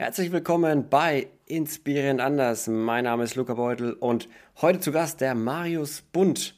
Herzlich 0.00 0.32
willkommen 0.32 0.88
bei 0.88 1.26
Inspirierend 1.44 2.22
Anders. 2.22 2.68
Mein 2.68 3.04
Name 3.04 3.24
ist 3.24 3.34
Luca 3.34 3.52
Beutel 3.52 3.92
und 3.92 4.30
heute 4.62 4.80
zu 4.80 4.92
Gast 4.92 5.20
der 5.20 5.34
Marius 5.34 6.00
Bund. 6.00 6.56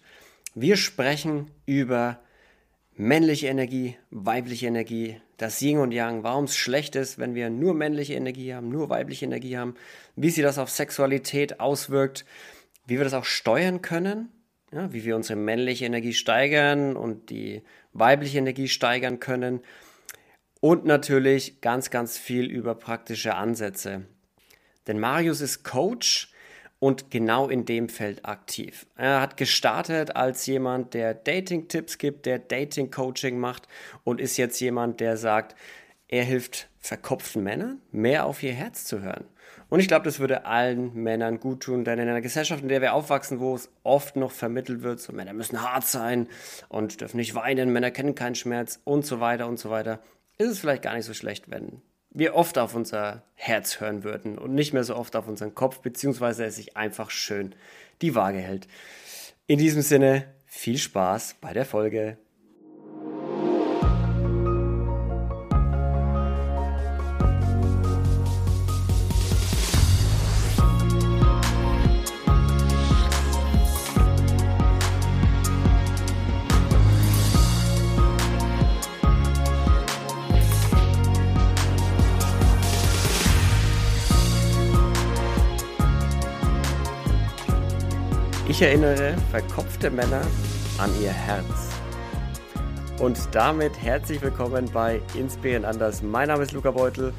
Wir 0.54 0.76
sprechen 0.76 1.50
über 1.66 2.20
männliche 2.94 3.48
Energie, 3.48 3.96
weibliche 4.10 4.68
Energie, 4.68 5.20
das 5.38 5.60
Yin 5.60 5.78
und 5.78 5.90
Yang, 5.90 6.22
warum 6.22 6.44
es 6.44 6.56
schlecht 6.56 6.94
ist, 6.94 7.18
wenn 7.18 7.34
wir 7.34 7.50
nur 7.50 7.74
männliche 7.74 8.14
Energie 8.14 8.54
haben, 8.54 8.68
nur 8.68 8.90
weibliche 8.90 9.24
Energie 9.24 9.58
haben, 9.58 9.74
wie 10.14 10.30
sich 10.30 10.44
das 10.44 10.58
auf 10.58 10.70
Sexualität 10.70 11.58
auswirkt, 11.58 12.24
wie 12.86 12.96
wir 12.96 13.02
das 13.02 13.12
auch 13.12 13.24
steuern 13.24 13.82
können, 13.82 14.28
ja, 14.70 14.92
wie 14.92 15.04
wir 15.04 15.16
unsere 15.16 15.36
männliche 15.36 15.86
Energie 15.86 16.14
steigern 16.14 16.94
und 16.94 17.30
die 17.30 17.62
weibliche 17.92 18.38
Energie 18.38 18.68
steigern 18.68 19.18
können 19.18 19.62
und 20.62 20.84
natürlich 20.84 21.60
ganz, 21.60 21.90
ganz 21.90 22.16
viel 22.16 22.46
über 22.46 22.76
praktische 22.76 23.34
Ansätze. 23.34 24.06
Denn 24.86 25.00
Marius 25.00 25.40
ist 25.40 25.64
Coach 25.64 26.32
und 26.78 27.10
genau 27.10 27.48
in 27.48 27.64
dem 27.64 27.88
Feld 27.88 28.24
aktiv. 28.24 28.86
Er 28.96 29.20
hat 29.20 29.36
gestartet 29.36 30.14
als 30.14 30.46
jemand, 30.46 30.94
der 30.94 31.14
Dating-Tipps 31.14 31.98
gibt, 31.98 32.26
der 32.26 32.38
Dating-Coaching 32.38 33.38
macht 33.38 33.66
und 34.04 34.20
ist 34.20 34.36
jetzt 34.36 34.60
jemand, 34.60 35.00
der 35.00 35.16
sagt, 35.16 35.56
er 36.06 36.22
hilft 36.22 36.68
verkopften 36.78 37.42
Männern, 37.42 37.80
mehr 37.90 38.24
auf 38.24 38.40
ihr 38.44 38.52
Herz 38.52 38.84
zu 38.84 39.02
hören. 39.02 39.24
Und 39.68 39.80
ich 39.80 39.88
glaube, 39.88 40.04
das 40.04 40.20
würde 40.20 40.46
allen 40.46 40.94
Männern 40.94 41.40
gut 41.40 41.64
tun, 41.64 41.84
denn 41.84 41.98
in 41.98 42.08
einer 42.08 42.20
Gesellschaft, 42.20 42.62
in 42.62 42.68
der 42.68 42.80
wir 42.80 42.94
aufwachsen, 42.94 43.40
wo 43.40 43.56
es 43.56 43.68
oft 43.82 44.14
noch 44.14 44.30
vermittelt 44.30 44.82
wird, 44.82 45.00
so 45.00 45.12
Männer 45.12 45.32
müssen 45.32 45.60
hart 45.60 45.86
sein 45.86 46.28
und 46.68 47.00
dürfen 47.00 47.16
nicht 47.16 47.34
weinen, 47.34 47.72
Männer 47.72 47.90
kennen 47.90 48.14
keinen 48.14 48.36
Schmerz 48.36 48.80
und 48.84 49.04
so 49.04 49.18
weiter 49.18 49.48
und 49.48 49.58
so 49.58 49.68
weiter, 49.70 50.00
ist 50.38 50.50
es 50.50 50.58
vielleicht 50.58 50.82
gar 50.82 50.94
nicht 50.94 51.06
so 51.06 51.14
schlecht, 51.14 51.50
wenn 51.50 51.82
wir 52.10 52.34
oft 52.34 52.58
auf 52.58 52.74
unser 52.74 53.22
Herz 53.34 53.80
hören 53.80 54.04
würden 54.04 54.38
und 54.38 54.54
nicht 54.54 54.72
mehr 54.72 54.84
so 54.84 54.96
oft 54.96 55.16
auf 55.16 55.28
unseren 55.28 55.54
Kopf, 55.54 55.78
beziehungsweise 55.80 56.44
es 56.44 56.56
sich 56.56 56.76
einfach 56.76 57.10
schön 57.10 57.54
die 58.02 58.14
Waage 58.14 58.38
hält. 58.38 58.68
In 59.46 59.58
diesem 59.58 59.82
Sinne, 59.82 60.26
viel 60.46 60.78
Spaß 60.78 61.36
bei 61.40 61.52
der 61.52 61.64
Folge. 61.64 62.18
Erinnere 88.62 89.16
verkopfte 89.32 89.90
Männer 89.90 90.22
an 90.78 90.88
ihr 91.02 91.10
Herz. 91.10 91.44
Und 93.00 93.18
damit 93.32 93.76
herzlich 93.76 94.22
willkommen 94.22 94.70
bei 94.72 95.00
Inspirieren 95.18 95.64
anders. 95.64 96.00
Mein 96.00 96.28
Name 96.28 96.44
ist 96.44 96.52
Luca 96.52 96.70
Beutel 96.70 97.12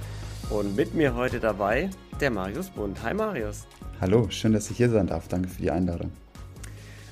und 0.50 0.74
mit 0.78 0.94
mir 0.94 1.16
heute 1.16 1.42
dabei 1.42 1.90
der 2.22 2.32
Marius 2.32 2.70
Bund. 2.70 3.04
Hi 3.04 3.14
Marius. 3.14 3.68
Hallo, 4.00 4.30
schön, 4.30 4.54
dass 4.54 4.72
ich 4.72 4.78
hier 4.78 4.90
sein 4.90 5.08
darf. 5.08 5.28
Danke 5.28 5.50
für 5.50 5.62
die 5.62 5.70
Einladung. 5.70 6.14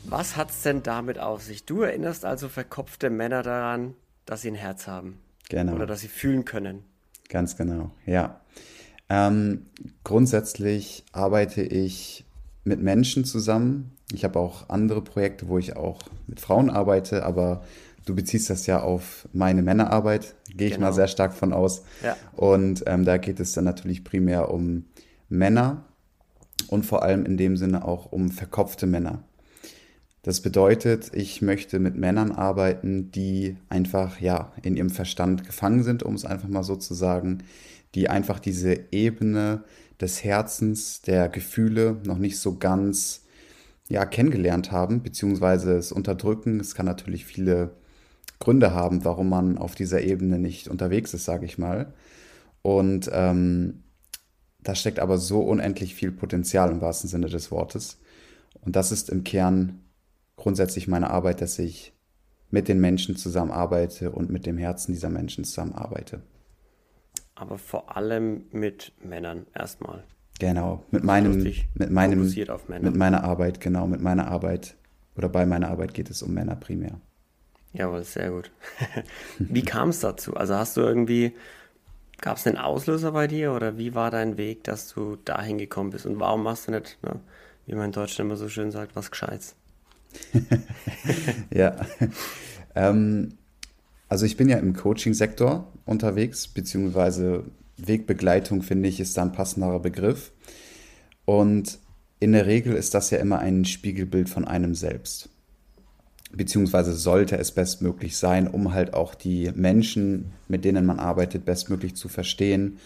Was 0.05 0.37
hat 0.37 0.51
es 0.51 0.61
denn 0.61 0.81
damit 0.81 1.19
auf 1.19 1.43
sich? 1.43 1.65
Du 1.65 1.81
erinnerst 1.81 2.23
also 2.23 2.47
verkopfte 2.47 3.09
Männer 3.09 3.43
daran, 3.43 3.95
dass 4.25 4.43
sie 4.43 4.51
ein 4.51 4.55
Herz 4.55 4.87
haben. 4.87 5.19
Genau. 5.49 5.73
Oder 5.73 5.85
dass 5.85 5.99
sie 5.99 6.07
fühlen 6.07 6.45
können. 6.45 6.85
Ganz 7.27 7.57
genau, 7.57 7.91
ja. 8.05 8.39
Ähm, 9.09 9.65
grundsätzlich 10.05 11.03
arbeite 11.11 11.63
ich 11.63 12.23
mit 12.63 12.81
Menschen 12.81 13.25
zusammen, 13.25 13.91
ich 14.13 14.23
habe 14.23 14.39
auch 14.39 14.69
andere 14.69 15.01
Projekte, 15.01 15.47
wo 15.47 15.57
ich 15.57 15.75
auch 15.75 15.99
mit 16.27 16.39
Frauen 16.39 16.69
arbeite, 16.69 17.23
aber 17.25 17.63
du 18.05 18.15
beziehst 18.15 18.49
das 18.49 18.65
ja 18.67 18.81
auf 18.81 19.27
meine 19.33 19.61
Männerarbeit, 19.61 20.35
gehe 20.55 20.67
ich 20.67 20.75
genau. 20.75 20.87
mal 20.87 20.93
sehr 20.93 21.07
stark 21.07 21.33
von 21.33 21.53
aus. 21.53 21.83
Ja. 22.03 22.17
Und 22.35 22.83
ähm, 22.87 23.05
da 23.05 23.17
geht 23.17 23.39
es 23.39 23.53
dann 23.53 23.65
natürlich 23.65 24.03
primär 24.03 24.51
um 24.51 24.85
Männer 25.29 25.85
und 26.67 26.85
vor 26.85 27.03
allem 27.03 27.25
in 27.25 27.37
dem 27.37 27.57
Sinne 27.57 27.85
auch 27.85 28.11
um 28.11 28.31
verkopfte 28.31 28.87
Männer. 28.87 29.23
Das 30.23 30.41
bedeutet, 30.41 31.11
ich 31.13 31.41
möchte 31.41 31.79
mit 31.79 31.95
Männern 31.95 32.31
arbeiten, 32.31 33.11
die 33.11 33.57
einfach 33.69 34.19
ja 34.19 34.51
in 34.61 34.77
ihrem 34.77 34.91
Verstand 34.91 35.45
gefangen 35.45 35.83
sind, 35.83 36.03
um 36.03 36.13
es 36.13 36.25
einfach 36.25 36.47
mal 36.47 36.63
so 36.63 36.75
zu 36.75 36.93
sagen, 36.93 37.39
die 37.95 38.07
einfach 38.07 38.39
diese 38.39 38.79
Ebene 38.91 39.63
des 39.99 40.23
Herzens, 40.23 41.01
der 41.01 41.27
Gefühle 41.27 41.97
noch 42.05 42.17
nicht 42.17 42.39
so 42.39 42.57
ganz 42.57 43.25
ja, 43.91 44.05
kennengelernt 44.05 44.71
haben, 44.71 45.03
beziehungsweise 45.03 45.73
es 45.73 45.91
unterdrücken. 45.91 46.61
Es 46.61 46.75
kann 46.75 46.85
natürlich 46.85 47.25
viele 47.25 47.71
Gründe 48.39 48.73
haben, 48.73 49.03
warum 49.03 49.27
man 49.27 49.57
auf 49.57 49.75
dieser 49.75 50.01
Ebene 50.01 50.39
nicht 50.39 50.69
unterwegs 50.69 51.13
ist, 51.13 51.25
sage 51.25 51.45
ich 51.45 51.57
mal. 51.57 51.93
Und 52.61 53.09
ähm, 53.11 53.83
da 54.59 54.75
steckt 54.75 54.99
aber 54.99 55.17
so 55.17 55.41
unendlich 55.41 55.93
viel 55.93 56.11
Potenzial 56.11 56.71
im 56.71 56.79
wahrsten 56.79 57.09
Sinne 57.09 57.27
des 57.27 57.51
Wortes. 57.51 57.99
Und 58.61 58.77
das 58.77 58.93
ist 58.93 59.09
im 59.09 59.25
Kern 59.25 59.81
grundsätzlich 60.37 60.87
meine 60.87 61.09
Arbeit, 61.09 61.41
dass 61.41 61.59
ich 61.59 61.93
mit 62.49 62.69
den 62.69 62.79
Menschen 62.79 63.17
zusammenarbeite 63.17 64.11
und 64.11 64.29
mit 64.29 64.45
dem 64.45 64.57
Herzen 64.57 64.93
dieser 64.93 65.09
Menschen 65.09 65.43
zusammenarbeite. 65.43 66.21
Aber 67.35 67.57
vor 67.57 67.97
allem 67.97 68.45
mit 68.51 68.93
Männern 69.03 69.47
erstmal. 69.53 70.05
Genau, 70.41 70.83
mit 70.89 71.03
meinem, 71.03 71.43
mit 71.75 71.91
meinem, 71.91 72.27
mit 72.81 72.95
meiner 72.95 73.23
Arbeit, 73.23 73.61
genau, 73.61 73.85
mit 73.85 74.01
meiner 74.01 74.27
Arbeit 74.27 74.73
oder 75.15 75.29
bei 75.29 75.45
meiner 75.45 75.69
Arbeit 75.69 75.93
geht 75.93 76.09
es 76.09 76.23
um 76.23 76.33
Männer 76.33 76.55
primär. 76.55 76.99
Jawohl, 77.73 78.03
sehr 78.03 78.31
gut. 78.31 78.49
wie 79.37 79.61
kam 79.61 79.89
es 79.89 79.99
dazu? 79.99 80.33
Also 80.33 80.55
hast 80.55 80.77
du 80.77 80.81
irgendwie, 80.81 81.33
gab 82.21 82.37
es 82.37 82.47
einen 82.47 82.57
Auslöser 82.57 83.11
bei 83.11 83.27
dir 83.27 83.53
oder 83.53 83.77
wie 83.77 83.93
war 83.93 84.09
dein 84.09 84.35
Weg, 84.37 84.63
dass 84.63 84.91
du 84.91 85.15
dahin 85.17 85.59
gekommen 85.59 85.91
bist 85.91 86.07
und 86.07 86.19
warum 86.19 86.41
machst 86.41 86.67
du 86.67 86.71
nicht, 86.71 86.97
ne, 87.03 87.19
wie 87.67 87.75
man 87.75 87.85
in 87.85 87.91
Deutschland 87.91 88.27
immer 88.27 88.35
so 88.35 88.49
schön 88.49 88.71
sagt, 88.71 88.95
was 88.95 89.11
Gescheites? 89.11 89.53
ja, 91.53 91.75
ähm, 92.73 93.37
also 94.09 94.25
ich 94.25 94.37
bin 94.37 94.49
ja 94.49 94.57
im 94.57 94.75
Coaching-Sektor 94.75 95.71
unterwegs, 95.85 96.47
beziehungsweise 96.47 97.43
Wegbegleitung, 97.87 98.61
finde 98.61 98.89
ich, 98.89 98.99
ist 98.99 99.17
da 99.17 99.23
ein 99.23 99.31
passenderer 99.31 99.79
Begriff. 99.79 100.31
Und 101.25 101.79
in 102.19 102.33
der 102.33 102.45
Regel 102.45 102.75
ist 102.75 102.93
das 102.93 103.09
ja 103.09 103.17
immer 103.17 103.39
ein 103.39 103.65
Spiegelbild 103.65 104.29
von 104.29 104.45
einem 104.45 104.75
selbst. 104.75 105.29
Beziehungsweise 106.31 106.93
sollte 106.93 107.37
es 107.37 107.51
bestmöglich 107.51 108.15
sein, 108.15 108.47
um 108.47 108.73
halt 108.73 108.93
auch 108.93 109.15
die 109.15 109.51
Menschen, 109.53 110.31
mit 110.47 110.63
denen 110.63 110.85
man 110.85 110.99
arbeitet, 110.99 111.45
bestmöglich 111.45 111.95
zu 111.95 112.07
verstehen 112.07 112.77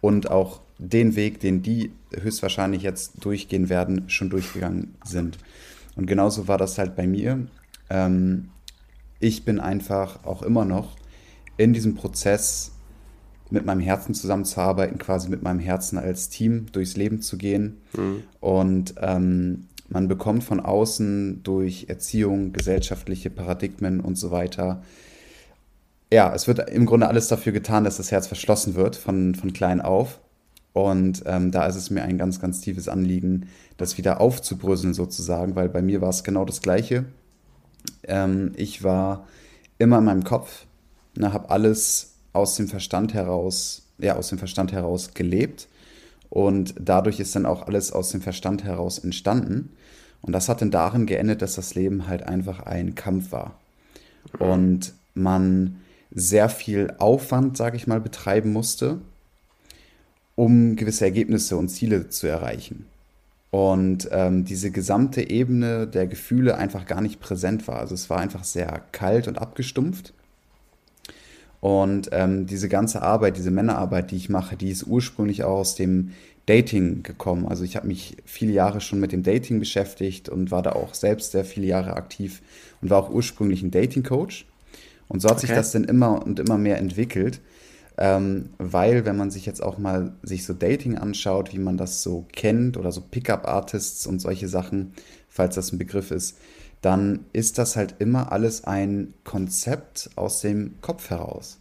und 0.00 0.30
auch 0.30 0.60
den 0.78 1.16
Weg, 1.16 1.40
den 1.40 1.62
die 1.62 1.92
höchstwahrscheinlich 2.14 2.82
jetzt 2.82 3.24
durchgehen 3.24 3.68
werden, 3.68 4.08
schon 4.08 4.30
durchgegangen 4.30 4.94
sind. 5.04 5.38
Und 5.94 6.06
genauso 6.06 6.48
war 6.48 6.58
das 6.58 6.78
halt 6.78 6.96
bei 6.96 7.06
mir. 7.06 7.46
Ähm, 7.90 8.50
ich 9.18 9.44
bin 9.44 9.60
einfach 9.60 10.24
auch 10.24 10.42
immer 10.42 10.64
noch 10.64 10.96
in 11.56 11.72
diesem 11.72 11.94
Prozess 11.94 12.72
mit 13.50 13.64
meinem 13.64 13.80
Herzen 13.80 14.14
zusammenzuarbeiten, 14.14 14.98
quasi 14.98 15.28
mit 15.28 15.42
meinem 15.42 15.60
Herzen 15.60 15.98
als 15.98 16.28
Team 16.28 16.66
durchs 16.72 16.96
Leben 16.96 17.20
zu 17.20 17.36
gehen. 17.36 17.78
Mhm. 17.96 18.22
Und 18.40 18.94
ähm, 19.00 19.66
man 19.88 20.08
bekommt 20.08 20.42
von 20.44 20.60
außen 20.60 21.42
durch 21.42 21.86
Erziehung, 21.88 22.52
gesellschaftliche 22.52 23.30
Paradigmen 23.30 24.00
und 24.00 24.16
so 24.16 24.30
weiter, 24.30 24.82
ja, 26.12 26.32
es 26.32 26.46
wird 26.46 26.70
im 26.70 26.86
Grunde 26.86 27.08
alles 27.08 27.28
dafür 27.28 27.52
getan, 27.52 27.84
dass 27.84 27.96
das 27.96 28.12
Herz 28.12 28.26
verschlossen 28.26 28.74
wird 28.74 28.96
von, 28.96 29.34
von 29.34 29.52
klein 29.52 29.80
auf. 29.80 30.20
Und 30.72 31.22
ähm, 31.26 31.50
da 31.50 31.66
ist 31.66 31.76
es 31.76 31.90
mir 31.90 32.02
ein 32.02 32.18
ganz, 32.18 32.38
ganz 32.38 32.60
tiefes 32.60 32.88
Anliegen, 32.88 33.48
das 33.76 33.98
wieder 33.98 34.20
aufzubröseln 34.20 34.94
sozusagen, 34.94 35.56
weil 35.56 35.68
bei 35.68 35.82
mir 35.82 36.00
war 36.00 36.10
es 36.10 36.22
genau 36.22 36.44
das 36.44 36.60
Gleiche. 36.60 37.06
Ähm, 38.02 38.52
ich 38.56 38.84
war 38.84 39.26
immer 39.78 39.98
in 39.98 40.04
meinem 40.04 40.24
Kopf, 40.24 40.66
ne, 41.16 41.32
habe 41.32 41.50
alles 41.50 42.15
aus 42.36 42.56
dem 42.56 42.68
Verstand 42.68 43.14
heraus, 43.14 43.82
ja, 43.98 44.16
aus 44.16 44.28
dem 44.28 44.38
Verstand 44.38 44.72
heraus 44.72 45.14
gelebt. 45.14 45.68
Und 46.30 46.74
dadurch 46.78 47.20
ist 47.20 47.34
dann 47.34 47.46
auch 47.46 47.66
alles 47.66 47.92
aus 47.92 48.10
dem 48.10 48.20
Verstand 48.20 48.64
heraus 48.64 48.98
entstanden. 48.98 49.70
Und 50.22 50.32
das 50.32 50.48
hat 50.48 50.60
dann 50.60 50.70
darin 50.70 51.06
geendet, 51.06 51.42
dass 51.42 51.54
das 51.54 51.74
Leben 51.74 52.08
halt 52.08 52.22
einfach 52.22 52.60
ein 52.60 52.94
Kampf 52.94 53.32
war. 53.32 53.58
Und 54.38 54.92
man 55.14 55.76
sehr 56.10 56.48
viel 56.48 56.94
Aufwand, 56.98 57.56
sage 57.56 57.76
ich 57.76 57.86
mal, 57.86 58.00
betreiben 58.00 58.52
musste, 58.52 58.98
um 60.34 60.76
gewisse 60.76 61.04
Ergebnisse 61.04 61.56
und 61.56 61.68
Ziele 61.68 62.08
zu 62.08 62.26
erreichen. 62.26 62.86
Und 63.50 64.08
ähm, 64.12 64.44
diese 64.44 64.70
gesamte 64.70 65.30
Ebene 65.30 65.86
der 65.86 66.06
Gefühle 66.06 66.58
einfach 66.58 66.86
gar 66.86 67.00
nicht 67.00 67.20
präsent 67.20 67.68
war. 67.68 67.78
Also 67.78 67.94
es 67.94 68.10
war 68.10 68.18
einfach 68.18 68.44
sehr 68.44 68.82
kalt 68.92 69.28
und 69.28 69.38
abgestumpft. 69.38 70.12
Und 71.66 72.10
ähm, 72.12 72.46
diese 72.46 72.68
ganze 72.68 73.02
Arbeit, 73.02 73.36
diese 73.36 73.50
Männerarbeit, 73.50 74.12
die 74.12 74.16
ich 74.16 74.28
mache, 74.28 74.54
die 74.54 74.70
ist 74.70 74.86
ursprünglich 74.86 75.42
auch 75.42 75.58
aus 75.58 75.74
dem 75.74 76.12
Dating 76.46 77.02
gekommen. 77.02 77.44
Also 77.44 77.64
ich 77.64 77.74
habe 77.74 77.88
mich 77.88 78.18
viele 78.24 78.52
Jahre 78.52 78.80
schon 78.80 79.00
mit 79.00 79.10
dem 79.10 79.24
Dating 79.24 79.58
beschäftigt 79.58 80.28
und 80.28 80.52
war 80.52 80.62
da 80.62 80.74
auch 80.74 80.94
selbst 80.94 81.32
sehr 81.32 81.44
viele 81.44 81.66
Jahre 81.66 81.94
aktiv 81.94 82.40
und 82.80 82.90
war 82.90 82.98
auch 82.98 83.10
ursprünglich 83.10 83.64
ein 83.64 83.72
Dating-Coach. 83.72 84.46
Und 85.08 85.22
so 85.22 85.28
hat 85.28 85.38
okay. 85.38 85.48
sich 85.48 85.56
das 85.56 85.72
dann 85.72 85.82
immer 85.82 86.24
und 86.24 86.38
immer 86.38 86.56
mehr 86.56 86.78
entwickelt. 86.78 87.40
Ähm, 87.98 88.50
weil, 88.58 89.04
wenn 89.04 89.16
man 89.16 89.32
sich 89.32 89.44
jetzt 89.44 89.60
auch 89.60 89.76
mal 89.76 90.12
sich 90.22 90.46
so 90.46 90.52
Dating 90.54 90.96
anschaut, 90.96 91.52
wie 91.52 91.58
man 91.58 91.76
das 91.76 92.00
so 92.00 92.26
kennt 92.32 92.76
oder 92.76 92.92
so 92.92 93.00
Pickup-Artists 93.00 94.06
und 94.06 94.20
solche 94.20 94.46
Sachen, 94.46 94.92
falls 95.28 95.56
das 95.56 95.72
ein 95.72 95.78
Begriff 95.78 96.12
ist, 96.12 96.38
dann 96.82 97.24
ist 97.32 97.58
das 97.58 97.76
halt 97.76 97.96
immer 97.98 98.32
alles 98.32 98.64
ein 98.64 99.14
Konzept 99.24 100.10
aus 100.16 100.40
dem 100.40 100.80
Kopf 100.80 101.10
heraus. 101.10 101.58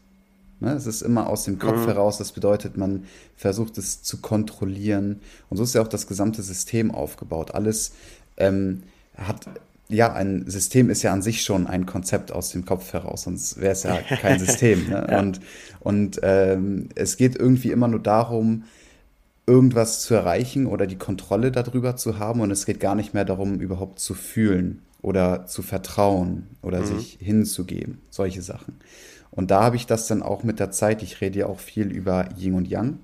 Ne? 0.60 0.74
Es 0.74 0.86
ist 0.86 1.02
immer 1.02 1.28
aus 1.28 1.46
dem 1.46 1.60
Kopf 1.60 1.84
mhm. 1.84 1.88
heraus, 1.88 2.18
das 2.18 2.32
bedeutet, 2.32 2.78
man 2.78 3.06
versucht 3.36 3.78
es 3.78 4.04
zu 4.04 4.18
kontrollieren. 4.22 5.22
Und 5.50 5.58
so 5.58 5.64
ist 5.64 5.76
ja 5.76 5.82
auch 5.82 5.88
das 5.88 6.08
gesamte 6.08 6.42
System 6.42 6.92
aufgebaut. 6.92 7.54
Alles 7.54 7.94
ähm, 8.38 8.84
hat, 9.18 9.48
ja, 9.90 10.14
ein 10.14 10.46
System 10.48 10.90
ist 10.90 11.04
ja 11.04 11.14
an 11.14 11.22
sich 11.22 11.44
schon 11.44 11.68
ein 11.68 11.86
Konzept 11.86 12.32
aus 12.32 12.50
dem 12.50 12.66
Kopf 12.66 12.94
heraus, 12.94 13.24
sonst 13.24 13.60
wäre 13.60 13.74
es 13.74 13.84
ja 13.84 13.98
kein 14.02 14.40
System. 14.40 14.90
Ne? 14.90 15.08
ja. 15.12 15.20
Und, 15.20 15.40
und 15.80 16.20
ähm, 16.24 16.90
es 16.96 17.18
geht 17.18 17.36
irgendwie 17.36 17.72
immer 17.72 17.88
nur 17.88 18.02
darum, 18.02 18.64
irgendwas 19.48 20.02
zu 20.02 20.16
erreichen 20.16 20.66
oder 20.66 20.88
die 20.88 20.98
Kontrolle 20.98 21.52
darüber 21.52 21.96
zu 21.96 22.18
haben. 22.18 22.42
Und 22.42 22.52
es 22.52 22.66
geht 22.66 22.80
gar 22.80 22.96
nicht 22.96 23.14
mehr 23.14 23.26
darum, 23.26 23.60
überhaupt 23.60 24.00
zu 24.00 24.14
fühlen 24.14 24.85
oder 25.06 25.46
zu 25.46 25.62
vertrauen 25.62 26.48
oder 26.64 26.80
mhm. 26.80 26.86
sich 26.86 27.20
hinzugeben, 27.22 28.00
solche 28.10 28.42
Sachen. 28.42 28.74
Und 29.30 29.52
da 29.52 29.62
habe 29.62 29.76
ich 29.76 29.86
das 29.86 30.08
dann 30.08 30.24
auch 30.24 30.44
mit 30.44 30.60
der 30.60 30.72
Zeit, 30.72 31.04
ich 31.04 31.22
rede 31.22 31.40
ja 31.40 31.46
auch 31.46 31.60
viel 31.60 31.92
über 31.92 32.30
Yin 32.40 32.56
und 32.56 32.68
Yang 32.68 32.98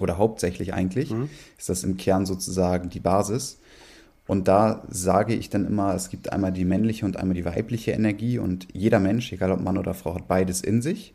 oder 0.00 0.18
hauptsächlich 0.18 0.74
eigentlich, 0.74 1.12
mhm. 1.12 1.28
ist 1.56 1.68
das 1.68 1.84
im 1.84 1.96
Kern 1.96 2.26
sozusagen 2.26 2.90
die 2.90 2.98
Basis. 2.98 3.60
Und 4.26 4.48
da 4.48 4.82
sage 4.88 5.34
ich 5.34 5.48
dann 5.48 5.64
immer, 5.64 5.94
es 5.94 6.10
gibt 6.10 6.32
einmal 6.32 6.50
die 6.50 6.64
männliche 6.64 7.06
und 7.06 7.18
einmal 7.18 7.36
die 7.36 7.44
weibliche 7.44 7.92
Energie 7.92 8.40
und 8.40 8.66
jeder 8.72 8.98
Mensch, 8.98 9.32
egal 9.32 9.52
ob 9.52 9.60
Mann 9.60 9.78
oder 9.78 9.94
Frau, 9.94 10.16
hat 10.16 10.26
beides 10.26 10.60
in 10.60 10.82
sich. 10.82 11.14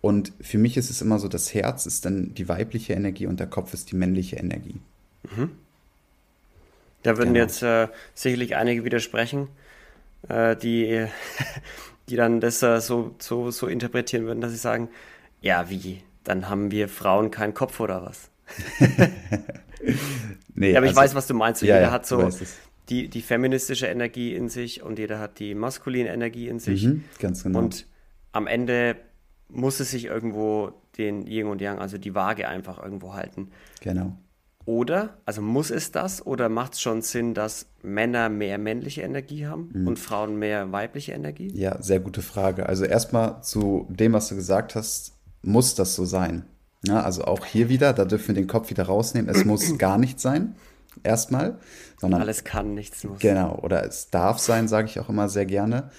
Und 0.00 0.32
für 0.40 0.56
mich 0.56 0.78
ist 0.78 0.88
es 0.88 1.02
immer 1.02 1.18
so, 1.18 1.28
das 1.28 1.52
Herz 1.52 1.84
ist 1.84 2.06
dann 2.06 2.32
die 2.32 2.48
weibliche 2.48 2.94
Energie 2.94 3.26
und 3.26 3.38
der 3.38 3.48
Kopf 3.48 3.74
ist 3.74 3.90
die 3.92 3.96
männliche 3.96 4.36
Energie. 4.36 4.80
Mhm. 5.36 5.50
Da 7.02 7.16
würden 7.16 7.34
genau. 7.34 7.44
jetzt 7.44 7.62
äh, 7.62 7.88
sicherlich 8.14 8.56
einige 8.56 8.84
widersprechen, 8.84 9.48
äh, 10.28 10.56
die, 10.56 11.06
die 12.08 12.16
dann 12.16 12.40
das 12.40 12.62
äh, 12.62 12.80
so, 12.80 13.14
so, 13.18 13.50
so 13.50 13.66
interpretieren 13.66 14.26
würden, 14.26 14.40
dass 14.40 14.50
sie 14.50 14.58
sagen, 14.58 14.88
ja, 15.40 15.70
wie, 15.70 16.02
dann 16.24 16.48
haben 16.48 16.70
wir 16.70 16.88
Frauen 16.88 17.30
keinen 17.30 17.54
Kopf 17.54 17.80
oder 17.80 18.02
was? 18.04 18.30
nee, 20.54 20.72
ja, 20.72 20.78
aber 20.78 20.86
ich 20.86 20.90
also, 20.90 21.00
weiß, 21.00 21.14
was 21.14 21.26
du 21.26 21.34
meinst. 21.34 21.62
Ja, 21.62 21.76
jeder 21.76 21.86
ja, 21.86 21.90
hat 21.90 22.06
so 22.06 22.28
die, 22.88 23.08
die 23.08 23.22
feministische 23.22 23.86
Energie 23.86 24.34
in 24.34 24.48
sich 24.48 24.82
und 24.82 24.98
jeder 24.98 25.18
hat 25.18 25.38
die 25.38 25.54
maskuline 25.54 26.08
Energie 26.08 26.48
in 26.48 26.58
sich. 26.58 26.84
Mhm, 26.84 27.04
ganz 27.18 27.42
genau. 27.42 27.58
Und 27.58 27.86
am 28.32 28.46
Ende 28.46 28.96
muss 29.48 29.80
es 29.80 29.90
sich 29.90 30.06
irgendwo 30.06 30.72
den 30.96 31.26
Yin 31.26 31.46
und 31.46 31.60
Yang, 31.60 31.78
also 31.78 31.98
die 31.98 32.14
Waage 32.14 32.48
einfach 32.48 32.82
irgendwo 32.82 33.14
halten. 33.14 33.50
Genau. 33.80 34.16
Oder, 34.68 35.16
also 35.24 35.40
muss 35.40 35.70
es 35.70 35.92
das 35.92 36.26
oder 36.26 36.50
macht 36.50 36.74
es 36.74 36.82
schon 36.82 37.00
Sinn, 37.00 37.32
dass 37.32 37.64
Männer 37.82 38.28
mehr 38.28 38.58
männliche 38.58 39.00
Energie 39.00 39.46
haben 39.46 39.70
mhm. 39.72 39.88
und 39.88 39.98
Frauen 39.98 40.38
mehr 40.38 40.70
weibliche 40.72 41.12
Energie? 41.12 41.50
Ja, 41.54 41.80
sehr 41.80 42.00
gute 42.00 42.20
Frage. 42.20 42.68
Also 42.68 42.84
erstmal 42.84 43.42
zu 43.42 43.86
dem, 43.88 44.12
was 44.12 44.28
du 44.28 44.34
gesagt 44.34 44.74
hast, 44.74 45.14
muss 45.40 45.74
das 45.74 45.94
so 45.94 46.04
sein? 46.04 46.44
Ja, 46.86 47.00
also 47.00 47.24
auch 47.24 47.46
hier 47.46 47.70
wieder, 47.70 47.94
da 47.94 48.04
dürfen 48.04 48.28
wir 48.28 48.34
den 48.34 48.46
Kopf 48.46 48.68
wieder 48.68 48.82
rausnehmen. 48.84 49.34
Es 49.34 49.46
muss 49.46 49.78
gar 49.78 49.96
nicht 49.96 50.20
sein, 50.20 50.54
erstmal. 51.02 51.56
Sondern, 51.98 52.20
Alles 52.20 52.44
kann, 52.44 52.74
nichts 52.74 53.04
muss. 53.04 53.20
Genau, 53.20 53.58
oder 53.62 53.86
es 53.86 54.10
darf 54.10 54.38
sein, 54.38 54.68
sage 54.68 54.88
ich 54.88 55.00
auch 55.00 55.08
immer 55.08 55.30
sehr 55.30 55.46
gerne. 55.46 55.90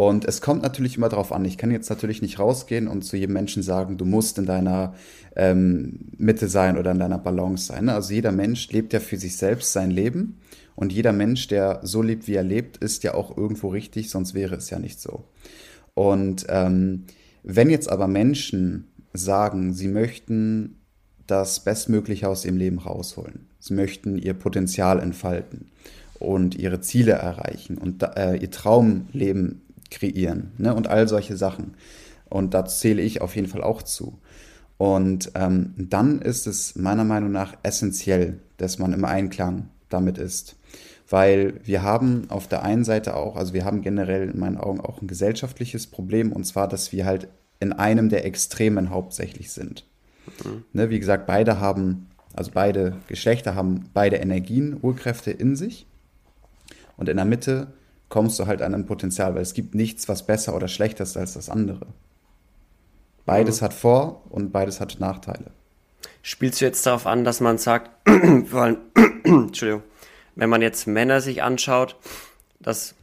Und 0.00 0.24
es 0.24 0.40
kommt 0.40 0.62
natürlich 0.62 0.96
immer 0.96 1.10
darauf 1.10 1.30
an. 1.30 1.44
Ich 1.44 1.58
kann 1.58 1.70
jetzt 1.70 1.90
natürlich 1.90 2.22
nicht 2.22 2.38
rausgehen 2.38 2.88
und 2.88 3.02
zu 3.02 3.18
jedem 3.18 3.34
Menschen 3.34 3.62
sagen, 3.62 3.98
du 3.98 4.06
musst 4.06 4.38
in 4.38 4.46
deiner 4.46 4.94
ähm, 5.36 6.12
Mitte 6.16 6.48
sein 6.48 6.78
oder 6.78 6.92
in 6.92 6.98
deiner 6.98 7.18
Balance 7.18 7.66
sein. 7.66 7.84
Ne? 7.84 7.92
Also 7.92 8.14
jeder 8.14 8.32
Mensch 8.32 8.70
lebt 8.72 8.94
ja 8.94 9.00
für 9.00 9.18
sich 9.18 9.36
selbst 9.36 9.74
sein 9.74 9.90
Leben. 9.90 10.38
Und 10.74 10.90
jeder 10.90 11.12
Mensch, 11.12 11.48
der 11.48 11.80
so 11.82 12.00
lebt, 12.00 12.28
wie 12.28 12.34
er 12.34 12.42
lebt, 12.42 12.78
ist 12.78 13.02
ja 13.04 13.12
auch 13.12 13.36
irgendwo 13.36 13.68
richtig, 13.68 14.08
sonst 14.08 14.32
wäre 14.32 14.54
es 14.54 14.70
ja 14.70 14.78
nicht 14.78 15.02
so. 15.02 15.24
Und 15.92 16.46
ähm, 16.48 17.04
wenn 17.42 17.68
jetzt 17.68 17.92
aber 17.92 18.08
Menschen 18.08 18.86
sagen, 19.12 19.74
sie 19.74 19.88
möchten 19.88 20.80
das 21.26 21.60
Bestmögliche 21.60 22.26
aus 22.26 22.46
ihrem 22.46 22.56
Leben 22.56 22.78
rausholen, 22.78 23.48
sie 23.58 23.74
möchten 23.74 24.16
ihr 24.16 24.32
Potenzial 24.32 24.98
entfalten 24.98 25.66
und 26.18 26.54
ihre 26.54 26.80
Ziele 26.80 27.12
erreichen 27.12 27.76
und 27.76 28.02
äh, 28.16 28.36
ihr 28.36 28.50
Traumleben 28.50 29.60
kreieren 29.90 30.52
ne? 30.58 30.74
und 30.74 30.88
all 30.88 31.08
solche 31.08 31.36
Sachen. 31.36 31.74
Und 32.28 32.54
da 32.54 32.64
zähle 32.64 33.02
ich 33.02 33.20
auf 33.20 33.34
jeden 33.34 33.48
Fall 33.48 33.62
auch 33.62 33.82
zu. 33.82 34.18
Und 34.78 35.32
ähm, 35.34 35.74
dann 35.76 36.22
ist 36.22 36.46
es 36.46 36.74
meiner 36.76 37.04
Meinung 37.04 37.32
nach 37.32 37.54
essentiell, 37.62 38.38
dass 38.56 38.78
man 38.78 38.92
im 38.92 39.04
Einklang 39.04 39.68
damit 39.90 40.16
ist. 40.16 40.56
Weil 41.08 41.54
wir 41.64 41.82
haben 41.82 42.30
auf 42.30 42.46
der 42.46 42.62
einen 42.62 42.84
Seite 42.84 43.16
auch, 43.16 43.36
also 43.36 43.52
wir 43.52 43.64
haben 43.64 43.82
generell 43.82 44.30
in 44.30 44.38
meinen 44.38 44.56
Augen 44.56 44.80
auch 44.80 45.02
ein 45.02 45.08
gesellschaftliches 45.08 45.88
Problem, 45.88 46.32
und 46.32 46.44
zwar, 46.44 46.68
dass 46.68 46.92
wir 46.92 47.04
halt 47.04 47.28
in 47.58 47.72
einem 47.72 48.08
der 48.08 48.24
Extremen 48.24 48.90
hauptsächlich 48.90 49.50
sind. 49.52 49.84
Mhm. 50.44 50.64
Ne, 50.72 50.88
wie 50.88 51.00
gesagt, 51.00 51.26
beide 51.26 51.60
haben, 51.60 52.08
also 52.34 52.52
beide 52.54 52.96
Geschlechter 53.08 53.54
haben 53.54 53.90
beide 53.92 54.16
Energien, 54.16 54.78
Urkräfte 54.80 55.30
in 55.30 55.56
sich. 55.56 55.86
Und 56.96 57.08
in 57.08 57.16
der 57.16 57.26
Mitte 57.26 57.72
kommst 58.10 58.38
du 58.38 58.46
halt 58.46 58.60
an 58.60 58.74
ein 58.74 58.84
Potenzial, 58.84 59.34
weil 59.34 59.42
es 59.42 59.54
gibt 59.54 59.74
nichts, 59.74 60.08
was 60.08 60.26
besser 60.26 60.54
oder 60.54 60.68
schlechter 60.68 61.04
ist 61.04 61.16
als 61.16 61.32
das 61.32 61.48
andere. 61.48 61.86
Beides 63.24 63.60
mhm. 63.60 63.64
hat 63.64 63.74
Vor- 63.74 64.22
und 64.28 64.52
beides 64.52 64.80
hat 64.80 64.98
Nachteile. 65.00 65.52
Spielst 66.20 66.60
du 66.60 66.66
jetzt 66.66 66.84
darauf 66.84 67.06
an, 67.06 67.24
dass 67.24 67.40
man 67.40 67.56
sagt, 67.56 67.90
vor 68.46 68.62
allem, 68.62 68.78
Entschuldigung, 69.24 69.82
wenn 70.34 70.50
man 70.50 70.60
jetzt 70.60 70.86
Männer 70.86 71.20
sich 71.20 71.42
anschaut, 71.42 71.96
dass 72.58 72.94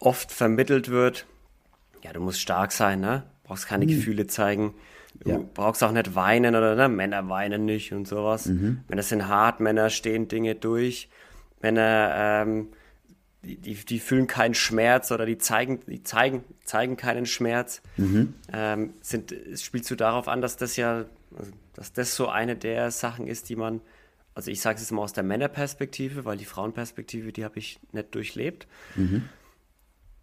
oft 0.00 0.32
vermittelt 0.32 0.88
wird, 0.88 1.26
ja, 2.02 2.12
du 2.12 2.20
musst 2.20 2.40
stark 2.40 2.72
sein, 2.72 3.00
ne? 3.00 3.24
Brauchst 3.44 3.66
keine 3.66 3.84
mhm. 3.84 3.90
Gefühle 3.90 4.26
zeigen. 4.26 4.74
Du 5.20 5.30
ja. 5.30 5.40
brauchst 5.54 5.82
auch 5.84 5.92
nicht 5.92 6.14
weinen 6.14 6.54
oder 6.54 6.74
ne? 6.74 6.88
Männer 6.88 7.28
weinen 7.28 7.64
nicht 7.64 7.92
und 7.92 8.08
sowas. 8.08 8.46
Mhm. 8.46 8.80
Männer 8.88 9.02
sind 9.02 9.28
hart, 9.28 9.60
Männer 9.60 9.90
stehen 9.90 10.28
Dinge 10.28 10.54
durch. 10.54 11.08
Männer 11.60 12.14
ähm, 12.16 12.68
die, 13.44 13.56
die, 13.56 13.74
die, 13.74 14.00
fühlen 14.00 14.26
keinen 14.26 14.54
Schmerz 14.54 15.10
oder 15.10 15.26
die 15.26 15.38
zeigen, 15.38 15.80
die 15.86 16.02
zeigen, 16.02 16.44
zeigen 16.64 16.96
keinen 16.96 17.26
Schmerz. 17.26 17.82
Mhm. 17.96 18.34
Ähm, 18.52 18.94
sind, 19.00 19.34
spielst 19.56 19.90
du 19.90 19.96
darauf 19.96 20.28
an, 20.28 20.40
dass 20.40 20.56
das 20.56 20.76
ja, 20.76 21.04
also, 21.36 21.52
dass 21.74 21.92
das 21.92 22.16
so 22.16 22.28
eine 22.28 22.56
der 22.56 22.90
Sachen 22.90 23.26
ist, 23.26 23.48
die 23.48 23.56
man, 23.56 23.80
also 24.34 24.50
ich 24.50 24.60
sage 24.60 24.76
es 24.76 24.82
jetzt 24.82 24.90
mal 24.92 25.02
aus 25.02 25.12
der 25.12 25.24
Männerperspektive, 25.24 26.24
weil 26.24 26.36
die 26.36 26.44
Frauenperspektive, 26.44 27.32
die 27.32 27.44
habe 27.44 27.58
ich 27.58 27.78
nicht 27.92 28.14
durchlebt. 28.14 28.66
Mhm. 28.96 29.28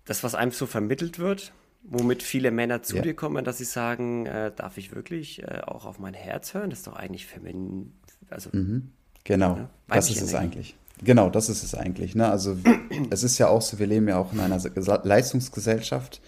Das, 0.05 0.23
was 0.23 0.35
einem 0.35 0.51
so 0.51 0.65
vermittelt 0.65 1.19
wird, 1.19 1.53
womit 1.83 2.23
viele 2.23 2.51
Männer 2.51 2.83
zu 2.83 2.97
ja. 2.97 3.01
dir 3.01 3.13
kommen, 3.13 3.45
dass 3.45 3.57
sie 3.57 3.65
sagen, 3.65 4.25
äh, 4.25 4.51
darf 4.55 4.77
ich 4.77 4.95
wirklich 4.95 5.43
äh, 5.43 5.61
auch 5.65 5.85
auf 5.85 5.99
mein 5.99 6.13
Herz 6.13 6.53
hören? 6.53 6.69
Das 6.69 6.79
ist 6.79 6.87
doch 6.87 6.95
eigentlich 6.95 7.27
feminin, 7.27 7.93
also 8.29 8.49
mhm. 8.53 8.91
Genau, 9.23 9.55
ja, 9.55 9.69
das 9.87 10.09
ist 10.09 10.21
es 10.21 10.33
eigentlich. 10.33 10.75
Genau, 11.03 11.29
das 11.29 11.49
ist 11.49 11.63
es 11.63 11.75
eigentlich. 11.75 12.15
Ne? 12.15 12.29
Also 12.29 12.57
es 13.09 13.23
ist 13.23 13.37
ja 13.37 13.47
auch 13.47 13.61
so, 13.61 13.79
wir 13.79 13.87
leben 13.87 14.07
ja 14.07 14.17
auch 14.17 14.33
in 14.33 14.39
einer 14.39 14.59
Leistungsgesellschaft. 15.03 16.21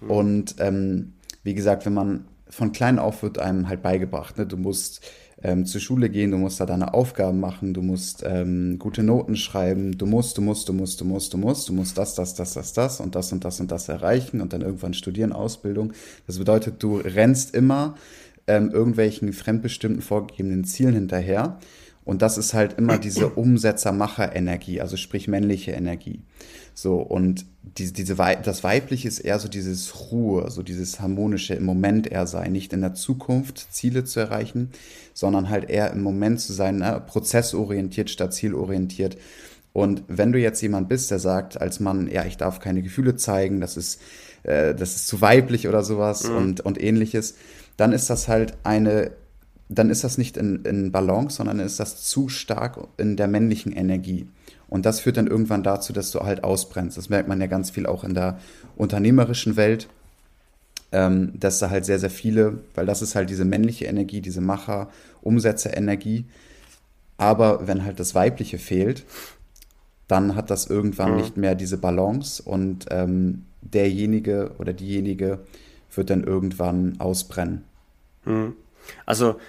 Mhm. 0.00 0.10
Und 0.10 0.54
ähm, 0.58 1.12
wie 1.42 1.54
gesagt, 1.54 1.86
wenn 1.86 1.94
man 1.94 2.26
von 2.48 2.72
klein 2.72 2.98
auf 2.98 3.22
wird 3.22 3.38
einem 3.38 3.68
halt 3.68 3.82
beigebracht, 3.82 4.38
ne? 4.38 4.46
du 4.46 4.56
musst 4.56 5.00
ähm, 5.42 5.66
zur 5.66 5.80
Schule 5.80 6.08
gehen, 6.08 6.30
du 6.30 6.36
musst 6.36 6.60
da 6.60 6.66
deine 6.66 6.94
Aufgaben 6.94 7.40
machen, 7.40 7.74
du 7.74 7.82
musst 7.82 8.22
ähm, 8.24 8.78
gute 8.78 9.02
Noten 9.02 9.36
schreiben, 9.36 9.98
du 9.98 10.06
musst, 10.06 10.38
du 10.38 10.42
musst, 10.42 10.68
du 10.68 10.72
musst, 10.72 11.00
du 11.00 11.04
musst, 11.04 11.32
du 11.32 11.38
musst, 11.38 11.68
du 11.68 11.72
musst 11.72 11.98
das, 11.98 12.14
das, 12.14 12.34
das, 12.34 12.54
das, 12.54 12.72
das 12.72 13.00
und 13.00 13.14
das 13.14 13.32
und 13.32 13.44
das 13.44 13.58
und 13.58 13.72
das 13.72 13.88
erreichen 13.88 14.40
und 14.40 14.52
dann 14.52 14.60
irgendwann 14.60 14.94
studieren, 14.94 15.32
Ausbildung. 15.32 15.92
Das 16.26 16.38
bedeutet, 16.38 16.82
du 16.82 16.98
rennst 16.98 17.54
immer 17.54 17.96
ähm, 18.46 18.70
irgendwelchen 18.70 19.32
fremdbestimmten 19.32 20.02
vorgegebenen 20.02 20.64
Zielen 20.64 20.94
hinterher 20.94 21.58
und 22.04 22.22
das 22.22 22.38
ist 22.38 22.54
halt 22.54 22.78
immer 22.78 22.98
diese 22.98 23.28
Umsetzer-Macher-Energie, 23.28 24.80
also 24.80 24.96
sprich 24.96 25.28
männliche 25.28 25.72
Energie. 25.72 26.20
So, 26.74 26.96
und 26.96 27.44
diese, 27.78 27.92
diese 27.92 28.16
das 28.16 28.64
Weibliche 28.64 29.06
ist 29.06 29.20
eher 29.20 29.38
so 29.38 29.48
dieses 29.48 30.10
Ruhe, 30.10 30.50
so 30.50 30.62
dieses 30.62 31.00
harmonische 31.00 31.54
im 31.54 31.64
Moment 31.64 32.10
eher 32.10 32.26
sein, 32.26 32.52
nicht 32.52 32.72
in 32.72 32.80
der 32.80 32.94
Zukunft 32.94 33.72
Ziele 33.72 34.04
zu 34.04 34.20
erreichen, 34.20 34.70
sondern 35.14 35.50
halt 35.50 35.70
eher 35.70 35.92
im 35.92 36.02
Moment 36.02 36.40
zu 36.40 36.52
sein, 36.52 36.78
ne? 36.78 37.02
prozessorientiert 37.06 38.10
statt 38.10 38.34
zielorientiert. 38.34 39.16
Und 39.74 40.02
wenn 40.08 40.32
du 40.32 40.38
jetzt 40.38 40.60
jemand 40.60 40.88
bist, 40.88 41.10
der 41.10 41.18
sagt 41.18 41.60
als 41.60 41.80
Mann, 41.80 42.10
ja, 42.10 42.24
ich 42.24 42.36
darf 42.36 42.58
keine 42.58 42.82
Gefühle 42.82 43.16
zeigen, 43.16 43.60
das 43.60 43.76
ist 43.76 44.00
äh, 44.42 44.74
das 44.74 44.96
ist 44.96 45.06
zu 45.06 45.20
weiblich 45.20 45.68
oder 45.68 45.82
sowas 45.82 46.28
mhm. 46.28 46.36
und, 46.36 46.60
und 46.60 46.82
ähnliches, 46.82 47.34
dann 47.76 47.92
ist 47.92 48.10
das 48.10 48.28
halt 48.28 48.54
eine, 48.64 49.12
dann 49.68 49.90
ist 49.90 50.04
das 50.04 50.18
nicht 50.18 50.36
in, 50.36 50.64
in 50.64 50.92
Balance, 50.92 51.36
sondern 51.36 51.58
ist 51.60 51.80
das 51.80 52.04
zu 52.04 52.28
stark 52.28 52.78
in 52.96 53.16
der 53.16 53.28
männlichen 53.28 53.72
Energie. 53.72 54.26
Und 54.68 54.86
das 54.86 55.00
führt 55.00 55.16
dann 55.16 55.26
irgendwann 55.26 55.62
dazu, 55.62 55.92
dass 55.92 56.10
du 56.10 56.20
halt 56.20 56.44
ausbrennst. 56.44 56.96
Das 56.96 57.10
merkt 57.10 57.28
man 57.28 57.40
ja 57.40 57.46
ganz 57.46 57.70
viel 57.70 57.86
auch 57.86 58.04
in 58.04 58.14
der 58.14 58.38
unternehmerischen 58.76 59.56
Welt, 59.56 59.88
ähm, 60.92 61.32
dass 61.38 61.58
da 61.58 61.70
halt 61.70 61.84
sehr, 61.84 61.98
sehr 61.98 62.10
viele, 62.10 62.60
weil 62.74 62.86
das 62.86 63.02
ist 63.02 63.14
halt 63.14 63.30
diese 63.30 63.44
männliche 63.44 63.86
Energie, 63.86 64.20
diese 64.20 64.40
Macher, 64.40 64.88
Umsetzer-Energie. 65.22 66.24
Aber 67.16 67.66
wenn 67.66 67.84
halt 67.84 68.00
das 68.00 68.14
Weibliche 68.14 68.58
fehlt, 68.58 69.04
dann 70.08 70.34
hat 70.36 70.50
das 70.50 70.66
irgendwann 70.66 71.12
mhm. 71.12 71.16
nicht 71.18 71.36
mehr 71.36 71.54
diese 71.54 71.78
Balance 71.78 72.42
und 72.42 72.86
ähm, 72.90 73.46
derjenige 73.60 74.52
oder 74.58 74.72
diejenige 74.72 75.40
wird 75.94 76.10
dann 76.10 76.24
irgendwann 76.24 76.98
ausbrennen. 76.98 77.64
Mhm. 78.24 78.54
Also 79.06 79.40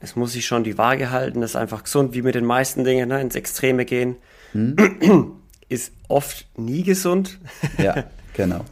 es 0.00 0.16
muss 0.16 0.32
sich 0.32 0.46
schon 0.46 0.64
die 0.64 0.76
Waage 0.78 1.10
halten, 1.10 1.40
das 1.40 1.52
ist 1.52 1.56
einfach 1.56 1.84
gesund, 1.84 2.14
wie 2.14 2.22
mit 2.22 2.34
den 2.34 2.44
meisten 2.44 2.84
Dingen, 2.84 3.08
ne, 3.08 3.20
ins 3.20 3.34
Extreme 3.34 3.84
gehen. 3.84 4.16
Mhm. 4.52 5.40
Ist 5.68 5.92
oft 6.08 6.46
nie 6.58 6.82
gesund. 6.82 7.38
Ja, 7.78 8.04
genau. 8.34 8.64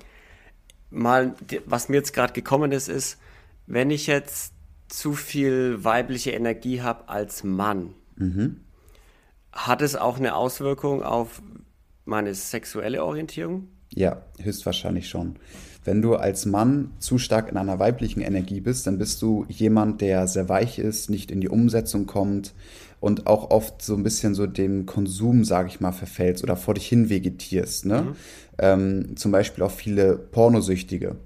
Mal, 0.90 1.34
was 1.64 1.88
mir 1.88 1.96
jetzt 1.96 2.12
gerade 2.12 2.34
gekommen 2.34 2.70
ist, 2.70 2.88
ist, 2.88 3.18
wenn 3.66 3.90
ich 3.90 4.06
jetzt 4.06 4.52
zu 4.88 5.14
viel 5.14 5.82
weibliche 5.84 6.32
Energie 6.32 6.82
habe 6.82 7.08
als 7.08 7.44
Mann, 7.44 7.94
mhm 8.16 8.60
hat 9.52 9.82
es 9.82 9.96
auch 9.96 10.18
eine 10.18 10.34
Auswirkung 10.34 11.02
auf 11.02 11.42
meine 12.04 12.34
sexuelle 12.34 13.04
Orientierung? 13.04 13.68
Ja, 13.90 14.22
höchstwahrscheinlich 14.40 15.08
schon. 15.08 15.36
Wenn 15.84 16.02
du 16.02 16.14
als 16.14 16.46
Mann 16.46 16.90
zu 16.98 17.18
stark 17.18 17.50
in 17.50 17.56
einer 17.56 17.78
weiblichen 17.78 18.20
Energie 18.20 18.60
bist, 18.60 18.86
dann 18.86 18.98
bist 18.98 19.20
du 19.22 19.44
jemand, 19.48 20.00
der 20.00 20.28
sehr 20.28 20.48
weich 20.48 20.78
ist, 20.78 21.10
nicht 21.10 21.30
in 21.30 21.40
die 21.40 21.48
Umsetzung 21.48 22.06
kommt 22.06 22.52
und 23.00 23.26
auch 23.26 23.50
oft 23.50 23.82
so 23.82 23.94
ein 23.94 24.04
bisschen 24.04 24.34
so 24.34 24.46
dem 24.46 24.86
Konsum, 24.86 25.44
sage 25.44 25.68
ich 25.68 25.80
mal, 25.80 25.92
verfällst 25.92 26.44
oder 26.44 26.56
vor 26.56 26.74
dich 26.74 26.86
hin 26.86 27.08
vegetierst. 27.08 27.86
Ne? 27.86 28.02
Mhm. 28.02 28.14
Ähm, 28.58 29.16
zum 29.16 29.32
Beispiel 29.32 29.64
auch 29.64 29.72
viele 29.72 30.16
Pornosüchtige 30.16 31.16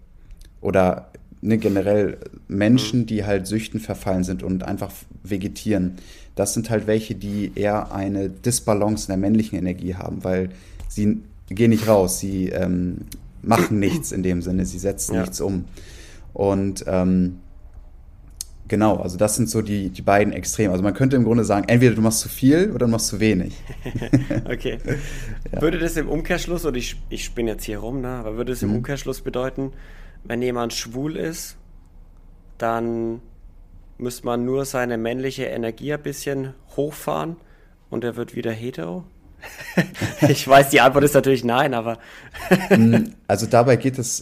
oder 0.62 1.10
ne, 1.42 1.58
generell 1.58 2.18
Menschen, 2.48 3.00
mhm. 3.00 3.06
die 3.06 3.24
halt 3.24 3.46
Süchten 3.46 3.80
verfallen 3.80 4.24
sind 4.24 4.42
und 4.42 4.62
einfach 4.64 4.90
vegetieren 5.22 5.98
das 6.36 6.52
sind 6.52 6.70
halt 6.70 6.86
welche, 6.86 7.16
die 7.16 7.50
eher 7.56 7.92
eine 7.92 8.28
Disbalance 8.28 9.06
in 9.06 9.08
der 9.08 9.16
männlichen 9.16 9.58
Energie 9.58 9.94
haben, 9.94 10.22
weil 10.22 10.50
sie 10.86 11.18
gehen 11.48 11.70
nicht 11.70 11.88
raus, 11.88 12.20
sie 12.20 12.50
ähm, 12.50 12.98
machen 13.46 13.78
nichts 13.78 14.12
in 14.12 14.22
dem 14.22 14.42
Sinne, 14.42 14.66
sie 14.66 14.78
setzen 14.78 15.14
ja. 15.14 15.22
nichts 15.22 15.40
um. 15.40 15.64
Und 16.32 16.84
ähm, 16.86 17.38
genau, 18.68 18.96
also 18.96 19.16
das 19.16 19.36
sind 19.36 19.48
so 19.48 19.62
die, 19.62 19.90
die 19.90 20.02
beiden 20.02 20.32
Extreme. 20.32 20.70
Also 20.70 20.82
man 20.82 20.94
könnte 20.94 21.16
im 21.16 21.24
Grunde 21.24 21.44
sagen, 21.44 21.68
entweder 21.68 21.94
du 21.94 22.02
machst 22.02 22.20
zu 22.20 22.28
viel 22.28 22.70
oder 22.70 22.86
du 22.86 22.92
machst 22.92 23.08
zu 23.08 23.20
wenig. 23.20 23.54
okay. 24.44 24.78
Ja. 25.52 25.62
Würde 25.62 25.78
das 25.78 25.96
im 25.96 26.08
Umkehrschluss, 26.08 26.66
oder 26.66 26.76
ich, 26.76 26.96
ich 27.08 27.24
spinne 27.24 27.52
jetzt 27.52 27.64
hier 27.64 27.78
rum, 27.78 28.00
ne, 28.00 28.08
aber 28.08 28.36
würde 28.36 28.52
es 28.52 28.62
im 28.62 28.70
mhm. 28.70 28.76
Umkehrschluss 28.76 29.22
bedeuten, 29.22 29.72
wenn 30.24 30.42
jemand 30.42 30.74
schwul 30.74 31.16
ist, 31.16 31.56
dann 32.58 33.20
müsste 33.98 34.26
man 34.26 34.44
nur 34.44 34.64
seine 34.64 34.98
männliche 34.98 35.44
Energie 35.44 35.92
ein 35.92 36.02
bisschen 36.02 36.54
hochfahren 36.76 37.36
und 37.90 38.04
er 38.04 38.16
wird 38.16 38.34
wieder 38.34 38.52
hetero? 38.52 39.04
ich 40.28 40.46
weiß, 40.46 40.70
die 40.70 40.80
Antwort 40.80 41.04
ist 41.04 41.14
natürlich 41.14 41.44
nein, 41.44 41.74
aber. 41.74 41.98
Mm, 42.70 43.10
also 43.26 43.46
dabei 43.46 43.76
geht 43.76 43.98
es 43.98 44.20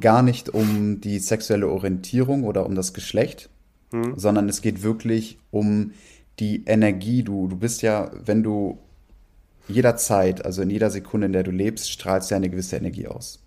gar 0.00 0.22
nicht 0.22 0.48
um 0.48 1.00
die 1.00 1.18
sexuelle 1.18 1.68
Orientierung 1.68 2.44
oder 2.44 2.66
um 2.66 2.74
das 2.74 2.92
Geschlecht, 2.92 3.48
hm. 3.92 4.18
sondern 4.18 4.48
es 4.48 4.62
geht 4.62 4.82
wirklich 4.82 5.38
um 5.50 5.92
die 6.38 6.64
Energie. 6.66 7.22
Du, 7.22 7.48
du 7.48 7.56
bist 7.56 7.82
ja, 7.82 8.10
wenn 8.24 8.42
du 8.42 8.78
jederzeit, 9.68 10.44
also 10.44 10.62
in 10.62 10.70
jeder 10.70 10.90
Sekunde, 10.90 11.26
in 11.26 11.32
der 11.32 11.42
du 11.42 11.50
lebst, 11.50 11.90
strahlst 11.90 12.30
ja 12.30 12.36
eine 12.36 12.50
gewisse 12.50 12.76
Energie 12.76 13.06
aus. 13.06 13.40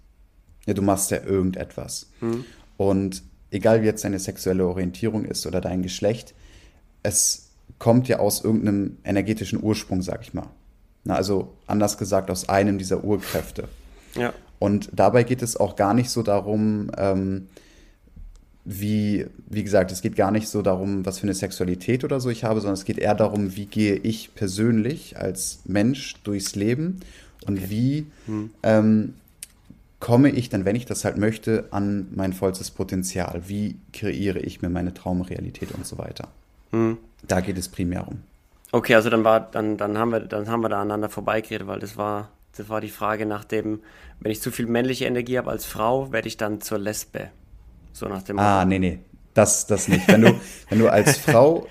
Ja, 0.65 0.73
du 0.73 0.81
machst 0.81 1.11
ja 1.11 1.21
irgendetwas. 1.23 2.09
Hm. 2.19 2.45
Und 2.77 3.23
egal 3.51 3.81
wie 3.81 3.85
jetzt 3.85 4.03
deine 4.03 4.19
sexuelle 4.19 4.65
Orientierung 4.65 5.25
ist 5.25 5.45
oder 5.45 5.61
dein 5.61 5.83
Geschlecht, 5.83 6.33
es 7.03 7.49
kommt 7.79 8.07
ja 8.07 8.19
aus 8.19 8.43
irgendeinem 8.43 8.97
energetischen 9.03 9.61
Ursprung, 9.61 10.01
sag 10.01 10.21
ich 10.21 10.33
mal. 10.33 10.49
Na, 11.03 11.15
also 11.15 11.53
anders 11.67 11.97
gesagt, 11.97 12.31
aus 12.31 12.47
einem 12.49 12.77
dieser 12.77 13.03
Urkräfte. 13.03 13.67
Ja. 14.15 14.33
Und 14.59 14.89
dabei 14.93 15.23
geht 15.23 15.41
es 15.41 15.57
auch 15.57 15.75
gar 15.75 15.93
nicht 15.93 16.09
so 16.09 16.23
darum, 16.23 16.89
ähm, 16.97 17.47
wie, 18.65 19.25
wie 19.47 19.63
gesagt, 19.63 19.91
es 19.91 20.01
geht 20.01 20.15
gar 20.15 20.31
nicht 20.31 20.47
so 20.47 20.61
darum, 20.61 21.05
was 21.05 21.19
für 21.19 21.23
eine 21.23 21.33
Sexualität 21.33 22.05
oder 22.05 22.19
so 22.19 22.29
ich 22.29 22.45
habe, 22.45 22.61
sondern 22.61 22.75
es 22.75 22.85
geht 22.85 22.97
eher 22.97 23.15
darum, 23.15 23.57
wie 23.57 23.65
gehe 23.65 23.95
ich 23.95 24.33
persönlich 24.35 25.17
als 25.17 25.59
Mensch 25.65 26.15
durchs 26.23 26.55
Leben 26.55 27.01
und 27.45 27.57
okay. 27.57 27.69
wie 27.69 28.05
hm. 28.25 28.51
ähm, 28.63 29.13
komme 29.99 30.29
ich 30.29 30.49
dann, 30.49 30.63
wenn 30.63 30.77
ich 30.77 30.85
das 30.85 31.03
halt 31.03 31.17
möchte, 31.17 31.65
an 31.71 32.07
mein 32.15 32.31
vollstes 32.31 32.71
Potenzial? 32.71 33.43
Wie 33.47 33.75
kreiere 33.91 34.39
ich 34.39 34.61
mir 34.61 34.69
meine 34.69 34.93
Traumrealität 34.93 35.73
und 35.73 35.85
so 35.85 35.97
weiter? 35.97 36.29
Hm. 36.71 36.97
Da 37.27 37.41
geht 37.41 37.57
es 37.57 37.67
primär 37.67 38.07
um. 38.07 38.19
Okay, 38.73 38.95
also 38.95 39.11
dann 39.11 39.23
war, 39.23 39.39
dann, 39.39 39.77
dann 39.77 39.99
haben 39.99 40.11
wir, 40.11 40.21
dann 40.21 40.49
haben 40.49 40.61
wir 40.61 40.69
da 40.69 40.81
aneinander 40.81 41.07
vorbeigeredet, 41.07 41.67
weil 41.67 41.79
das 41.79 41.95
war, 41.95 42.31
das 42.57 42.69
war 42.69 42.81
die 42.81 42.89
Frage 42.89 43.27
nach 43.27 43.43
dem, 43.43 43.81
wenn 44.19 44.31
ich 44.31 44.41
zu 44.41 44.49
viel 44.49 44.65
männliche 44.65 45.05
Energie 45.05 45.37
habe 45.37 45.51
als 45.51 45.65
Frau, 45.65 46.11
werde 46.11 46.27
ich 46.27 46.37
dann 46.37 46.59
zur 46.59 46.79
Lesbe. 46.79 47.29
So 47.91 48.07
nach 48.07 48.23
dem. 48.23 48.39
Ah, 48.39 48.65
nee, 48.65 48.79
nee. 48.79 48.97
Das, 49.35 49.67
das 49.67 49.87
nicht. 49.87 50.07
Wenn 50.07 50.23
du, 50.23 50.33
wenn 50.69 50.79
du 50.79 50.89
als 50.89 51.17
Frau 51.17 51.67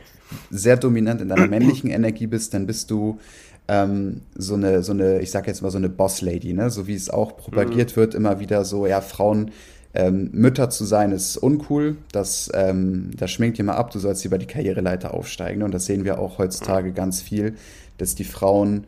sehr 0.51 0.77
dominant 0.77 1.21
in 1.21 1.29
deiner 1.29 1.49
männlichen 1.49 1.91
Energie 1.91 2.29
bist, 2.29 2.55
dann 2.55 2.67
bist 2.67 2.89
du 2.93 3.19
ähm, 3.67 4.21
so 4.37 4.55
eine, 4.55 4.85
so 4.85 4.93
eine, 4.93 5.19
ich 5.23 5.33
sag 5.33 5.49
jetzt 5.49 5.61
mal 5.61 5.73
so 5.73 5.79
eine 5.79 5.89
Boss-Lady, 5.89 6.53
ne? 6.53 6.71
So 6.71 6.87
wie 6.87 6.95
es 6.95 7.11
auch 7.11 7.37
propagiert 7.37 7.97
mhm. 7.97 7.97
wird, 7.97 8.15
immer 8.15 8.39
wieder 8.39 8.65
so, 8.65 8.87
ja, 8.87 9.01
Frauen, 9.01 9.51
ähm, 9.95 10.31
Mütter 10.33 10.71
zu 10.71 10.85
sein 10.85 11.13
ist 11.13 11.37
uncool, 11.37 11.97
das, 12.13 12.51
ähm, 12.55 13.11
das 13.17 13.31
schminkt 13.31 13.59
dir 13.59 13.65
mal 13.65 13.77
ab, 13.77 13.91
du 13.91 13.99
sollst 13.99 14.25
lieber 14.25 14.39
die 14.39 14.47
Karriereleiter 14.47 15.13
aufsteigen. 15.13 15.63
Und 15.63 15.73
das 15.73 15.85
sehen 15.85 16.05
wir 16.05 16.19
auch 16.19 16.39
heutzutage 16.39 16.93
ganz 16.93 17.21
viel, 17.21 17.57
dass 17.99 18.15
die 18.15 18.25
Frauen, 18.25 18.85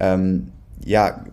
ähm, 0.00 0.48
ja, 0.84 1.24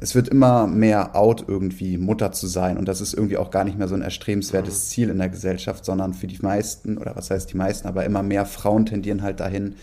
es 0.00 0.14
wird 0.14 0.28
immer 0.28 0.66
mehr 0.66 1.16
out, 1.16 1.44
irgendwie 1.46 1.98
Mutter 1.98 2.32
zu 2.32 2.46
sein. 2.46 2.78
Und 2.78 2.86
das 2.88 3.00
ist 3.00 3.12
irgendwie 3.14 3.36
auch 3.36 3.50
gar 3.50 3.64
nicht 3.64 3.78
mehr 3.78 3.88
so 3.88 3.94
ein 3.94 4.02
erstrebenswertes 4.02 4.74
mhm. 4.74 4.88
Ziel 4.88 5.10
in 5.10 5.18
der 5.18 5.28
Gesellschaft, 5.28 5.84
sondern 5.84 6.14
für 6.14 6.26
die 6.26 6.38
meisten, 6.40 6.96
oder 6.98 7.14
was 7.14 7.30
heißt 7.30 7.52
die 7.52 7.56
meisten, 7.56 7.86
aber 7.88 8.04
immer 8.04 8.22
mehr 8.22 8.46
Frauen 8.46 8.86
tendieren 8.86 9.22
halt 9.22 9.40
dahin, 9.40 9.76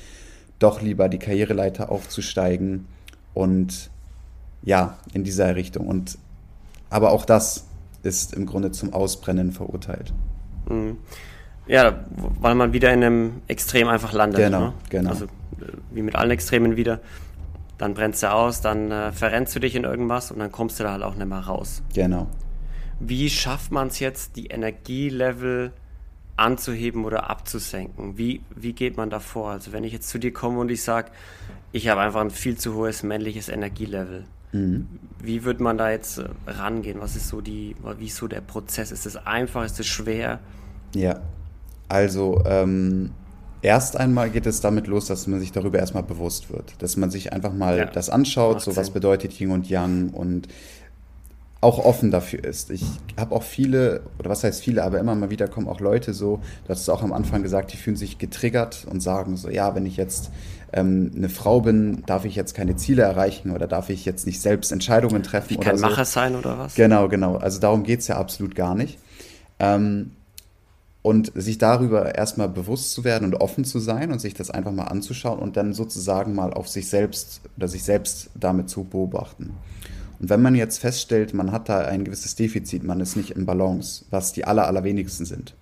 doch 0.60 0.82
lieber 0.82 1.10
die 1.10 1.20
Karriereleiter 1.20 1.92
aufzusteigen 1.92 2.86
und 3.34 3.90
ja, 4.64 4.98
in 5.14 5.24
dieser 5.24 5.56
Richtung. 5.56 5.88
Und 5.88 6.18
aber 6.90 7.12
auch 7.12 7.26
das 7.26 7.66
ist 8.04 8.34
im 8.34 8.46
Grunde 8.46 8.72
zum 8.72 8.94
Ausbrennen 8.94 9.52
verurteilt. 9.52 10.14
Mhm. 10.70 10.98
Ja, 11.66 12.06
weil 12.40 12.56
man 12.56 12.74
wieder 12.74 12.94
in 12.94 13.04
einem 13.04 13.42
Extrem 13.48 13.88
einfach 13.88 14.14
landet. 14.14 14.40
Genau, 14.40 14.60
ne? 14.60 14.74
genau. 14.90 15.10
Also 15.10 15.28
wie 15.92 16.02
mit 16.02 16.16
allen 16.16 16.32
Extremen 16.32 16.76
wieder. 16.76 17.00
Dann 17.78 17.94
brennst 17.94 18.22
du 18.24 18.32
aus, 18.32 18.62
dann 18.62 18.92
äh, 18.92 19.12
verrennst 19.12 19.56
du 19.56 19.60
dich 19.60 19.76
in 19.76 19.84
irgendwas 19.84 20.32
und 20.32 20.40
dann 20.40 20.52
kommst 20.52 20.80
du 20.80 20.84
da 20.84 20.92
halt 20.92 21.04
auch 21.04 21.16
nicht 21.16 21.28
mehr 21.28 21.40
raus. 21.40 21.82
Genau. 21.94 22.28
Wie 23.00 23.30
schafft 23.30 23.72
man 23.72 23.88
es 23.88 24.00
jetzt, 24.00 24.36
die 24.36 24.48
Energielevel 24.48 25.72
anzuheben 26.36 27.06
oder 27.06 27.30
abzusenken? 27.30 28.18
Wie, 28.18 28.42
wie 28.56 28.74
geht 28.74 28.98
man 28.98 29.10
da 29.10 29.20
vor? 29.20 29.52
Also 29.52 29.72
wenn 29.72 29.84
ich 29.84 29.94
jetzt 29.94 30.10
zu 30.10 30.20
dir 30.20 30.32
komme 30.32 30.60
und 30.60 30.70
ich 30.70 30.84
sage, 30.84 31.12
ich 31.72 31.88
habe 31.88 32.02
einfach 32.02 32.22
ein 32.22 32.30
viel 32.30 32.58
zu 32.58 32.76
hohes 32.76 33.04
männliches 33.04 33.50
Energielevel. 33.50 34.26
Mhm. 34.54 34.88
Wie 35.22 35.44
würde 35.44 35.64
man 35.64 35.78
da 35.78 35.92
jetzt 35.92 36.20
äh, 36.20 36.30
rangehen? 36.48 37.00
Was 37.02 37.16
ist 37.16 37.28
so 37.28 37.42
die, 37.42 37.76
wie 37.98 38.08
ist 38.08 38.18
so 38.18 38.28
der 38.28 38.42
Prozess? 38.42 38.92
Ist 38.92 39.06
es 39.06 39.16
einfach, 39.18 39.66
ist 39.66 39.80
es 39.80 39.88
schwer? 39.88 40.40
Ja, 40.96 41.22
also 41.90 42.42
ähm, 42.46 43.12
erst 43.62 43.98
einmal 43.98 44.30
geht 44.30 44.46
es 44.46 44.62
damit 44.62 44.88
los, 44.88 45.08
dass 45.08 45.28
man 45.28 45.40
sich 45.40 45.52
darüber 45.52 45.80
erstmal 45.80 46.04
bewusst 46.04 46.52
wird. 46.52 46.76
Dass 46.80 46.98
man 46.98 47.10
sich 47.10 47.34
einfach 47.34 47.54
mal 47.54 47.78
ja, 47.78 47.86
das 47.86 48.10
anschaut, 48.10 48.62
so 48.62 48.76
was 48.76 48.92
bedeutet 48.92 49.40
Yin 49.40 49.52
und 49.52 49.70
Yang 49.70 50.10
und 50.10 50.48
auch 51.64 51.80
offen 51.80 52.12
dafür 52.12 52.44
ist. 52.44 52.70
Ich 52.70 52.84
habe 53.18 53.34
auch 53.34 53.44
viele, 53.44 54.02
oder 54.20 54.30
was 54.30 54.44
heißt 54.44 54.62
viele, 54.62 54.84
aber 54.84 55.00
immer 55.00 55.16
mal 55.16 55.30
wieder 55.30 55.48
kommen 55.48 55.68
auch 55.68 55.80
Leute 55.80 56.14
so, 56.14 56.42
du 56.66 56.70
hast 56.70 56.82
es 56.82 56.90
auch 56.90 57.02
am 57.02 57.14
Anfang 57.14 57.42
gesagt, 57.42 57.74
die 57.74 57.78
fühlen 57.78 57.96
sich 57.96 58.18
getriggert 58.18 58.86
und 58.90 59.02
sagen 59.02 59.38
so, 59.38 59.50
ja, 59.50 59.74
wenn 59.74 59.86
ich 59.86 59.98
jetzt 59.98 60.30
ähm, 60.74 61.12
eine 61.16 61.30
Frau 61.30 61.62
bin, 61.62 62.04
darf 62.06 62.26
ich 62.26 62.36
jetzt 62.36 62.54
keine 62.54 62.76
Ziele 62.76 63.04
erreichen 63.04 63.52
oder 63.52 63.68
darf 63.68 63.90
ich 63.90 64.06
jetzt 64.06 64.26
nicht 64.26 64.42
selbst 64.42 64.72
Entscheidungen 64.72 65.24
treffen 65.24 65.54
ich 65.54 65.58
oder 65.58 65.70
kein 65.70 65.78
so. 65.78 65.86
Macher 65.86 66.06
sein 66.06 66.36
oder 66.36 66.58
was? 66.58 66.76
Genau, 66.76 67.08
genau. 67.08 67.38
Also 67.38 67.60
darum 67.60 67.84
geht 67.84 68.02
es 68.02 68.08
ja 68.08 68.18
absolut 68.18 68.56
gar 68.56 68.76
nicht. 68.76 69.00
Ähm, 69.60 70.12
und 71.02 71.32
sich 71.36 71.58
darüber 71.58 72.16
erstmal 72.16 72.50
bewusst 72.50 72.94
zu 72.94 73.04
werden 73.04 73.26
und 73.26 73.36
offen 73.36 73.66
zu 73.66 73.80
sein 73.80 74.12
und 74.12 74.20
sich 74.20 74.34
das 74.34 74.50
einfach 74.50 74.72
mal 74.72 74.86
anzuschauen 74.86 75.40
und 75.40 75.58
dann 75.58 75.74
sozusagen 75.74 76.34
mal 76.34 76.54
auf 76.54 76.70
sich 76.70 76.88
selbst 76.88 77.42
oder 77.58 77.68
sich 77.68 77.84
selbst 77.84 78.30
damit 78.36 78.70
zu 78.70 78.86
beobachten. 78.86 79.54
Und 80.24 80.30
wenn 80.30 80.42
man 80.42 80.56
jetzt 80.56 80.78
feststellt, 80.78 81.34
man 81.34 81.52
hat 81.52 81.68
da 81.68 81.80
ein 81.80 82.06
gewisses 82.06 82.36
Defizit, 82.36 82.86
man 82.86 83.02
ist 83.02 83.18
nicht 83.18 83.32
in 83.32 83.46
Balance, 83.46 84.06
was 84.10 84.32
die 84.32 84.46
aller, 84.46 84.68
allerwenigsten 84.68 85.26
sind, 85.26 85.54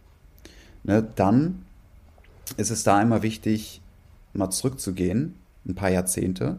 ne, 0.83 1.03
dann 1.15 1.65
ist 2.57 2.69
es 2.69 2.83
da 2.83 3.01
immer 3.01 3.23
wichtig, 3.23 3.81
mal 4.33 4.51
zurückzugehen, 4.51 5.33
ein 5.65 5.73
paar 5.73 5.89
Jahrzehnte, 5.89 6.57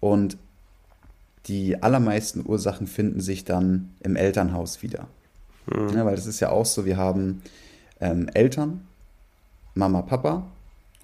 und 0.00 0.38
die 1.44 1.82
allermeisten 1.82 2.42
Ursachen 2.42 2.86
finden 2.86 3.20
sich 3.20 3.44
dann 3.44 3.90
im 4.00 4.16
Elternhaus 4.16 4.80
wieder. 4.80 5.06
Mhm. 5.66 5.90
Ja, 5.90 6.06
weil 6.06 6.16
das 6.16 6.24
ist 6.24 6.40
ja 6.40 6.48
auch 6.48 6.64
so, 6.64 6.86
wir 6.86 6.96
haben 6.96 7.42
ähm, 8.00 8.30
Eltern, 8.32 8.86
Mama, 9.74 10.00
Papa, 10.00 10.46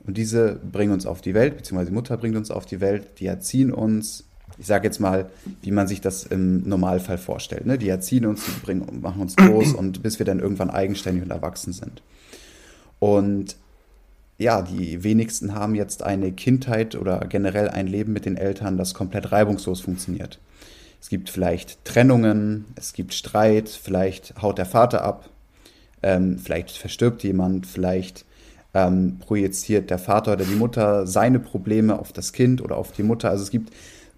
und 0.07 0.17
diese 0.17 0.55
bringen 0.55 0.95
uns 0.95 1.05
auf 1.05 1.21
die 1.21 1.35
Welt, 1.35 1.59
beziehungsweise 1.59 1.91
die 1.91 1.95
Mutter 1.95 2.17
bringt 2.17 2.37
uns 2.37 2.51
auf 2.51 2.65
die 2.65 2.81
Welt, 2.81 3.21
die 3.21 3.27
erziehen 3.27 3.71
uns, 3.71 4.25
ich 4.59 4.67
sage 4.67 4.87
jetzt 4.87 5.01
mal, 5.01 5.31
wie 5.63 5.71
man 5.71 5.87
sich 5.87 6.01
das 6.01 6.25
im 6.25 6.69
Normalfall 6.69 7.19
vorstellt. 7.19 7.67
Ne? 7.67 7.79
Die 7.79 7.89
erziehen 7.89 8.27
uns, 8.27 8.45
die 8.45 8.61
bringen, 8.65 9.01
machen 9.01 9.21
uns 9.21 9.37
groß 9.37 9.75
und 9.75 10.03
bis 10.03 10.19
wir 10.19 10.27
dann 10.27 10.41
irgendwann 10.41 10.71
eigenständig 10.71 11.23
und 11.23 11.31
erwachsen 11.31 11.73
sind. 11.73 12.03
Und 12.99 13.57
ja, 14.39 14.63
die 14.63 15.03
wenigsten 15.03 15.55
haben 15.55 15.75
jetzt 15.75 16.03
eine 16.03 16.33
Kindheit 16.33 16.95
oder 16.95 17.21
generell 17.21 17.69
ein 17.69 17.87
Leben 17.87 18.13
mit 18.13 18.27
den 18.27 18.37
Eltern, 18.37 18.77
das 18.77 18.95
komplett 18.95 19.33
reibungslos 19.33 19.81
funktioniert. 19.81 20.39
Es 21.01 21.09
gibt 21.09 21.31
vielleicht 21.31 21.85
Trennungen, 21.85 22.67
es 22.75 22.93
gibt 22.93 23.15
Streit, 23.15 23.69
vielleicht 23.69 24.41
haut 24.43 24.59
der 24.59 24.67
Vater 24.67 25.03
ab, 25.05 25.31
ähm, 26.03 26.39
vielleicht 26.39 26.77
verstirbt 26.77 27.23
jemand, 27.23 27.67
vielleicht 27.67 28.25
ähm, 28.75 29.19
projiziert 29.21 29.89
der 29.89 29.99
Vater 29.99 30.35
oder 30.35 30.45
die 30.45 30.55
Mutter 30.55 31.07
seine 31.07 31.39
Probleme 31.39 31.99
auf 31.99 32.13
das 32.13 32.33
Kind 32.33 32.61
oder 32.61 32.77
auf 32.77 32.93
die 32.93 33.03
Mutter. 33.03 33.31
Also 33.31 33.43
es 33.43 33.51
gibt 33.51 33.73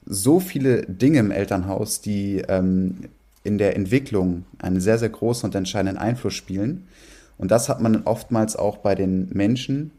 so 0.09 0.41
viele 0.41 0.83
Dinge 0.87 1.19
im 1.19 1.31
Elternhaus, 1.31 2.00
die 2.00 2.43
ähm, 2.49 2.97
in 3.45 3.59
der 3.59 3.77
Entwicklung 3.77 4.45
einen 4.59 4.81
sehr, 4.81 4.99
sehr 4.99 5.11
großen 5.11 5.49
und 5.49 5.55
entscheidenden 5.55 5.99
Einfluss 5.99 6.35
spielen. 6.35 6.88
Und 7.37 7.50
das 7.50 7.69
hat 7.69 7.81
man 7.81 8.03
oftmals 8.05 8.57
auch 8.57 8.79
bei 8.79 8.95
den 8.95 9.29
Menschen, 9.33 9.93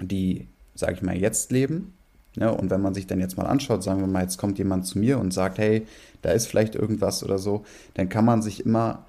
die, 0.00 0.48
sage 0.74 0.94
ich 0.94 1.02
mal, 1.02 1.16
jetzt 1.16 1.52
leben. 1.52 1.92
Ja, 2.36 2.48
und 2.48 2.70
wenn 2.70 2.80
man 2.80 2.94
sich 2.94 3.06
dann 3.06 3.20
jetzt 3.20 3.36
mal 3.36 3.46
anschaut, 3.46 3.84
sagen 3.84 4.00
wir 4.00 4.08
mal, 4.08 4.22
jetzt 4.22 4.38
kommt 4.38 4.58
jemand 4.58 4.86
zu 4.86 4.98
mir 4.98 5.18
und 5.20 5.32
sagt, 5.32 5.58
hey, 5.58 5.86
da 6.22 6.30
ist 6.30 6.46
vielleicht 6.46 6.74
irgendwas 6.74 7.22
oder 7.22 7.38
so, 7.38 7.64
dann 7.94 8.08
kann 8.08 8.24
man 8.24 8.42
sich 8.42 8.66
immer, 8.66 9.04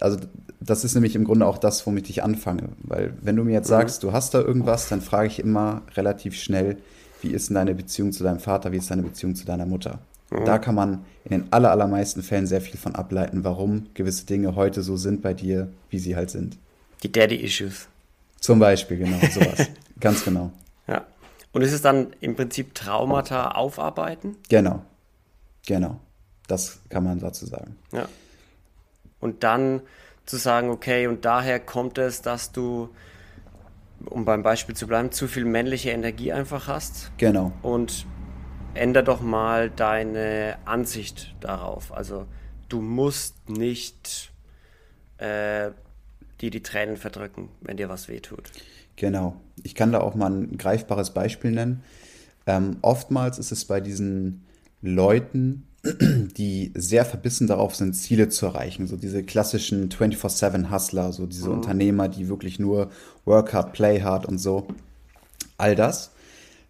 also 0.00 0.18
das 0.58 0.82
ist 0.82 0.94
nämlich 0.94 1.14
im 1.14 1.24
Grunde 1.24 1.46
auch 1.46 1.58
das, 1.58 1.86
womit 1.86 2.08
ich 2.08 2.22
anfange. 2.22 2.70
Weil 2.78 3.12
wenn 3.20 3.36
du 3.36 3.44
mir 3.44 3.52
jetzt 3.52 3.66
mhm. 3.66 3.74
sagst, 3.74 4.02
du 4.02 4.12
hast 4.12 4.32
da 4.32 4.40
irgendwas, 4.40 4.88
dann 4.88 5.02
frage 5.02 5.26
ich 5.26 5.40
immer 5.40 5.82
relativ 5.94 6.34
schnell, 6.36 6.78
wie 7.22 7.30
ist 7.30 7.48
denn 7.48 7.54
deine 7.54 7.74
Beziehung 7.74 8.12
zu 8.12 8.24
deinem 8.24 8.40
Vater, 8.40 8.72
wie 8.72 8.76
ist 8.76 8.90
deine 8.90 9.02
Beziehung 9.02 9.34
zu 9.34 9.44
deiner 9.44 9.66
Mutter? 9.66 10.00
Mhm. 10.30 10.44
Da 10.44 10.58
kann 10.58 10.74
man 10.74 11.04
in 11.24 11.30
den 11.30 11.52
aller, 11.52 11.70
allermeisten 11.70 12.22
Fällen 12.22 12.46
sehr 12.46 12.60
viel 12.60 12.78
von 12.78 12.94
ableiten, 12.94 13.44
warum 13.44 13.86
gewisse 13.94 14.26
Dinge 14.26 14.56
heute 14.56 14.82
so 14.82 14.96
sind 14.96 15.22
bei 15.22 15.34
dir, 15.34 15.68
wie 15.90 15.98
sie 15.98 16.16
halt 16.16 16.30
sind. 16.30 16.58
Die 17.02 17.10
Daddy-Issues. 17.10 17.88
Zum 18.40 18.58
Beispiel, 18.58 18.98
genau, 18.98 19.18
sowas. 19.30 19.68
Ganz 20.00 20.24
genau. 20.24 20.50
Ja. 20.88 21.06
Und 21.52 21.62
ist 21.62 21.72
es 21.72 21.82
dann 21.82 22.08
im 22.20 22.34
Prinzip 22.34 22.74
Traumata 22.74 23.52
aufarbeiten? 23.52 24.36
Genau. 24.48 24.82
Genau. 25.66 26.00
Das 26.48 26.80
kann 26.88 27.04
man 27.04 27.20
dazu 27.20 27.46
sagen. 27.46 27.76
Ja. 27.92 28.08
Und 29.20 29.44
dann 29.44 29.80
zu 30.26 30.36
sagen, 30.36 30.70
okay, 30.70 31.06
und 31.06 31.24
daher 31.24 31.60
kommt 31.60 31.98
es, 31.98 32.22
dass 32.22 32.52
du 32.52 32.88
um 34.06 34.24
beim 34.24 34.42
Beispiel 34.42 34.74
zu 34.74 34.86
bleiben, 34.86 35.12
zu 35.12 35.28
viel 35.28 35.44
männliche 35.44 35.90
Energie 35.90 36.32
einfach 36.32 36.68
hast. 36.68 37.12
Genau. 37.18 37.52
Und 37.62 38.06
ändere 38.74 39.04
doch 39.04 39.20
mal 39.20 39.70
deine 39.70 40.56
Ansicht 40.64 41.34
darauf. 41.40 41.92
Also 41.92 42.26
du 42.68 42.80
musst 42.80 43.48
nicht 43.48 44.32
äh, 45.18 45.70
dir 46.40 46.50
die 46.50 46.62
Tränen 46.62 46.96
verdrücken, 46.96 47.48
wenn 47.60 47.76
dir 47.76 47.88
was 47.88 48.08
wehtut. 48.08 48.50
Genau. 48.96 49.36
Ich 49.62 49.74
kann 49.74 49.92
da 49.92 50.00
auch 50.00 50.14
mal 50.14 50.30
ein 50.30 50.58
greifbares 50.58 51.10
Beispiel 51.10 51.52
nennen. 51.52 51.82
Ähm, 52.46 52.78
oftmals 52.82 53.38
ist 53.38 53.52
es 53.52 53.64
bei 53.64 53.80
diesen 53.80 54.44
Leuten, 54.80 55.66
die 55.84 56.70
sehr 56.74 57.04
verbissen 57.04 57.46
darauf 57.46 57.74
sind, 57.74 57.94
Ziele 57.94 58.28
zu 58.28 58.46
erreichen. 58.46 58.86
So 58.86 58.96
diese 58.96 59.22
klassischen 59.22 59.88
24-7-Hustler, 59.88 61.12
so 61.12 61.26
diese 61.26 61.48
mhm. 61.48 61.56
Unternehmer, 61.56 62.08
die 62.08 62.28
wirklich 62.28 62.58
nur 62.58 62.90
Work 63.24 63.52
hard, 63.52 63.72
play 63.72 64.00
hard 64.00 64.26
und 64.26 64.38
so. 64.38 64.66
All 65.58 65.74
das. 65.74 66.10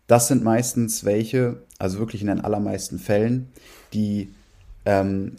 Das 0.07 0.29
sind 0.29 0.43
meistens 0.43 1.05
welche, 1.05 1.63
also 1.79 1.99
wirklich 1.99 2.23
in 2.23 2.29
den 2.29 2.41
allermeisten 2.41 2.99
Fällen, 2.99 3.49
die 3.93 4.29
ähm, 4.85 5.37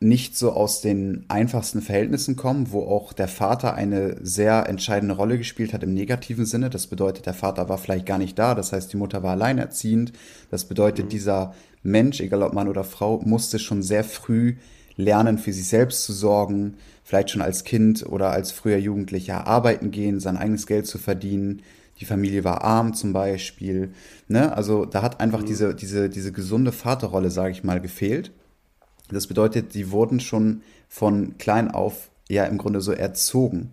nicht 0.00 0.36
so 0.36 0.52
aus 0.52 0.80
den 0.80 1.24
einfachsten 1.28 1.82
Verhältnissen 1.82 2.36
kommen, 2.36 2.70
wo 2.70 2.82
auch 2.82 3.12
der 3.12 3.26
Vater 3.26 3.74
eine 3.74 4.16
sehr 4.22 4.68
entscheidende 4.68 5.16
Rolle 5.16 5.38
gespielt 5.38 5.72
hat 5.72 5.82
im 5.82 5.92
negativen 5.92 6.46
Sinne. 6.46 6.70
Das 6.70 6.86
bedeutet, 6.86 7.26
der 7.26 7.34
Vater 7.34 7.68
war 7.68 7.78
vielleicht 7.78 8.06
gar 8.06 8.18
nicht 8.18 8.38
da, 8.38 8.54
das 8.54 8.72
heißt, 8.72 8.92
die 8.92 8.96
Mutter 8.96 9.24
war 9.24 9.32
alleinerziehend. 9.32 10.12
Das 10.50 10.66
bedeutet, 10.66 11.06
mhm. 11.06 11.10
dieser 11.10 11.54
Mensch, 11.82 12.20
egal 12.20 12.42
ob 12.42 12.52
Mann 12.52 12.68
oder 12.68 12.84
Frau, 12.84 13.20
musste 13.24 13.58
schon 13.58 13.82
sehr 13.82 14.04
früh 14.04 14.56
lernen, 14.96 15.38
für 15.38 15.52
sich 15.52 15.66
selbst 15.66 16.04
zu 16.04 16.12
sorgen, 16.12 16.74
vielleicht 17.02 17.30
schon 17.30 17.42
als 17.42 17.64
Kind 17.64 18.06
oder 18.06 18.30
als 18.30 18.52
früher 18.52 18.78
Jugendlicher 18.78 19.46
arbeiten 19.48 19.90
gehen, 19.90 20.20
sein 20.20 20.36
eigenes 20.36 20.66
Geld 20.66 20.86
zu 20.86 20.98
verdienen. 20.98 21.62
Die 21.98 22.04
Familie 22.04 22.44
war 22.44 22.62
arm 22.62 22.94
zum 22.94 23.12
Beispiel. 23.12 23.90
Ne? 24.28 24.54
Also 24.56 24.84
da 24.84 25.02
hat 25.02 25.20
einfach 25.20 25.40
mhm. 25.40 25.46
diese, 25.46 25.74
diese, 25.74 26.08
diese 26.08 26.30
gesunde 26.30 26.70
Vaterrolle, 26.70 27.32
sage 27.32 27.50
ich 27.50 27.64
mal, 27.64 27.80
gefehlt. 27.80 28.30
Das 29.10 29.26
bedeutet, 29.26 29.74
die 29.74 29.90
wurden 29.90 30.20
schon 30.20 30.62
von 30.88 31.38
klein 31.38 31.70
auf 31.70 32.10
ja 32.28 32.44
im 32.44 32.58
Grunde 32.58 32.80
so 32.80 32.92
erzogen, 32.92 33.72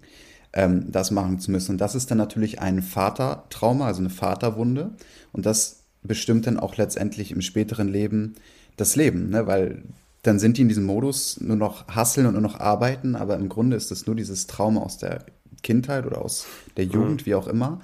ähm, 0.53 0.91
das 0.91 1.11
machen 1.11 1.39
zu 1.39 1.51
müssen. 1.51 1.73
Und 1.73 1.77
das 1.79 1.95
ist 1.95 2.09
dann 2.09 2.17
natürlich 2.17 2.61
ein 2.61 2.81
Vatertrauma, 2.81 3.87
also 3.87 3.99
eine 3.99 4.09
Vaterwunde. 4.09 4.91
Und 5.33 5.45
das 5.45 5.81
bestimmt 6.03 6.47
dann 6.47 6.59
auch 6.59 6.77
letztendlich 6.77 7.31
im 7.31 7.41
späteren 7.41 7.87
Leben 7.87 8.35
das 8.77 8.95
Leben, 8.95 9.29
ne? 9.29 9.47
weil 9.47 9.83
dann 10.21 10.39
sind 10.39 10.57
die 10.57 10.63
in 10.63 10.67
diesem 10.67 10.85
Modus 10.85 11.39
nur 11.39 11.55
noch 11.55 11.87
hasseln 11.87 12.25
und 12.25 12.33
nur 12.33 12.41
noch 12.41 12.59
arbeiten, 12.59 13.15
aber 13.15 13.35
im 13.35 13.47
Grunde 13.47 13.77
ist 13.77 13.91
das 13.91 14.07
nur 14.07 14.15
dieses 14.15 14.47
Trauma 14.47 14.81
aus 14.81 14.97
der 14.97 15.23
Kindheit 15.61 16.05
oder 16.05 16.21
aus 16.21 16.45
der 16.77 16.85
Jugend, 16.85 17.21
mhm. 17.21 17.25
wie 17.25 17.35
auch 17.35 17.47
immer. 17.47 17.81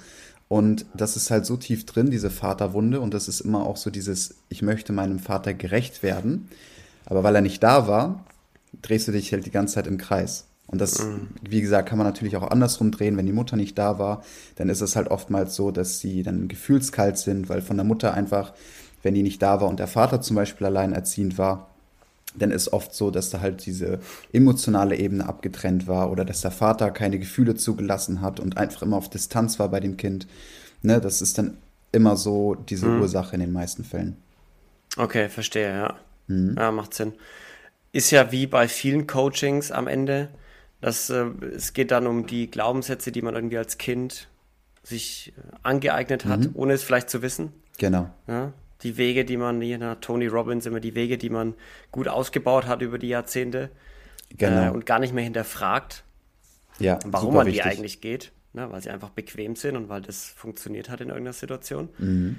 Und 0.47 0.85
das 0.93 1.15
ist 1.15 1.31
halt 1.31 1.45
so 1.45 1.55
tief 1.55 1.85
drin, 1.85 2.11
diese 2.11 2.29
Vaterwunde. 2.29 2.99
Und 2.99 3.13
das 3.13 3.29
ist 3.29 3.39
immer 3.39 3.65
auch 3.65 3.77
so 3.77 3.89
dieses, 3.89 4.35
ich 4.49 4.61
möchte 4.61 4.91
meinem 4.91 5.19
Vater 5.19 5.53
gerecht 5.53 6.03
werden. 6.03 6.49
Aber 7.11 7.23
weil 7.23 7.35
er 7.35 7.41
nicht 7.41 7.61
da 7.61 7.89
war, 7.89 8.23
drehst 8.81 9.09
du 9.09 9.11
dich 9.11 9.33
halt 9.33 9.45
die 9.45 9.51
ganze 9.51 9.73
Zeit 9.73 9.85
im 9.85 9.97
Kreis. 9.97 10.45
Und 10.67 10.79
das, 10.79 11.03
mhm. 11.03 11.27
wie 11.41 11.59
gesagt, 11.59 11.89
kann 11.89 11.97
man 11.97 12.07
natürlich 12.07 12.37
auch 12.37 12.49
andersrum 12.49 12.89
drehen. 12.89 13.17
Wenn 13.17 13.25
die 13.25 13.33
Mutter 13.33 13.57
nicht 13.57 13.77
da 13.77 13.99
war, 13.99 14.23
dann 14.55 14.69
ist 14.69 14.79
es 14.79 14.95
halt 14.95 15.09
oftmals 15.09 15.53
so, 15.53 15.71
dass 15.71 15.99
sie 15.99 16.23
dann 16.23 16.47
gefühlskalt 16.47 17.17
sind, 17.17 17.49
weil 17.49 17.61
von 17.61 17.75
der 17.75 17.83
Mutter 17.83 18.13
einfach, 18.13 18.53
wenn 19.03 19.13
die 19.13 19.23
nicht 19.23 19.41
da 19.41 19.59
war 19.59 19.67
und 19.67 19.77
der 19.77 19.87
Vater 19.87 20.21
zum 20.21 20.37
Beispiel 20.37 20.65
alleinerziehend 20.67 21.37
war, 21.37 21.67
dann 22.33 22.49
ist 22.49 22.71
oft 22.71 22.95
so, 22.95 23.11
dass 23.11 23.29
da 23.29 23.41
halt 23.41 23.65
diese 23.65 23.99
emotionale 24.31 24.95
Ebene 24.95 25.27
abgetrennt 25.27 25.87
war 25.87 26.13
oder 26.13 26.23
dass 26.23 26.39
der 26.39 26.51
Vater 26.51 26.91
keine 26.91 27.19
Gefühle 27.19 27.55
zugelassen 27.55 28.21
hat 28.21 28.39
und 28.39 28.55
einfach 28.55 28.83
immer 28.83 28.95
auf 28.95 29.09
Distanz 29.09 29.59
war 29.59 29.67
bei 29.67 29.81
dem 29.81 29.97
Kind. 29.97 30.27
Ne, 30.81 31.01
das 31.01 31.21
ist 31.21 31.37
dann 31.37 31.57
immer 31.91 32.15
so 32.15 32.55
diese 32.55 32.85
mhm. 32.85 33.01
Ursache 33.01 33.33
in 33.33 33.41
den 33.41 33.51
meisten 33.51 33.83
Fällen. 33.83 34.15
Okay, 34.95 35.27
verstehe, 35.27 35.75
ja. 35.75 35.95
Mhm. 36.31 36.55
Ja, 36.57 36.71
macht 36.71 36.93
Sinn. 36.93 37.13
Ist 37.91 38.11
ja 38.11 38.31
wie 38.31 38.47
bei 38.47 38.67
vielen 38.67 39.07
Coachings 39.07 39.71
am 39.71 39.87
Ende, 39.87 40.29
dass 40.79 41.09
äh, 41.09 41.25
es 41.55 41.73
geht 41.73 41.91
dann 41.91 42.07
um 42.07 42.25
die 42.25 42.49
Glaubenssätze, 42.49 43.11
die 43.11 43.21
man 43.21 43.35
irgendwie 43.35 43.57
als 43.57 43.77
Kind 43.77 44.29
sich 44.83 45.33
äh, 45.37 45.55
angeeignet 45.63 46.25
hat, 46.25 46.39
mhm. 46.39 46.51
ohne 46.53 46.73
es 46.73 46.83
vielleicht 46.83 47.09
zu 47.09 47.21
wissen. 47.21 47.51
Genau. 47.77 48.09
Ja, 48.27 48.53
die 48.83 48.97
Wege, 48.97 49.25
die 49.25 49.37
man, 49.37 49.61
hier 49.61 49.77
nach 49.77 49.97
Tony 50.01 50.27
Robbins 50.27 50.65
immer 50.65 50.79
die 50.79 50.95
Wege, 50.95 51.17
die 51.17 51.29
man 51.29 51.53
gut 51.91 52.07
ausgebaut 52.07 52.65
hat 52.65 52.81
über 52.81 52.97
die 52.97 53.09
Jahrzehnte 53.09 53.69
genau. 54.37 54.67
äh, 54.67 54.69
und 54.69 54.85
gar 54.85 54.99
nicht 54.99 55.13
mehr 55.13 55.23
hinterfragt, 55.23 56.03
ja, 56.79 56.99
warum 57.05 57.35
man 57.35 57.45
wichtig. 57.45 57.63
die 57.63 57.69
eigentlich 57.69 58.01
geht, 58.01 58.31
ne, 58.53 58.71
weil 58.71 58.81
sie 58.81 58.89
einfach 58.89 59.09
bequem 59.09 59.55
sind 59.55 59.75
und 59.75 59.89
weil 59.89 60.01
das 60.01 60.25
funktioniert 60.25 60.89
hat 60.89 61.01
in 61.01 61.09
irgendeiner 61.09 61.33
Situation. 61.33 61.89
Mhm. 61.97 62.37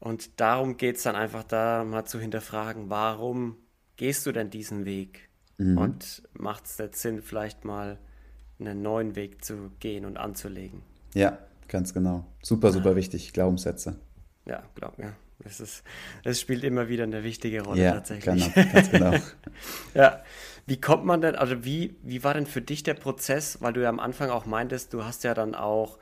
Und 0.00 0.40
darum 0.40 0.76
geht 0.78 0.96
es 0.96 1.02
dann 1.02 1.14
einfach 1.14 1.44
da 1.44 1.84
mal 1.84 2.06
zu 2.06 2.18
hinterfragen, 2.18 2.88
warum 2.88 3.56
gehst 3.96 4.26
du 4.26 4.32
denn 4.32 4.50
diesen 4.50 4.86
Weg? 4.86 5.28
Mhm. 5.58 5.76
Und 5.76 6.22
macht 6.32 6.64
es 6.64 6.78
jetzt 6.78 7.02
Sinn, 7.02 7.22
vielleicht 7.22 7.64
mal 7.64 7.98
einen 8.58 8.82
neuen 8.82 9.14
Weg 9.14 9.44
zu 9.44 9.70
gehen 9.78 10.06
und 10.06 10.16
anzulegen? 10.16 10.82
Ja, 11.14 11.38
ganz 11.68 11.92
genau. 11.92 12.26
Super, 12.42 12.72
super 12.72 12.96
wichtig, 12.96 13.32
Glaubenssätze. 13.32 13.98
Ja, 14.46 14.62
glaub 14.74 14.98
mir. 14.98 15.04
Ja. 15.06 15.12
Das, 15.42 15.60
ist, 15.60 15.84
das 16.22 16.38
spielt 16.38 16.64
immer 16.64 16.88
wieder 16.88 17.04
eine 17.04 17.24
wichtige 17.24 17.62
Rolle 17.62 17.82
ja, 17.82 17.92
tatsächlich. 17.92 18.52
Genau, 18.54 18.72
ganz 18.72 18.90
genau. 18.90 19.14
ja. 19.94 20.22
Wie 20.66 20.80
kommt 20.80 21.04
man 21.04 21.20
denn, 21.20 21.34
also 21.34 21.64
wie, 21.64 21.96
wie 22.02 22.22
war 22.22 22.34
denn 22.34 22.46
für 22.46 22.60
dich 22.60 22.82
der 22.82 22.94
Prozess, 22.94 23.60
weil 23.62 23.72
du 23.72 23.82
ja 23.82 23.88
am 23.88 24.00
Anfang 24.00 24.30
auch 24.30 24.46
meintest, 24.46 24.92
du 24.92 25.04
hast 25.04 25.24
ja 25.24 25.34
dann 25.34 25.54
auch 25.54 25.98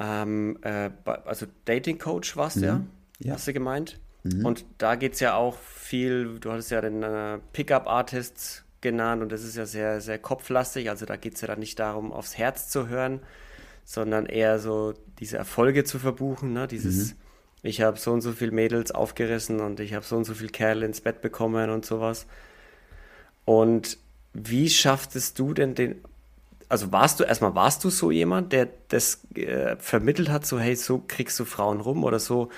ähm, 0.00 0.58
äh, 0.62 0.90
also 1.04 1.46
Dating 1.66 1.98
Coach 1.98 2.36
warst 2.36 2.56
mhm. 2.56 2.64
ja, 2.64 2.80
ja, 3.18 3.34
hast 3.34 3.46
du 3.46 3.52
gemeint. 3.52 4.00
Mhm. 4.22 4.44
Und 4.44 4.64
da 4.78 4.96
geht 4.96 5.14
es 5.14 5.20
ja 5.20 5.34
auch 5.34 5.58
viel, 5.58 6.38
du 6.40 6.50
hattest 6.50 6.70
ja 6.70 6.80
den 6.80 7.02
äh, 7.02 7.38
Pickup-Artist 7.52 8.64
genannt 8.80 9.22
und 9.22 9.30
das 9.30 9.44
ist 9.44 9.56
ja 9.56 9.66
sehr, 9.66 10.00
sehr 10.00 10.18
kopflastig. 10.18 10.88
Also 10.88 11.04
da 11.04 11.16
geht 11.16 11.34
es 11.34 11.42
ja 11.42 11.48
dann 11.48 11.58
nicht 11.58 11.78
darum, 11.78 12.12
aufs 12.12 12.38
Herz 12.38 12.68
zu 12.70 12.88
hören, 12.88 13.20
sondern 13.84 14.26
eher 14.26 14.58
so 14.58 14.94
diese 15.18 15.36
Erfolge 15.36 15.84
zu 15.84 15.98
verbuchen, 15.98 16.52
ne? 16.54 16.66
Dieses, 16.66 17.12
mhm. 17.12 17.18
ich 17.62 17.82
habe 17.82 17.98
so 17.98 18.12
und 18.12 18.22
so 18.22 18.32
viele 18.32 18.52
Mädels 18.52 18.92
aufgerissen 18.92 19.60
und 19.60 19.80
ich 19.80 19.92
habe 19.92 20.04
so 20.04 20.16
und 20.16 20.24
so 20.24 20.32
viele 20.32 20.50
Kerle 20.50 20.86
ins 20.86 21.02
Bett 21.02 21.20
bekommen 21.20 21.68
und 21.70 21.84
sowas. 21.84 22.26
Und 23.44 23.98
wie 24.32 24.70
schafftest 24.70 25.38
du 25.38 25.52
denn 25.52 25.74
den, 25.74 26.00
also 26.70 26.92
warst 26.92 27.20
du, 27.20 27.24
erstmal 27.24 27.54
warst 27.54 27.84
du 27.84 27.90
so 27.90 28.10
jemand, 28.10 28.52
der 28.52 28.68
das 28.88 29.26
äh, 29.34 29.76
vermittelt 29.76 30.30
hat, 30.30 30.46
so 30.46 30.58
hey, 30.58 30.74
so 30.76 31.04
kriegst 31.06 31.38
du 31.38 31.44
Frauen 31.44 31.80
rum 31.80 32.04
oder 32.04 32.18
so 32.18 32.48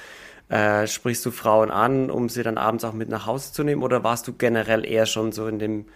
äh, 0.48 0.86
sprichst 0.86 1.24
du 1.24 1.30
Frauen 1.30 1.70
an, 1.70 2.10
um 2.10 2.28
sie 2.28 2.42
dann 2.42 2.58
abends 2.58 2.84
auch 2.84 2.92
mit 2.92 3.08
nach 3.08 3.26
Hause 3.26 3.52
zu 3.52 3.64
nehmen 3.64 3.82
oder 3.82 4.04
warst 4.04 4.28
du 4.28 4.34
generell 4.34 4.84
eher 4.84 5.06
schon 5.06 5.32
so 5.32 5.46
in 5.46 5.58
dem, 5.58 5.86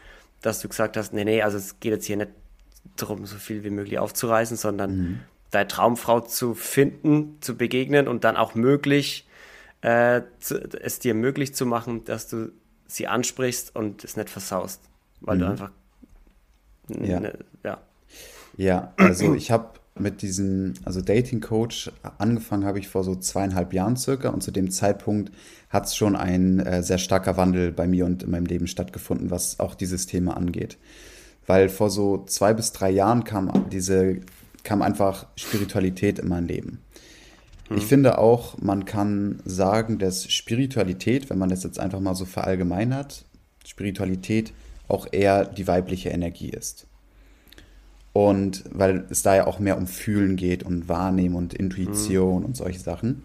dass 0.40 0.60
du 0.60 0.68
gesagt 0.68 0.96
hast, 0.96 1.12
nee, 1.12 1.24
nee, 1.24 1.42
also 1.42 1.58
es 1.58 1.78
geht 1.78 1.92
jetzt 1.92 2.06
hier 2.06 2.16
nicht 2.16 2.30
darum, 2.96 3.26
so 3.26 3.36
viel 3.36 3.64
wie 3.64 3.70
möglich 3.70 3.98
aufzureißen, 3.98 4.56
sondern 4.56 4.96
mhm. 4.96 5.20
deine 5.50 5.68
Traumfrau 5.68 6.20
zu 6.20 6.54
finden, 6.54 7.36
zu 7.42 7.56
begegnen 7.56 8.08
und 8.08 8.24
dann 8.24 8.36
auch 8.36 8.54
möglich, 8.54 9.28
äh, 9.82 10.22
zu, 10.40 10.58
es 10.80 11.00
dir 11.00 11.12
möglich 11.12 11.54
zu 11.54 11.66
machen, 11.66 12.04
dass 12.04 12.26
du 12.28 12.50
sie 12.86 13.08
ansprichst 13.08 13.76
und 13.76 14.04
es 14.04 14.16
nicht 14.16 14.30
versaust, 14.30 14.80
weil 15.20 15.36
mhm. 15.36 15.40
du 15.40 15.46
einfach 15.48 15.70
ja. 16.88 17.20
Ne, 17.20 17.38
ja. 17.64 17.78
Ja, 18.56 18.92
also 18.96 19.34
ich 19.34 19.50
habe 19.50 19.70
mit 19.98 20.22
diesem, 20.22 20.74
also 20.84 21.00
Dating 21.00 21.40
Coach 21.40 21.90
angefangen 22.18 22.64
habe 22.64 22.78
ich 22.78 22.88
vor 22.88 23.04
so 23.04 23.16
zweieinhalb 23.16 23.72
Jahren 23.72 23.96
circa 23.96 24.28
und 24.28 24.42
zu 24.42 24.50
dem 24.50 24.70
Zeitpunkt 24.70 25.32
hat 25.70 25.86
es 25.86 25.96
schon 25.96 26.16
ein 26.16 26.60
äh, 26.60 26.82
sehr 26.82 26.98
starker 26.98 27.36
Wandel 27.36 27.72
bei 27.72 27.86
mir 27.86 28.04
und 28.06 28.22
in 28.22 28.30
meinem 28.30 28.46
Leben 28.46 28.66
stattgefunden, 28.66 29.30
was 29.30 29.58
auch 29.58 29.74
dieses 29.74 30.06
Thema 30.06 30.36
angeht. 30.36 30.78
Weil 31.46 31.68
vor 31.68 31.90
so 31.90 32.24
zwei 32.26 32.54
bis 32.54 32.72
drei 32.72 32.90
Jahren 32.90 33.24
kam 33.24 33.68
diese, 33.70 34.20
kam 34.64 34.82
einfach 34.82 35.26
Spiritualität 35.36 36.18
in 36.18 36.28
mein 36.28 36.46
Leben. 36.46 36.80
Ich 37.70 37.82
hm. 37.82 37.88
finde 37.88 38.18
auch, 38.18 38.58
man 38.58 38.84
kann 38.84 39.40
sagen, 39.44 39.98
dass 39.98 40.30
Spiritualität, 40.30 41.30
wenn 41.30 41.38
man 41.38 41.48
das 41.48 41.64
jetzt 41.64 41.80
einfach 41.80 42.00
mal 42.00 42.14
so 42.14 42.24
verallgemeinert, 42.24 43.24
Spiritualität 43.64 44.52
auch 44.88 45.06
eher 45.10 45.44
die 45.44 45.66
weibliche 45.66 46.10
Energie 46.10 46.50
ist. 46.50 46.86
Und 48.16 48.64
weil 48.72 49.04
es 49.10 49.22
da 49.22 49.36
ja 49.36 49.46
auch 49.46 49.58
mehr 49.58 49.76
um 49.76 49.86
Fühlen 49.86 50.36
geht 50.36 50.62
und 50.62 50.88
Wahrnehmen 50.88 51.34
und 51.34 51.52
Intuition 51.52 52.40
mhm. 52.40 52.46
und 52.46 52.56
solche 52.56 52.80
Sachen. 52.80 53.24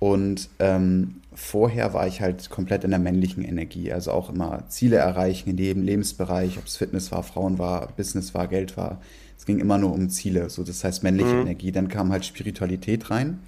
Und 0.00 0.48
ähm, 0.58 1.20
vorher 1.32 1.94
war 1.94 2.08
ich 2.08 2.20
halt 2.20 2.50
komplett 2.50 2.82
in 2.82 2.90
der 2.90 2.98
männlichen 2.98 3.44
Energie, 3.44 3.92
also 3.92 4.10
auch 4.10 4.28
immer 4.28 4.64
Ziele 4.68 4.96
erreichen 4.96 5.50
in 5.50 5.58
jedem 5.58 5.84
Lebensbereich, 5.84 6.58
ob 6.58 6.66
es 6.66 6.76
Fitness 6.76 7.12
war, 7.12 7.22
Frauen 7.22 7.60
war, 7.60 7.92
Business 7.96 8.34
war, 8.34 8.48
Geld 8.48 8.76
war. 8.76 9.00
Es 9.38 9.46
ging 9.46 9.60
immer 9.60 9.78
nur 9.78 9.92
um 9.92 10.10
Ziele, 10.10 10.50
so 10.50 10.64
das 10.64 10.82
heißt 10.82 11.04
männliche 11.04 11.32
mhm. 11.32 11.42
Energie. 11.42 11.70
Dann 11.70 11.86
kam 11.86 12.10
halt 12.10 12.24
Spiritualität 12.24 13.10
rein 13.10 13.38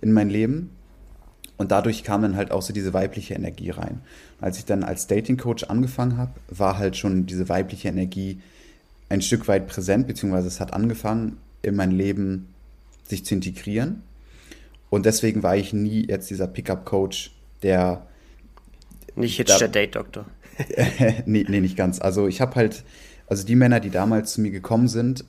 in 0.00 0.10
mein 0.10 0.28
Leben 0.28 0.70
und 1.56 1.70
dadurch 1.70 2.02
kam 2.02 2.22
dann 2.22 2.34
halt 2.34 2.50
auch 2.50 2.62
so 2.62 2.72
diese 2.72 2.92
weibliche 2.92 3.34
Energie 3.34 3.70
rein. 3.70 4.00
Als 4.40 4.58
ich 4.58 4.64
dann 4.64 4.82
als 4.82 5.06
Dating 5.06 5.36
Coach 5.36 5.62
angefangen 5.62 6.16
habe, 6.16 6.32
war 6.48 6.78
halt 6.78 6.96
schon 6.96 7.26
diese 7.26 7.48
weibliche 7.48 7.86
Energie 7.86 8.40
ein 9.10 9.20
Stück 9.20 9.48
weit 9.48 9.66
präsent, 9.66 10.06
beziehungsweise 10.06 10.48
es 10.48 10.60
hat 10.60 10.72
angefangen, 10.72 11.36
in 11.62 11.76
mein 11.76 11.90
Leben 11.90 12.48
sich 13.04 13.24
zu 13.24 13.34
integrieren. 13.34 14.02
Und 14.88 15.04
deswegen 15.04 15.42
war 15.42 15.56
ich 15.56 15.72
nie 15.72 16.06
jetzt 16.08 16.30
dieser 16.30 16.46
Pickup-Coach, 16.46 17.32
der. 17.62 18.06
Nicht 19.16 19.36
jetzt 19.36 19.50
da, 19.50 19.58
der 19.58 19.68
Date-Doktor. 19.68 20.26
nee, 21.26 21.44
nee, 21.48 21.60
nicht 21.60 21.76
ganz. 21.76 22.00
Also 22.00 22.28
ich 22.28 22.40
habe 22.40 22.54
halt, 22.54 22.84
also 23.26 23.44
die 23.44 23.56
Männer, 23.56 23.80
die 23.80 23.90
damals 23.90 24.32
zu 24.32 24.40
mir 24.40 24.50
gekommen 24.50 24.88
sind, 24.88 25.24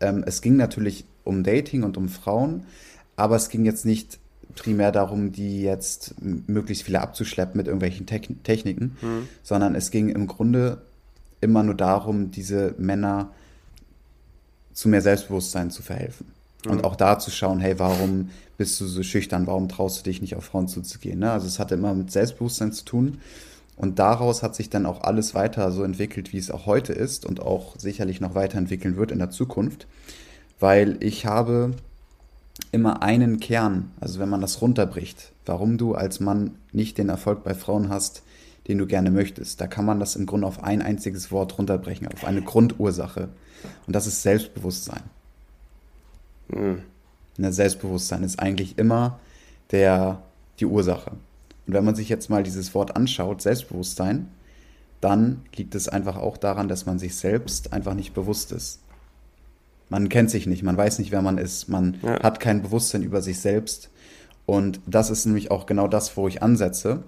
ähm, 0.00 0.24
es 0.26 0.42
ging 0.42 0.56
natürlich 0.56 1.04
um 1.24 1.44
Dating 1.44 1.84
und 1.84 1.96
um 1.96 2.08
Frauen, 2.08 2.64
aber 3.16 3.36
es 3.36 3.48
ging 3.48 3.64
jetzt 3.64 3.86
nicht 3.86 4.18
primär 4.56 4.90
darum, 4.90 5.30
die 5.30 5.62
jetzt 5.62 6.14
möglichst 6.20 6.84
viele 6.84 7.00
abzuschleppen 7.00 7.56
mit 7.56 7.66
irgendwelchen 7.66 8.06
Techniken, 8.06 8.96
mhm. 9.00 9.28
sondern 9.42 9.74
es 9.74 9.90
ging 9.90 10.08
im 10.08 10.26
Grunde 10.26 10.82
immer 11.40 11.62
nur 11.62 11.74
darum, 11.74 12.30
diese 12.30 12.74
Männer 12.78 13.30
zu 14.72 14.88
mehr 14.88 15.02
Selbstbewusstsein 15.02 15.70
zu 15.70 15.82
verhelfen. 15.82 16.26
Mhm. 16.64 16.70
Und 16.72 16.84
auch 16.84 16.96
da 16.96 17.18
zu 17.18 17.30
schauen, 17.30 17.60
hey, 17.60 17.78
warum 17.78 18.30
bist 18.56 18.80
du 18.80 18.86
so 18.86 19.02
schüchtern, 19.02 19.46
warum 19.46 19.68
traust 19.68 20.00
du 20.00 20.02
dich 20.04 20.20
nicht 20.20 20.36
auf 20.36 20.44
Frauen 20.44 20.68
zuzugehen? 20.68 21.18
Ne? 21.20 21.30
Also 21.30 21.46
es 21.46 21.58
hatte 21.58 21.74
immer 21.74 21.94
mit 21.94 22.10
Selbstbewusstsein 22.10 22.72
zu 22.72 22.84
tun. 22.84 23.18
Und 23.76 23.98
daraus 23.98 24.42
hat 24.42 24.54
sich 24.54 24.68
dann 24.68 24.84
auch 24.84 25.00
alles 25.00 25.34
weiter 25.34 25.72
so 25.72 25.82
entwickelt, 25.82 26.34
wie 26.34 26.38
es 26.38 26.50
auch 26.50 26.66
heute 26.66 26.92
ist 26.92 27.24
und 27.24 27.40
auch 27.40 27.76
sicherlich 27.78 28.20
noch 28.20 28.34
weiterentwickeln 28.34 28.96
wird 28.96 29.10
in 29.10 29.18
der 29.18 29.30
Zukunft. 29.30 29.86
Weil 30.58 30.98
ich 31.00 31.24
habe 31.24 31.70
immer 32.72 33.02
einen 33.02 33.40
Kern, 33.40 33.90
also 33.98 34.20
wenn 34.20 34.28
man 34.28 34.42
das 34.42 34.60
runterbricht, 34.60 35.32
warum 35.46 35.78
du 35.78 35.94
als 35.94 36.20
Mann 36.20 36.56
nicht 36.72 36.98
den 36.98 37.08
Erfolg 37.08 37.42
bei 37.42 37.54
Frauen 37.54 37.88
hast, 37.88 38.22
den 38.70 38.78
du 38.78 38.86
gerne 38.86 39.10
möchtest. 39.10 39.60
Da 39.60 39.66
kann 39.66 39.84
man 39.84 39.98
das 39.98 40.14
im 40.14 40.26
Grunde 40.26 40.46
auf 40.46 40.62
ein 40.62 40.80
einziges 40.80 41.32
Wort 41.32 41.58
runterbrechen, 41.58 42.06
auf 42.06 42.24
eine 42.24 42.40
Grundursache. 42.40 43.28
Und 43.86 43.96
das 43.96 44.06
ist 44.06 44.22
Selbstbewusstsein. 44.22 45.02
Mhm. 46.48 46.82
Selbstbewusstsein 47.36 48.22
ist 48.22 48.38
eigentlich 48.38 48.78
immer 48.78 49.18
der, 49.72 50.22
die 50.60 50.66
Ursache. 50.66 51.10
Und 51.66 51.74
wenn 51.74 51.84
man 51.84 51.96
sich 51.96 52.08
jetzt 52.08 52.30
mal 52.30 52.44
dieses 52.44 52.74
Wort 52.74 52.94
anschaut, 52.94 53.42
Selbstbewusstsein, 53.42 54.28
dann 55.00 55.42
liegt 55.56 55.74
es 55.74 55.88
einfach 55.88 56.16
auch 56.16 56.36
daran, 56.36 56.68
dass 56.68 56.86
man 56.86 56.98
sich 56.98 57.16
selbst 57.16 57.72
einfach 57.72 57.94
nicht 57.94 58.14
bewusst 58.14 58.52
ist. 58.52 58.80
Man 59.88 60.08
kennt 60.08 60.30
sich 60.30 60.46
nicht, 60.46 60.62
man 60.62 60.76
weiß 60.76 61.00
nicht, 61.00 61.10
wer 61.10 61.22
man 61.22 61.38
ist, 61.38 61.68
man 61.68 61.96
ja. 62.02 62.22
hat 62.22 62.38
kein 62.38 62.62
Bewusstsein 62.62 63.02
über 63.02 63.20
sich 63.20 63.40
selbst. 63.40 63.90
Und 64.46 64.80
das 64.86 65.10
ist 65.10 65.26
nämlich 65.26 65.50
auch 65.50 65.66
genau 65.66 65.88
das, 65.88 66.16
wo 66.16 66.28
ich 66.28 66.42
ansetze. 66.42 67.02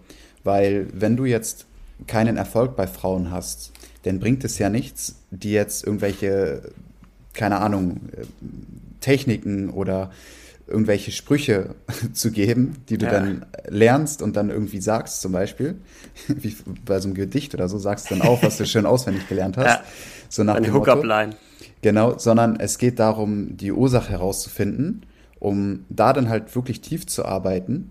Weil 0.44 0.88
wenn 0.92 1.16
du 1.16 1.24
jetzt 1.24 1.66
keinen 2.07 2.37
Erfolg 2.37 2.76
bei 2.76 2.87
Frauen 2.87 3.31
hast, 3.31 3.72
dann 4.02 4.18
bringt 4.18 4.44
es 4.44 4.59
ja 4.59 4.68
nichts, 4.68 5.16
die 5.31 5.52
jetzt 5.52 5.87
irgendwelche, 5.87 6.72
keine 7.33 7.61
Ahnung, 7.61 8.00
Techniken 9.00 9.70
oder 9.70 10.11
irgendwelche 10.66 11.12
Sprüche 11.12 11.74
zu 12.12 12.31
geben, 12.31 12.76
die 12.88 12.98
du 12.98 13.07
ja. 13.07 13.12
dann 13.12 13.46
lernst 13.68 14.22
und 14.22 14.37
dann 14.37 14.50
irgendwie 14.50 14.81
sagst, 14.81 15.20
zum 15.20 15.33
Beispiel, 15.33 15.76
wie 16.28 16.57
bei 16.85 16.98
so 16.98 17.09
einem 17.09 17.14
Gedicht 17.14 17.55
oder 17.55 17.68
so, 17.68 17.78
sagst 17.78 18.11
du 18.11 18.16
dann 18.16 18.26
auch, 18.26 18.42
was 18.42 18.57
du 18.57 18.66
schön 18.66 18.87
auswendig 18.87 19.28
gelernt 19.28 19.57
hast. 19.57 19.66
Ja. 19.66 19.83
So 20.28 20.44
nach 20.44 20.57
Eine 20.57 20.72
Hookup-Line. 20.72 21.37
Genau, 21.83 22.16
sondern 22.16 22.59
es 22.59 22.78
geht 22.78 22.98
darum, 22.98 23.57
die 23.57 23.72
Ursache 23.72 24.11
herauszufinden, 24.11 25.05
um 25.40 25.85
da 25.88 26.12
dann 26.12 26.28
halt 26.28 26.55
wirklich 26.55 26.81
tief 26.81 27.07
zu 27.07 27.24
arbeiten 27.24 27.90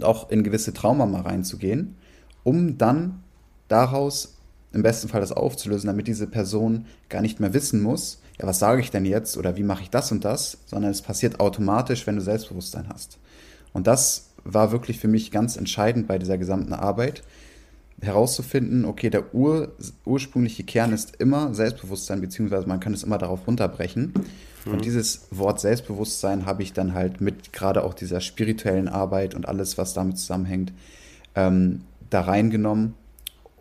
und 0.00 0.04
auch 0.06 0.30
in 0.30 0.42
gewisse 0.42 0.72
Trauma 0.72 1.04
mal 1.04 1.20
reinzugehen, 1.20 1.96
um 2.42 2.78
dann 2.78 3.22
daraus 3.68 4.38
im 4.72 4.82
besten 4.82 5.08
Fall 5.08 5.20
das 5.20 5.32
aufzulösen, 5.32 5.88
damit 5.88 6.06
diese 6.06 6.26
Person 6.26 6.86
gar 7.10 7.20
nicht 7.20 7.38
mehr 7.38 7.52
wissen 7.52 7.82
muss, 7.82 8.22
ja, 8.40 8.46
was 8.46 8.58
sage 8.58 8.80
ich 8.80 8.90
denn 8.90 9.04
jetzt 9.04 9.36
oder 9.36 9.56
wie 9.56 9.62
mache 9.62 9.82
ich 9.82 9.90
das 9.90 10.10
und 10.10 10.24
das, 10.24 10.56
sondern 10.64 10.90
es 10.90 11.02
passiert 11.02 11.38
automatisch, 11.38 12.06
wenn 12.06 12.16
du 12.16 12.22
Selbstbewusstsein 12.22 12.88
hast. 12.88 13.18
Und 13.74 13.86
das 13.86 14.30
war 14.42 14.72
wirklich 14.72 14.98
für 14.98 15.08
mich 15.08 15.30
ganz 15.30 15.58
entscheidend 15.58 16.08
bei 16.08 16.18
dieser 16.18 16.38
gesamten 16.38 16.72
Arbeit, 16.72 17.22
herauszufinden, 18.00 18.84
okay, 18.84 19.10
der 19.10 19.34
ur, 19.34 19.72
ursprüngliche 20.04 20.64
Kern 20.64 20.92
ist 20.92 21.16
immer 21.16 21.54
Selbstbewusstsein, 21.54 22.20
beziehungsweise 22.20 22.66
man 22.66 22.80
kann 22.80 22.94
es 22.94 23.02
immer 23.02 23.18
darauf 23.18 23.46
runterbrechen. 23.46 24.14
Mhm. 24.64 24.72
Und 24.72 24.84
dieses 24.84 25.26
Wort 25.30 25.60
Selbstbewusstsein 25.60 26.46
habe 26.46 26.62
ich 26.62 26.72
dann 26.72 26.94
halt 26.94 27.20
mit 27.20 27.52
gerade 27.52 27.84
auch 27.84 27.94
dieser 27.94 28.20
spirituellen 28.20 28.88
Arbeit 28.88 29.34
und 29.34 29.46
alles, 29.46 29.78
was 29.78 29.94
damit 29.94 30.18
zusammenhängt, 30.18 30.72
ähm, 31.34 31.82
da 32.08 32.22
reingenommen. 32.22 32.94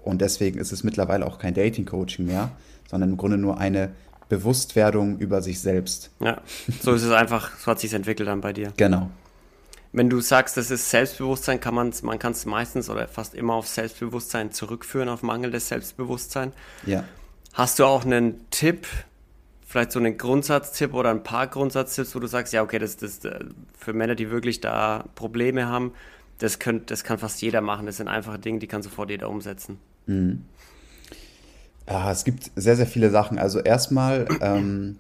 Und 0.04 0.22
deswegen 0.22 0.60
ist 0.60 0.72
es 0.72 0.84
mittlerweile 0.84 1.26
auch 1.26 1.38
kein 1.38 1.54
Dating-Coaching 1.54 2.26
mehr, 2.26 2.52
sondern 2.90 3.12
im 3.12 3.18
Grunde 3.18 3.38
nur 3.38 3.60
eine 3.60 3.92
Bewusstwerdung 4.30 5.18
über 5.18 5.42
sich 5.42 5.60
selbst. 5.60 6.12
Ja, 6.20 6.42
so 6.82 6.94
ist 6.94 7.04
es 7.04 7.12
einfach, 7.12 7.58
so 7.58 7.72
hat 7.72 7.80
sich 7.80 7.94
entwickelt 7.94 8.30
dann 8.30 8.42
bei 8.42 8.54
dir. 8.54 8.72
Genau. 8.78 9.10
Wenn 9.92 10.10
du 10.10 10.22
sagst, 10.22 10.56
das 10.56 10.70
ist 10.70 10.90
Selbstbewusstsein, 10.90 11.60
kann 11.60 11.74
man's, 11.74 12.04
man 12.04 12.20
kann 12.20 12.34
es 12.34 12.46
meistens 12.46 12.90
oder 12.90 13.08
fast 13.08 13.34
immer 13.34 13.56
auf 13.56 13.68
Selbstbewusstsein 13.68 14.52
zurückführen, 14.52 15.10
auf 15.10 15.24
mangelndes 15.24 15.68
Selbstbewusstsein. 15.68 16.54
Ja. 16.86 17.04
Hast 17.54 17.80
du 17.80 17.86
auch 17.86 18.06
einen 18.06 18.48
Tipp, 18.52 18.86
vielleicht 19.66 19.92
so 19.92 20.00
einen 20.00 20.18
Grundsatztipp 20.18 20.94
oder 20.94 21.10
ein 21.10 21.24
paar 21.24 21.48
Grundsatztipps, 21.48 22.14
wo 22.14 22.20
du 22.20 22.28
sagst, 22.28 22.54
ja, 22.54 22.62
okay, 22.62 22.78
das 22.78 22.96
ist 22.96 23.26
äh, 23.26 23.40
für 23.78 23.94
Männer, 23.94 24.14
die 24.14 24.30
wirklich 24.30 24.62
da 24.62 25.06
Probleme 25.16 25.68
haben, 25.68 25.94
das, 26.38 26.60
könnt, 26.60 26.92
das 26.92 27.04
kann 27.04 27.18
fast 27.18 27.42
jeder 27.42 27.62
machen. 27.62 27.86
Das 27.86 27.98
sind 27.98 28.08
einfache 28.08 28.40
Dinge, 28.40 28.60
die 28.60 28.68
kann 28.68 28.84
sofort 28.84 29.10
jeder 29.10 29.30
umsetzen. 29.30 29.80
Mhm. 30.06 30.46
Ja, 31.88 32.12
es 32.12 32.24
gibt 32.24 32.52
sehr, 32.56 32.76
sehr 32.76 32.86
viele 32.86 33.10
Sachen. 33.10 33.40
Also 33.40 33.60
erstmal, 33.60 34.28
ähm, 34.42 35.00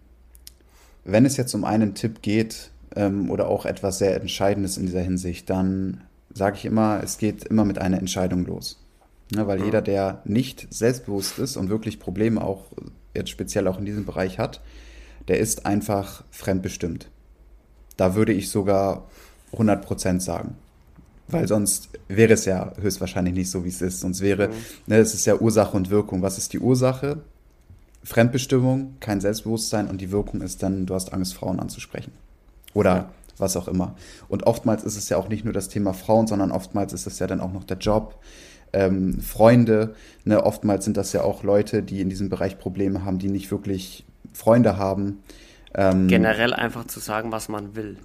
wenn 1.04 1.26
es 1.26 1.38
jetzt 1.38 1.54
um 1.54 1.64
einen 1.64 1.94
Tipp 1.94 2.22
geht, 2.22 2.72
ähm, 2.96 3.30
oder 3.30 3.48
auch 3.48 3.66
etwas 3.66 4.00
sehr 4.00 4.20
Entscheidendes 4.20 4.78
in 4.78 4.86
dieser 4.86 5.02
Hinsicht, 5.02 5.50
dann 5.50 6.02
sage 6.34 6.58
ich 6.58 6.66
immer, 6.66 7.02
es 7.04 7.18
geht 7.18 7.44
immer 7.46 7.66
mit 7.66 7.80
einer 7.80 8.00
Entscheidung 8.00 8.46
los. 8.46 8.86
Ja, 9.34 9.48
weil 9.48 9.60
mhm. 9.60 9.66
jeder, 9.66 9.82
der 9.82 10.22
nicht 10.26 10.68
selbstbewusst 10.72 11.40
ist 11.40 11.58
und 11.58 11.70
wirklich 11.70 12.00
Probleme 12.00 12.42
auch 12.42 12.66
jetzt 13.14 13.30
speziell 13.30 13.68
auch 13.68 13.80
in 13.80 13.86
diesem 13.86 14.06
Bereich 14.06 14.40
hat, 14.40 14.62
der 15.28 15.40
ist 15.40 15.66
einfach 15.66 16.24
fremdbestimmt. 16.32 17.10
Da 17.98 18.16
würde 18.16 18.34
ich 18.34 18.50
sogar 18.50 19.08
100% 19.54 20.20
sagen. 20.22 20.56
Weil 21.28 21.48
sonst 21.48 21.90
wäre 22.08 22.34
es 22.34 22.46
ja 22.46 22.74
höchstwahrscheinlich 22.82 23.36
nicht 23.36 23.52
so, 23.52 23.64
wie 23.64 23.70
es 23.70 23.82
ist. 23.82 24.00
Sonst 24.00 24.22
wäre, 24.22 24.48
mhm. 24.48 24.54
ne, 24.88 24.98
es 24.98 25.14
ist 25.14 25.26
ja 25.26 25.36
Ursache 25.36 25.78
und 25.78 25.92
Wirkung. 25.92 26.24
Was 26.24 26.38
ist 26.40 26.54
die 26.54 26.60
Ursache? 26.60 27.22
Fremdbestimmung, 28.04 28.96
kein 29.00 29.22
Selbstbewusstsein 29.22 29.88
und 29.88 30.02
die 30.02 30.12
Wirkung 30.12 30.42
ist 30.42 30.64
dann, 30.64 30.86
du 30.86 30.96
hast 30.96 31.14
Angst, 31.14 31.36
Frauen 31.36 31.60
anzusprechen. 31.60 32.14
Oder 32.74 32.96
ja. 32.96 33.10
was 33.38 33.58
auch 33.58 33.68
immer. 33.68 33.96
Und 34.28 34.48
oftmals 34.48 34.84
ist 34.84 34.98
es 34.98 35.10
ja 35.10 35.18
auch 35.18 35.30
nicht 35.30 35.44
nur 35.44 35.54
das 35.54 35.70
Thema 35.70 35.94
Frauen, 35.94 36.28
sondern 36.28 36.52
oftmals 36.52 36.94
ist 36.94 37.08
es 37.08 37.20
ja 37.20 37.28
dann 37.28 37.42
auch 37.42 37.52
noch 37.52 37.64
der 37.64 37.78
Job, 37.78 38.20
ähm, 38.74 39.20
Freunde. 39.22 39.96
Ne? 40.26 40.44
Oftmals 40.44 40.86
sind 40.86 40.98
das 40.98 41.14
ja 41.14 41.22
auch 41.22 41.44
Leute, 41.44 41.84
die 41.84 42.02
in 42.02 42.10
diesem 42.10 42.30
Bereich 42.30 42.60
Probleme 42.60 43.04
haben, 43.06 43.20
die 43.20 43.30
nicht 43.30 43.52
wirklich 43.52 44.06
Freunde 44.34 44.78
haben. 44.78 45.20
Ähm, 45.74 46.08
Generell 46.08 46.54
einfach 46.54 46.86
zu 46.86 47.00
sagen, 47.00 47.32
was 47.32 47.50
man 47.50 47.76
will. 47.76 47.98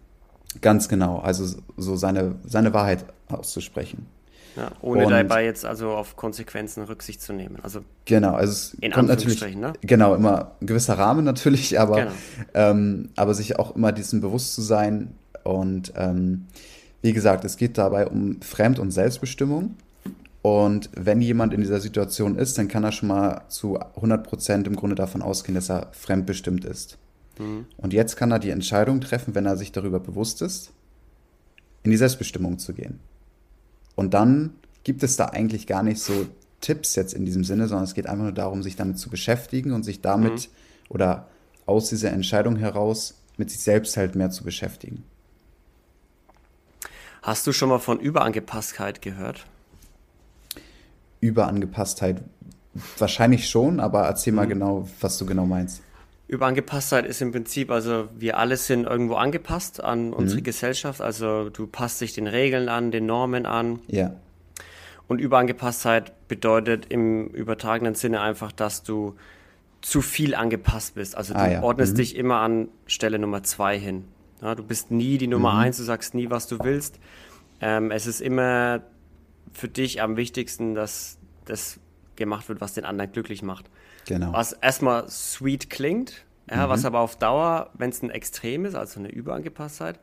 Ganz 0.61 0.89
genau, 0.89 1.19
also 1.19 1.61
so 1.77 1.97
seine, 1.97 2.37
seine 2.45 2.73
Wahrheit 2.73 3.05
auszusprechen. 3.29 4.07
Ja, 4.57 4.71
ohne 4.83 5.07
und, 5.07 5.11
dabei 5.11 5.45
jetzt 5.45 5.65
also 5.65 5.91
auf 5.91 6.17
Konsequenzen 6.17 6.85
Rücksicht 6.85 7.21
zu 7.21 7.33
nehmen. 7.33 7.59
Also 7.63 7.81
genau, 8.05 8.35
also 8.35 8.53
es 8.53 8.75
in 8.75 8.93
kommt 8.93 9.09
natürlich 9.09 9.57
ne? 9.57 9.73
genau 9.81 10.15
immer 10.15 10.53
ein 10.61 10.67
gewisser 10.67 10.97
Rahmen 10.97 11.25
natürlich, 11.25 11.79
aber 11.81 11.97
genau. 11.97 12.13
ähm, 12.55 13.11
aber 13.17 13.35
sich 13.35 13.59
auch 13.59 13.75
immer 13.75 13.93
diesem 13.93 14.21
bewusst 14.21 14.55
zu 14.55 14.63
sein 14.63 15.15
und 15.43 15.93
ähm, 15.97 16.47
wie 17.03 17.13
gesagt, 17.13 17.45
es 17.45 17.57
geht 17.57 17.77
dabei 17.79 18.07
um 18.07 18.41
Fremd- 18.43 18.79
und 18.79 18.93
Selbstbestimmung 18.93 19.77
und 20.45 20.91
wenn 20.95 21.23
jemand 21.23 21.55
in 21.55 21.63
dieser 21.63 21.81
Situation 21.81 22.37
ist, 22.37 22.59
dann 22.59 22.69
kann 22.69 22.85
er 22.85 22.93
schon 22.93 23.09
mal 23.09 23.45
zu 23.49 23.79
100 23.79 24.27
Prozent 24.27 24.67
im 24.67 24.77
Grunde 24.77 24.95
davon 24.95 25.23
ausgehen, 25.23 25.55
dass 25.55 25.71
er 25.71 25.89
fremdbestimmt 25.93 26.67
ist. 26.67 26.99
Mhm. 27.39 27.65
Und 27.79 27.95
jetzt 27.95 28.17
kann 28.17 28.31
er 28.31 28.39
die 28.39 28.51
Entscheidung 28.51 29.01
treffen, 29.01 29.35
wenn 29.35 29.47
er 29.47 29.57
sich 29.57 29.73
darüber 29.73 30.01
bewusst 30.01 30.43
ist, 30.43 30.71
in 31.83 31.91
die 31.91 31.97
Selbstbestimmung 31.97 32.59
zu 32.59 32.75
gehen. 32.75 33.01
Und 33.97 34.15
dann 34.15 34.55
gibt 34.83 35.03
es 35.03 35.17
da 35.17 35.27
eigentlich 35.27 35.67
gar 35.67 35.83
nicht 35.83 36.01
so 36.01 36.27
Tipps 36.61 36.95
jetzt 36.95 37.15
in 37.15 37.25
diesem 37.25 37.45
Sinne, 37.45 37.69
sondern 37.69 37.85
es 37.85 37.95
geht 37.95 38.07
einfach 38.07 38.25
nur 38.25 38.33
darum, 38.33 38.63
sich 38.63 38.77
damit 38.77 38.99
zu 38.99 39.11
beschäftigen 39.11 39.73
und 39.73 39.83
sich 39.83 40.01
damit 40.01 40.49
mhm. 40.49 40.55
oder 40.89 41.29
aus 41.67 41.89
dieser 41.89 42.11
Entscheidung 42.11 42.57
heraus 42.57 43.15
mit 43.37 43.51
sich 43.51 43.61
selbst 43.61 43.97
halt 43.97 44.15
mehr 44.15 44.31
zu 44.31 44.45
beschäftigen. 44.45 45.05
Hast 47.23 47.47
du 47.47 47.53
schon 47.53 47.71
mal 47.71 47.79
von 47.79 48.01
Überangepasstheit 48.01 49.03
gehört? 49.03 49.47
Überangepasstheit 51.21 52.23
wahrscheinlich 52.99 53.49
schon, 53.49 53.81
aber 53.81 54.03
erzähl 54.05 54.33
mal 54.33 54.47
mhm. 54.47 54.51
genau, 54.51 54.89
was 55.01 55.17
du 55.19 55.27
genau 55.27 55.47
meinst. 55.47 55.83
Überangepasstheit 56.27 57.05
ist 57.05 57.21
im 57.21 57.33
Prinzip, 57.33 57.71
also 57.71 58.09
wir 58.17 58.39
alle 58.39 58.57
sind 58.57 58.85
irgendwo 58.85 59.15
angepasst 59.15 59.83
an 59.83 60.13
unsere 60.13 60.41
mhm. 60.41 60.45
Gesellschaft. 60.45 61.01
Also 61.01 61.51
du 61.51 61.67
passt 61.67 62.01
dich 62.01 62.15
den 62.15 62.27
Regeln 62.27 62.69
an, 62.69 62.91
den 62.91 63.07
Normen 63.07 63.45
an. 63.45 63.81
Ja. 63.89 64.15
Und 65.07 65.21
Überangepasstheit 65.21 66.29
bedeutet 66.29 66.87
im 66.89 67.27
übertragenen 67.29 67.95
Sinne 67.95 68.23
einfach, 68.23 68.53
dass 68.53 68.83
du 68.83 69.17
zu 69.83 70.01
viel 70.01 70.35
angepasst 70.35 70.95
bist. 70.95 71.15
Also 71.15 71.35
du 71.35 71.41
ah, 71.41 71.51
ja. 71.51 71.63
ordnest 71.63 71.93
mhm. 71.93 71.97
dich 71.99 72.17
immer 72.17 72.37
an 72.41 72.69
Stelle 72.87 73.19
Nummer 73.19 73.43
zwei 73.43 73.79
hin. 73.79 74.05
Ja, 74.41 74.55
du 74.55 74.63
bist 74.63 74.91
nie 74.91 75.19
die 75.19 75.27
Nummer 75.27 75.53
mhm. 75.53 75.59
eins, 75.59 75.77
du 75.77 75.83
sagst 75.83 76.15
nie, 76.15 76.31
was 76.31 76.47
du 76.47 76.59
willst. 76.61 76.99
Ähm, 77.61 77.91
es 77.91 78.07
ist 78.07 78.23
immer 78.23 78.81
für 79.53 79.69
dich 79.69 80.01
am 80.01 80.17
wichtigsten, 80.17 80.75
dass 80.75 81.19
das 81.45 81.79
gemacht 82.17 82.49
wird, 82.49 82.63
was 82.63 82.73
den 82.73 82.87
anderen 82.87 83.13
glücklich 83.13 83.43
macht. 83.43 83.71
Genau. 84.07 84.33
Was 84.33 84.53
erstmal 84.53 85.09
sweet 85.09 85.71
klingt, 85.71 86.25
ja, 86.51 86.67
mhm. 86.67 86.71
was 86.71 86.85
aber 86.85 87.01
auf 87.01 87.17
Dauer, 87.17 87.71
wenn 87.75 87.91
es 87.91 88.03
ein 88.03 88.11
Extrem 88.11 88.65
ist, 88.65 88.75
also 88.75 89.01
eine 89.01 89.09
Überangepasstheit, 89.09 89.99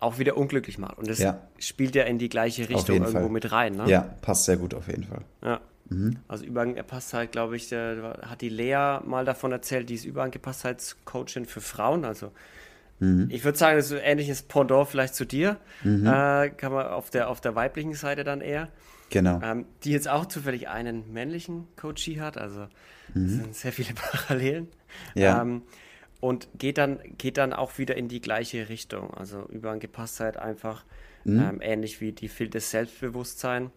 auch 0.00 0.18
wieder 0.18 0.36
unglücklich 0.36 0.78
macht. 0.78 0.98
Und 0.98 1.08
das 1.08 1.20
ja. 1.20 1.40
spielt 1.58 1.94
ja 1.94 2.04
in 2.04 2.18
die 2.18 2.28
gleiche 2.28 2.68
Richtung 2.68 2.96
irgendwo 2.96 3.20
Fall. 3.20 3.28
mit 3.28 3.52
rein. 3.52 3.76
Ne? 3.76 3.88
Ja, 3.88 4.00
passt 4.20 4.44
sehr 4.44 4.56
gut 4.56 4.74
auf 4.74 4.88
jeden 4.88 5.04
Fall. 5.04 5.22
Ja. 5.42 5.60
Mhm. 5.88 6.18
Also 6.26 6.44
Überangepasstheit, 6.44 7.32
glaube 7.32 7.56
ich, 7.56 7.72
hat 7.72 8.40
die 8.40 8.48
Lea 8.48 8.98
mal 9.04 9.24
davon 9.24 9.52
erzählt, 9.52 9.88
die 9.88 9.94
ist 9.94 10.04
Überangepastheitscoachin 10.04 11.46
für 11.46 11.60
Frauen. 11.60 12.04
Also 12.04 12.32
mhm. 12.98 13.28
ich 13.30 13.44
würde 13.44 13.58
sagen, 13.58 13.76
das 13.76 13.86
ist 13.86 13.92
ein 13.92 14.04
ähnliches 14.04 14.42
Pendant 14.42 14.88
vielleicht 14.88 15.14
zu 15.14 15.24
dir. 15.24 15.56
Mhm. 15.84 16.06
Äh, 16.06 16.50
kann 16.50 16.72
man 16.72 16.86
auf 16.86 17.10
der, 17.10 17.28
auf 17.28 17.40
der 17.40 17.54
weiblichen 17.54 17.94
Seite 17.94 18.24
dann 18.24 18.40
eher. 18.40 18.68
Genau. 19.12 19.40
Ähm, 19.42 19.66
die 19.84 19.90
jetzt 19.90 20.08
auch 20.08 20.24
zufällig 20.24 20.68
einen 20.68 21.12
männlichen 21.12 21.68
Coachie 21.76 22.18
hat, 22.18 22.38
also 22.38 22.66
mhm. 23.12 23.28
sind 23.28 23.54
sehr 23.54 23.70
viele 23.70 23.92
Parallelen. 23.94 24.68
Ja. 25.14 25.42
Ähm, 25.42 25.62
und 26.20 26.48
geht 26.56 26.78
dann, 26.78 26.98
geht 27.18 27.36
dann 27.36 27.52
auch 27.52 27.76
wieder 27.76 27.94
in 27.96 28.08
die 28.08 28.22
gleiche 28.22 28.70
Richtung. 28.70 29.12
Also 29.12 29.44
Überangepasstheit 29.50 30.38
einfach 30.38 30.84
mhm. 31.24 31.40
ähm, 31.40 31.60
ähnlich 31.60 32.00
wie 32.00 32.12
die 32.12 32.28
Filter 32.28 32.60
Selbstbewusstsein. 32.60 33.70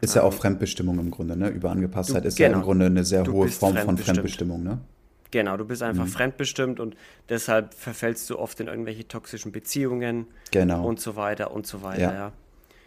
Ist 0.00 0.14
ja 0.14 0.22
auch 0.22 0.32
ähm, 0.32 0.38
Fremdbestimmung 0.38 0.98
im 0.98 1.10
Grunde, 1.10 1.36
ne? 1.36 1.48
Überangepasstheit 1.48 2.24
du, 2.24 2.28
ist 2.28 2.36
genau. 2.36 2.50
ja 2.50 2.56
im 2.56 2.62
Grunde 2.62 2.86
eine 2.86 3.04
sehr 3.04 3.26
hohe 3.26 3.48
Form 3.48 3.76
von 3.76 3.98
Fremdbestimmung, 3.98 4.62
ne? 4.62 4.78
Genau, 5.30 5.56
du 5.58 5.66
bist 5.66 5.82
einfach 5.82 6.04
mhm. 6.04 6.10
fremdbestimmt 6.10 6.80
und 6.80 6.96
deshalb 7.28 7.74
verfällst 7.74 8.30
du 8.30 8.38
oft 8.38 8.60
in 8.60 8.68
irgendwelche 8.68 9.06
toxischen 9.08 9.52
Beziehungen 9.52 10.26
genau. 10.52 10.86
und 10.86 11.00
so 11.00 11.16
weiter 11.16 11.50
und 11.50 11.66
so 11.66 11.82
weiter, 11.82 12.00
ja. 12.00 12.12
ja. 12.14 12.32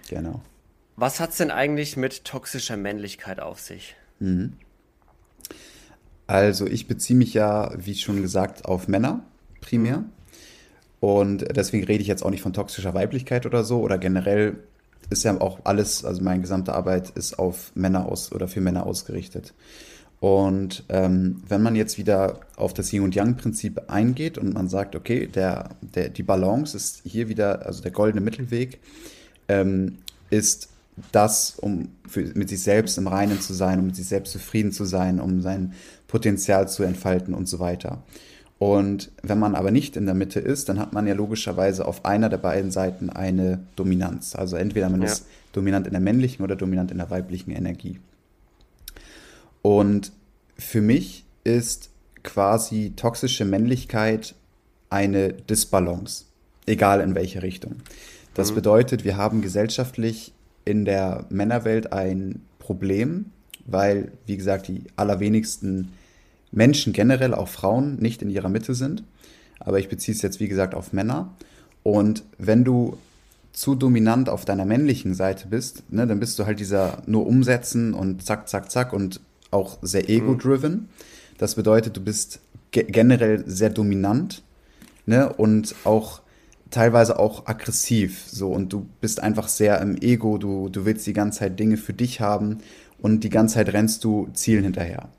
Genau. 0.10 0.42
Was 0.98 1.20
hat 1.20 1.30
es 1.30 1.38
denn 1.38 1.52
eigentlich 1.52 1.96
mit 1.96 2.26
toxischer 2.26 2.76
Männlichkeit 2.76 3.40
auf 3.40 3.60
sich? 3.60 3.96
Mhm. 4.20 4.54
Also 6.26 6.66
ich 6.66 6.88
beziehe 6.88 7.18
mich 7.18 7.36
ja, 7.36 7.72
wie 7.78 7.94
schon 7.94 8.22
gesagt, 8.24 8.66
auf 8.66 8.88
Männer 8.88 9.24
primär. 9.62 10.04
Und 11.00 11.56
deswegen 11.56 11.86
rede 11.86 12.02
ich 12.02 12.08
jetzt 12.08 12.24
auch 12.24 12.32
nicht 12.32 12.42
von 12.42 12.52
toxischer 12.52 12.96
Weiblichkeit 12.96 13.46
oder 13.46 13.64
so. 13.64 13.80
Oder 13.82 14.00
generell 14.00 14.58
ist 15.12 15.24
ja 15.24 15.40
auch 15.40 15.60
alles, 15.66 16.04
also 16.04 16.24
meine 16.24 16.42
gesamte 16.42 16.74
Arbeit 16.74 17.12
ist 17.12 17.38
auf 17.38 17.72
Männer 17.76 18.08
aus 18.08 18.32
oder 18.32 18.48
für 18.48 18.60
Männer 18.60 18.88
ausgerichtet. 18.88 19.54
Und 20.20 20.84
ähm, 20.90 21.44
wenn 21.48 21.62
man 21.62 21.76
jetzt 21.76 22.00
wieder 22.00 22.40
auf 22.56 22.74
das 22.74 22.92
Yin 22.92 23.04
und 23.04 23.14
Yang-Prinzip 23.14 23.84
eingeht 23.88 24.40
und 24.40 24.52
man 24.52 24.68
sagt, 24.68 24.96
okay, 24.96 25.28
der, 25.28 25.76
der, 25.82 26.10
die 26.10 26.24
Balance 26.24 26.76
ist 26.76 27.04
hier 27.06 27.30
wieder, 27.30 27.68
also 27.68 27.84
der 27.84 27.92
goldene 27.92 28.22
Mittelweg, 28.22 28.80
ähm, 29.48 30.00
ist 30.32 30.70
das, 31.12 31.58
um 31.60 31.90
für, 32.08 32.22
mit 32.36 32.50
sich 32.50 32.62
selbst 32.62 32.98
im 32.98 33.08
Reinen 33.08 33.40
zu 33.42 33.54
sein, 33.54 33.80
um 33.80 33.88
mit 33.88 33.96
sich 33.96 34.08
selbst 34.08 34.32
zufrieden 34.32 34.72
zu 34.72 34.86
sein, 34.86 35.20
um 35.20 35.42
sein 35.42 35.74
Potenzial 36.08 36.68
zu 36.68 36.84
entfalten 36.84 37.34
und 37.34 37.48
so 37.48 37.60
weiter. 37.60 38.04
Und 38.60 39.12
wenn 39.22 39.38
man 39.38 39.54
aber 39.54 39.70
nicht 39.70 39.96
in 39.96 40.06
der 40.06 40.16
Mitte 40.16 40.40
ist, 40.40 40.68
dann 40.68 40.80
hat 40.80 40.92
man 40.92 41.06
ja 41.06 41.14
logischerweise 41.14 41.86
auf 41.86 42.06
einer 42.06 42.28
der 42.30 42.40
beiden 42.40 42.72
Seiten 42.72 43.12
eine 43.12 43.60
Dominanz. 43.76 44.36
Also 44.36 44.56
entweder 44.56 44.90
man 44.90 45.04
ja. 45.04 45.08
ist 45.08 45.28
dominant 45.52 45.86
in 45.86 45.94
der 45.94 46.02
männlichen 46.02 46.44
oder 46.44 46.56
dominant 46.56 46.90
in 46.90 46.98
der 46.98 47.12
weiblichen 47.12 47.52
Energie. 47.52 48.00
Und 49.62 50.12
für 50.58 50.82
mich 50.82 51.26
ist 51.44 51.92
quasi 52.24 52.94
toxische 52.96 53.46
Männlichkeit 53.46 54.34
eine 54.90 55.34
Disbalance, 55.34 56.26
egal 56.66 57.02
in 57.02 57.14
welche 57.14 57.44
Richtung. 57.44 57.76
Das 58.34 58.52
mhm. 58.52 58.56
bedeutet, 58.56 59.04
wir 59.04 59.18
haben 59.18 59.42
gesellschaftlich 59.42 60.34
in 60.68 60.86
der 60.86 61.26
Männerwelt 61.30 61.94
ein 61.94 62.42
Problem, 62.60 63.32
weil, 63.66 64.12
wie 64.26 64.38
gesagt, 64.38 64.68
die 64.68 64.84
allerwenigsten 64.96 65.94
Menschen 66.52 66.94
generell, 66.94 67.34
auch 67.34 67.48
Frauen, 67.48 67.98
nicht 67.98 68.22
in 68.22 68.30
ihrer 68.30 68.50
Mitte 68.50 68.76
sind. 68.76 69.04
Aber 69.60 69.80
ich 69.80 69.90
beziehe 69.90 70.16
es 70.16 70.22
jetzt, 70.22 70.40
wie 70.40 70.48
gesagt, 70.48 70.76
auf 70.76 70.94
Männer. 70.94 71.34
Und 71.84 72.24
wenn 72.38 72.64
du 72.64 72.98
zu 73.54 73.74
dominant 73.74 74.30
auf 74.30 74.46
deiner 74.46 74.66
männlichen 74.66 75.14
Seite 75.14 75.48
bist, 75.48 75.84
ne, 75.92 76.06
dann 76.06 76.20
bist 76.20 76.38
du 76.38 76.46
halt 76.46 76.60
dieser 76.60 77.02
nur 77.08 77.26
umsetzen 77.26 77.94
und 77.94 78.24
zack, 78.24 78.48
zack, 78.48 78.70
zack 78.70 78.94
und 78.94 79.20
auch 79.50 79.80
sehr 79.82 80.04
mhm. 80.04 80.10
ego-driven. 80.10 80.90
Das 81.38 81.56
bedeutet, 81.56 81.98
du 81.98 82.02
bist 82.02 82.40
ge 82.72 82.84
generell 82.84 83.44
sehr 83.48 83.70
dominant 83.70 84.44
ne, 85.06 85.32
und 85.34 85.74
auch 85.86 86.22
teilweise 86.70 87.20
auch 87.20 87.48
aggressiv 87.48 88.26
so 88.28 88.50
und 88.52 88.74
du 88.74 88.88
bist 89.02 89.22
einfach 89.22 89.48
sehr 89.48 89.80
im 89.82 89.98
Ego, 89.98 90.38
du, 90.38 90.70
du 90.70 90.86
willst 90.86 91.08
die 91.08 91.14
ganze 91.14 91.40
Zeit 91.40 91.60
Dinge 91.60 91.78
für 91.78 91.94
dich 91.94 92.22
haben 92.22 92.60
und 93.00 93.24
die 93.24 93.30
ganze 93.30 93.56
Zeit 93.56 93.74
rennst 93.74 94.04
du 94.04 94.30
Zielen 94.34 94.64
hinterher. 94.64 95.10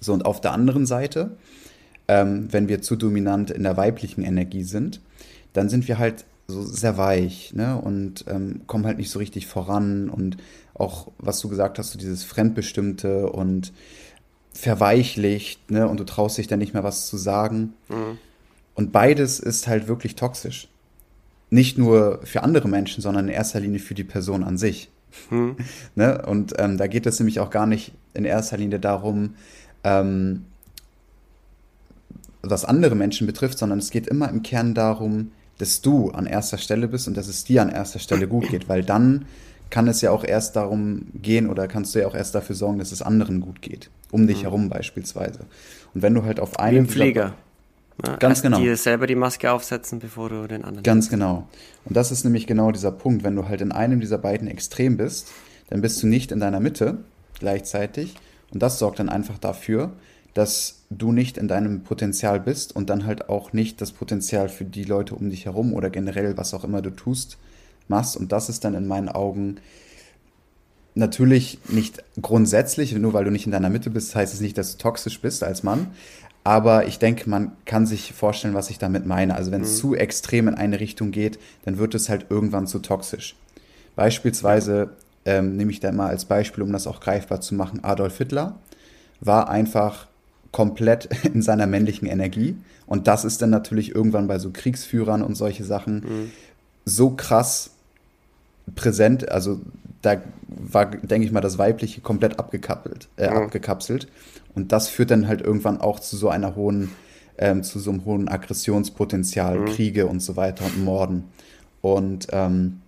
So 0.00 0.12
und 0.12 0.24
auf 0.24 0.40
der 0.40 0.52
anderen 0.52 0.86
Seite, 0.86 1.36
ähm, 2.08 2.48
wenn 2.52 2.68
wir 2.68 2.82
zu 2.82 2.96
dominant 2.96 3.50
in 3.50 3.62
der 3.62 3.76
weiblichen 3.76 4.22
Energie 4.22 4.62
sind, 4.62 5.00
dann 5.52 5.68
sind 5.68 5.88
wir 5.88 5.98
halt 5.98 6.24
so 6.48 6.62
sehr 6.62 6.96
weich 6.96 7.52
ne? 7.54 7.80
und 7.80 8.24
ähm, 8.28 8.62
kommen 8.66 8.86
halt 8.86 8.98
nicht 8.98 9.10
so 9.10 9.18
richtig 9.18 9.46
voran 9.46 10.08
und 10.08 10.36
auch, 10.74 11.10
was 11.18 11.40
du 11.40 11.48
gesagt 11.48 11.78
hast, 11.78 11.92
so 11.92 11.98
dieses 11.98 12.24
Fremdbestimmte 12.24 13.30
und 13.30 13.72
verweichlicht 14.52 15.70
ne? 15.70 15.88
und 15.88 15.98
du 15.98 16.04
traust 16.04 16.38
dich 16.38 16.46
dann 16.46 16.58
nicht 16.58 16.74
mehr 16.74 16.84
was 16.84 17.06
zu 17.06 17.16
sagen. 17.16 17.74
Mhm. 17.88 18.18
Und 18.76 18.92
beides 18.92 19.40
ist 19.40 19.66
halt 19.66 19.88
wirklich 19.88 20.14
toxisch. 20.14 20.68
nicht 21.48 21.78
nur 21.78 22.20
für 22.24 22.42
andere 22.42 22.68
Menschen, 22.68 23.02
sondern 23.02 23.28
in 23.28 23.34
erster 23.34 23.60
Linie 23.60 23.78
für 23.78 23.94
die 23.94 24.04
Person 24.04 24.42
an 24.42 24.58
sich. 24.58 24.90
Hm. 25.28 25.56
ne? 25.94 26.24
Und 26.26 26.54
ähm, 26.58 26.76
da 26.76 26.86
geht 26.88 27.06
es 27.06 27.18
nämlich 27.20 27.38
auch 27.40 27.50
gar 27.50 27.66
nicht 27.66 27.92
in 28.14 28.24
erster 28.24 28.56
Linie 28.56 28.80
darum, 28.80 29.34
ähm, 29.84 30.44
was 32.42 32.64
andere 32.64 32.96
Menschen 32.96 33.26
betrifft, 33.26 33.58
sondern 33.58 33.78
es 33.78 33.90
geht 33.90 34.06
immer 34.08 34.28
im 34.28 34.42
Kern 34.42 34.74
darum, 34.74 35.32
dass 35.58 35.80
du 35.80 36.10
an 36.10 36.26
erster 36.26 36.58
Stelle 36.58 36.88
bist 36.88 37.08
und 37.08 37.16
dass 37.16 37.28
es 37.28 37.44
dir 37.44 37.62
an 37.62 37.70
erster 37.70 37.98
Stelle 37.98 38.28
gut 38.28 38.48
geht, 38.48 38.68
weil 38.68 38.82
dann 38.82 39.24
kann 39.70 39.88
es 39.88 40.00
ja 40.00 40.10
auch 40.10 40.24
erst 40.24 40.56
darum 40.56 41.06
gehen 41.14 41.48
oder 41.48 41.66
kannst 41.66 41.94
du 41.94 42.00
ja 42.00 42.06
auch 42.06 42.14
erst 42.14 42.34
dafür 42.34 42.54
sorgen, 42.54 42.78
dass 42.78 42.92
es 42.92 43.02
anderen 43.02 43.40
gut 43.40 43.62
geht, 43.62 43.90
um 44.10 44.26
dich 44.26 44.38
mhm. 44.38 44.42
herum 44.42 44.68
beispielsweise. 44.68 45.40
Und 45.94 46.02
wenn 46.02 46.14
du 46.14 46.24
halt 46.24 46.40
auf 46.40 46.58
einem 46.58 46.88
Wie 46.88 46.92
Pfleger. 46.92 47.34
Ja, 48.04 48.16
ganz 48.16 48.42
genau. 48.42 48.58
Dir 48.58 48.76
selber 48.76 49.06
die 49.06 49.14
Maske 49.14 49.50
aufsetzen, 49.50 49.98
bevor 49.98 50.28
du 50.28 50.46
den 50.46 50.64
anderen. 50.64 50.82
Ganz 50.82 51.08
genau. 51.08 51.48
Und 51.84 51.96
das 51.96 52.12
ist 52.12 52.24
nämlich 52.24 52.46
genau 52.46 52.70
dieser 52.70 52.92
Punkt. 52.92 53.24
Wenn 53.24 53.36
du 53.36 53.48
halt 53.48 53.60
in 53.60 53.72
einem 53.72 54.00
dieser 54.00 54.18
beiden 54.18 54.48
Extrem 54.48 54.96
bist, 54.96 55.28
dann 55.70 55.80
bist 55.80 56.02
du 56.02 56.06
nicht 56.06 56.30
in 56.30 56.40
deiner 56.40 56.60
Mitte 56.60 56.98
gleichzeitig. 57.38 58.14
Und 58.52 58.62
das 58.62 58.78
sorgt 58.78 58.98
dann 58.98 59.08
einfach 59.08 59.38
dafür, 59.38 59.92
dass 60.34 60.82
du 60.90 61.12
nicht 61.12 61.38
in 61.38 61.48
deinem 61.48 61.82
Potenzial 61.82 62.38
bist 62.40 62.76
und 62.76 62.90
dann 62.90 63.06
halt 63.06 63.30
auch 63.30 63.52
nicht 63.54 63.80
das 63.80 63.92
Potenzial 63.92 64.50
für 64.50 64.66
die 64.66 64.84
Leute 64.84 65.14
um 65.14 65.30
dich 65.30 65.46
herum 65.46 65.72
oder 65.72 65.88
generell, 65.88 66.36
was 66.36 66.52
auch 66.52 66.64
immer 66.64 66.82
du 66.82 66.90
tust, 66.90 67.38
machst. 67.88 68.16
Und 68.16 68.32
das 68.32 68.50
ist 68.50 68.64
dann 68.64 68.74
in 68.74 68.86
meinen 68.86 69.08
Augen 69.08 69.56
natürlich 70.94 71.58
nicht 71.68 72.02
grundsätzlich, 72.20 72.94
nur 72.94 73.12
weil 73.12 73.24
du 73.24 73.30
nicht 73.30 73.46
in 73.46 73.52
deiner 73.52 73.70
Mitte 73.70 73.90
bist, 73.90 74.14
heißt 74.14 74.34
es 74.34 74.40
nicht, 74.40 74.56
dass 74.58 74.72
du 74.72 74.78
toxisch 74.78 75.20
bist 75.20 75.42
als 75.42 75.62
Mann. 75.62 75.88
Aber 76.46 76.86
ich 76.86 77.00
denke, 77.00 77.28
man 77.28 77.50
kann 77.64 77.86
sich 77.86 78.12
vorstellen, 78.12 78.54
was 78.54 78.70
ich 78.70 78.78
damit 78.78 79.04
meine. 79.04 79.34
Also 79.34 79.50
wenn 79.50 79.62
es 79.62 79.72
mhm. 79.72 79.80
zu 79.80 79.94
extrem 79.96 80.46
in 80.46 80.54
eine 80.54 80.78
Richtung 80.78 81.10
geht, 81.10 81.40
dann 81.64 81.76
wird 81.76 81.92
es 81.96 82.08
halt 82.08 82.26
irgendwann 82.28 82.68
zu 82.68 82.78
toxisch. 82.78 83.34
Beispielsweise 83.96 84.90
ähm, 85.24 85.56
nehme 85.56 85.72
ich 85.72 85.80
da 85.80 85.90
mal 85.90 86.06
als 86.06 86.24
Beispiel, 86.24 86.62
um 86.62 86.70
das 86.72 86.86
auch 86.86 87.00
greifbar 87.00 87.40
zu 87.40 87.56
machen, 87.56 87.82
Adolf 87.82 88.18
Hitler 88.18 88.60
war 89.20 89.48
einfach 89.48 90.06
komplett 90.52 91.08
in 91.24 91.42
seiner 91.42 91.66
männlichen 91.66 92.06
Energie. 92.06 92.56
Und 92.86 93.08
das 93.08 93.24
ist 93.24 93.42
dann 93.42 93.50
natürlich 93.50 93.92
irgendwann 93.92 94.28
bei 94.28 94.38
so 94.38 94.50
Kriegsführern 94.52 95.22
und 95.22 95.34
solche 95.34 95.64
Sachen 95.64 95.96
mhm. 95.96 96.30
so 96.84 97.10
krass 97.10 97.70
präsent. 98.76 99.32
Also 99.32 99.58
da 100.00 100.22
war, 100.46 100.86
denke 100.86 101.26
ich 101.26 101.32
mal, 101.32 101.40
das 101.40 101.58
Weibliche 101.58 102.02
komplett 102.02 102.38
abgekappelt, 102.38 103.08
äh, 103.16 103.30
mhm. 103.30 103.36
abgekapselt. 103.36 104.06
Und 104.56 104.72
das 104.72 104.88
führt 104.88 105.10
dann 105.12 105.28
halt 105.28 105.42
irgendwann 105.42 105.80
auch 105.80 106.00
zu 106.00 106.16
so 106.16 106.28
einer 106.28 106.56
hohen, 106.56 106.90
ähm, 107.38 107.62
zu 107.62 107.78
so 107.78 107.90
einem 107.90 108.04
hohen 108.04 108.28
Aggressionspotenzial, 108.28 109.60
mhm. 109.60 109.66
Kriege 109.66 110.06
und 110.06 110.20
so 110.20 110.34
weiter 110.36 110.64
und 110.64 110.82
Morden. 110.82 111.24
Und 111.82 112.26
ähm, 112.32 112.80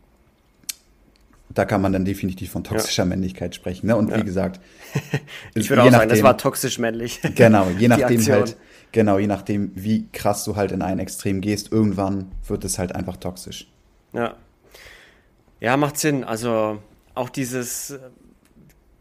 da 1.50 1.64
kann 1.64 1.80
man 1.80 1.92
dann 1.92 2.04
definitiv 2.04 2.50
von 2.50 2.64
toxischer 2.64 3.02
ja. 3.02 3.08
Männlichkeit 3.08 3.54
sprechen. 3.54 3.86
Ne? 3.86 3.96
Und 3.96 4.10
ja. 4.10 4.16
wie 4.16 4.24
gesagt, 4.24 4.60
ich 5.54 5.68
würde 5.68 5.82
auch 5.82 5.86
nachdem, 5.86 5.98
sagen, 6.00 6.10
das 6.10 6.22
war 6.22 6.38
toxisch 6.38 6.78
männlich. 6.78 7.20
Genau, 7.34 7.68
je 7.78 7.88
nachdem 7.88 8.20
halt, 8.26 8.56
genau, 8.90 9.18
je 9.18 9.26
nachdem, 9.26 9.70
wie 9.74 10.08
krass 10.12 10.44
du 10.44 10.56
halt 10.56 10.72
in 10.72 10.82
ein 10.82 10.98
Extrem 10.98 11.40
gehst, 11.40 11.70
irgendwann 11.70 12.32
wird 12.46 12.64
es 12.64 12.78
halt 12.78 12.94
einfach 12.94 13.18
toxisch. 13.18 13.70
Ja. 14.14 14.34
Ja, 15.60 15.76
macht 15.76 15.98
Sinn. 15.98 16.24
Also 16.24 16.78
auch 17.14 17.28
dieses, 17.28 17.98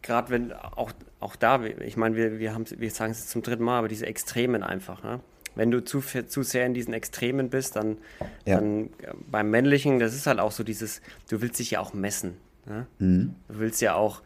gerade 0.01 0.29
wenn, 0.31 0.53
auch, 0.53 0.91
auch 1.19 1.35
da, 1.35 1.63
ich 1.63 1.97
meine, 1.97 2.15
wir, 2.15 2.39
wir, 2.39 2.55
wir 2.77 2.91
sagen 2.91 3.11
es 3.11 3.27
zum 3.27 3.41
dritten 3.41 3.63
Mal, 3.63 3.79
aber 3.79 3.87
diese 3.87 4.05
Extremen 4.05 4.63
einfach. 4.63 5.03
Ne? 5.03 5.19
Wenn 5.55 5.71
du 5.71 5.83
zu, 5.83 6.01
zu 6.01 6.43
sehr 6.43 6.65
in 6.65 6.73
diesen 6.73 6.93
Extremen 6.93 7.49
bist, 7.49 7.75
dann, 7.75 7.97
ja. 8.45 8.57
dann 8.57 8.85
äh, 8.85 9.13
beim 9.29 9.49
Männlichen, 9.49 9.99
das 9.99 10.13
ist 10.13 10.27
halt 10.27 10.39
auch 10.39 10.51
so 10.51 10.63
dieses, 10.63 11.01
du 11.29 11.41
willst 11.41 11.59
dich 11.59 11.71
ja 11.71 11.79
auch 11.79 11.93
messen. 11.93 12.37
Ne? 12.67 12.85
Mhm. 12.99 13.35
Du 13.47 13.59
willst 13.59 13.81
ja 13.81 13.95
auch, 13.95 14.21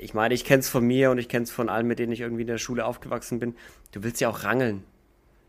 ich 0.00 0.14
meine, 0.14 0.34
ich 0.34 0.44
kenne 0.44 0.60
es 0.60 0.68
von 0.68 0.86
mir 0.86 1.10
und 1.10 1.18
ich 1.18 1.28
kenne 1.28 1.44
es 1.44 1.50
von 1.50 1.68
allen, 1.68 1.86
mit 1.86 1.98
denen 1.98 2.12
ich 2.12 2.20
irgendwie 2.20 2.42
in 2.42 2.48
der 2.48 2.58
Schule 2.58 2.84
aufgewachsen 2.84 3.38
bin, 3.38 3.54
du 3.92 4.02
willst 4.02 4.20
ja 4.20 4.28
auch 4.28 4.44
rangeln. 4.44 4.84